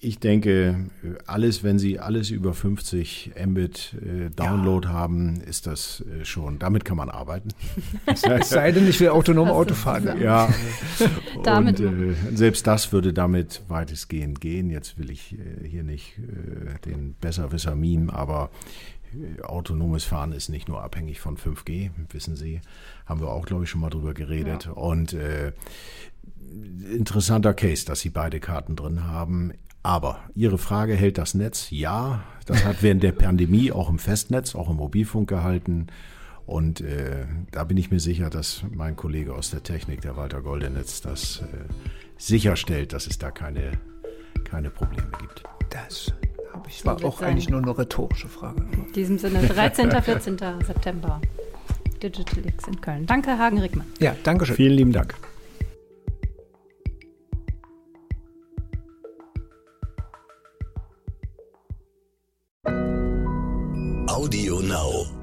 Ich 0.02 0.18
denke, 0.18 0.86
alles, 1.26 1.62
wenn 1.62 1.78
Sie 1.78 1.98
alles 1.98 2.30
über 2.30 2.54
50 2.54 3.32
Mbit 3.46 3.94
äh, 4.00 4.30
Download 4.30 4.88
ja. 4.88 4.94
haben, 4.94 5.42
ist 5.42 5.66
das 5.66 6.02
äh, 6.18 6.24
schon, 6.24 6.58
damit 6.58 6.86
kann 6.86 6.96
man 6.96 7.10
arbeiten. 7.10 7.50
es 8.06 8.48
sei 8.48 8.72
denn, 8.72 8.88
ich 8.88 8.98
will 8.98 9.10
autonom 9.10 9.48
Auto 9.48 9.74
fahren. 9.74 10.18
Ja, 10.18 10.48
und 11.36 11.80
äh, 11.80 12.14
selbst 12.34 12.66
das 12.66 12.92
würde 12.92 13.12
damit 13.12 13.60
weitestgehend 13.68 14.40
gehen. 14.40 14.70
Jetzt 14.70 14.98
will 14.98 15.10
ich 15.10 15.34
äh, 15.34 15.68
hier 15.68 15.82
nicht 15.82 16.18
äh, 16.18 16.78
den 16.88 17.14
Besserwisser 17.20 17.74
meme, 17.74 18.10
aber 18.10 18.48
äh, 18.54 18.99
autonomes 19.42 20.04
Fahren 20.04 20.32
ist 20.32 20.48
nicht 20.48 20.68
nur 20.68 20.82
abhängig 20.82 21.20
von 21.20 21.36
5G, 21.36 21.90
wissen 22.10 22.36
Sie, 22.36 22.60
haben 23.06 23.20
wir 23.20 23.28
auch, 23.28 23.46
glaube 23.46 23.64
ich, 23.64 23.70
schon 23.70 23.80
mal 23.80 23.90
drüber 23.90 24.14
geredet. 24.14 24.66
Ja. 24.66 24.72
Und 24.72 25.16
interessanter 26.92 27.54
Case, 27.54 27.84
dass 27.84 28.00
Sie 28.00 28.10
beide 28.10 28.40
Karten 28.40 28.76
drin 28.76 29.04
haben. 29.04 29.52
Aber 29.82 30.20
Ihre 30.34 30.58
Frage, 30.58 30.94
hält 30.94 31.18
das 31.18 31.34
Netz? 31.34 31.70
Ja, 31.70 32.22
das 32.46 32.64
hat 32.64 32.82
während 32.82 33.02
der 33.02 33.12
Pandemie 33.12 33.72
auch 33.72 33.88
im 33.88 33.98
Festnetz, 33.98 34.54
auch 34.54 34.68
im 34.68 34.76
Mobilfunk 34.76 35.28
gehalten. 35.28 35.86
Und 36.46 36.80
äh, 36.80 37.26
da 37.52 37.64
bin 37.64 37.76
ich 37.76 37.90
mir 37.90 38.00
sicher, 38.00 38.28
dass 38.28 38.64
mein 38.70 38.96
Kollege 38.96 39.34
aus 39.34 39.50
der 39.50 39.62
Technik, 39.62 40.00
der 40.02 40.16
Walter 40.16 40.42
Goldenetz, 40.42 41.00
das 41.00 41.42
äh, 41.42 41.72
sicherstellt, 42.18 42.92
dass 42.92 43.06
es 43.06 43.18
da 43.18 43.30
keine, 43.30 43.72
keine 44.44 44.68
Probleme 44.68 45.12
gibt. 45.18 45.44
Das 45.70 46.12
es 46.68 46.84
war 46.84 47.02
auch 47.04 47.20
sein. 47.20 47.30
eigentlich 47.30 47.48
nur 47.48 47.60
eine 47.62 47.76
rhetorische 47.76 48.28
Frage. 48.28 48.64
In 48.72 48.92
diesem 48.92 49.18
Sinne, 49.18 49.40
13. 49.46 49.90
14. 49.90 50.38
September. 50.66 51.20
Digital 52.02 52.46
X 52.46 52.66
in 52.68 52.80
Köln. 52.80 53.06
Danke, 53.06 53.36
Hagen 53.38 53.58
Rickmann. 53.58 53.86
Ja, 54.00 54.14
danke 54.22 54.46
schön. 54.46 54.56
Vielen 54.56 54.74
lieben 54.76 54.92
Dank. 54.92 55.14
Audio 64.08 64.60
Now. 64.60 65.19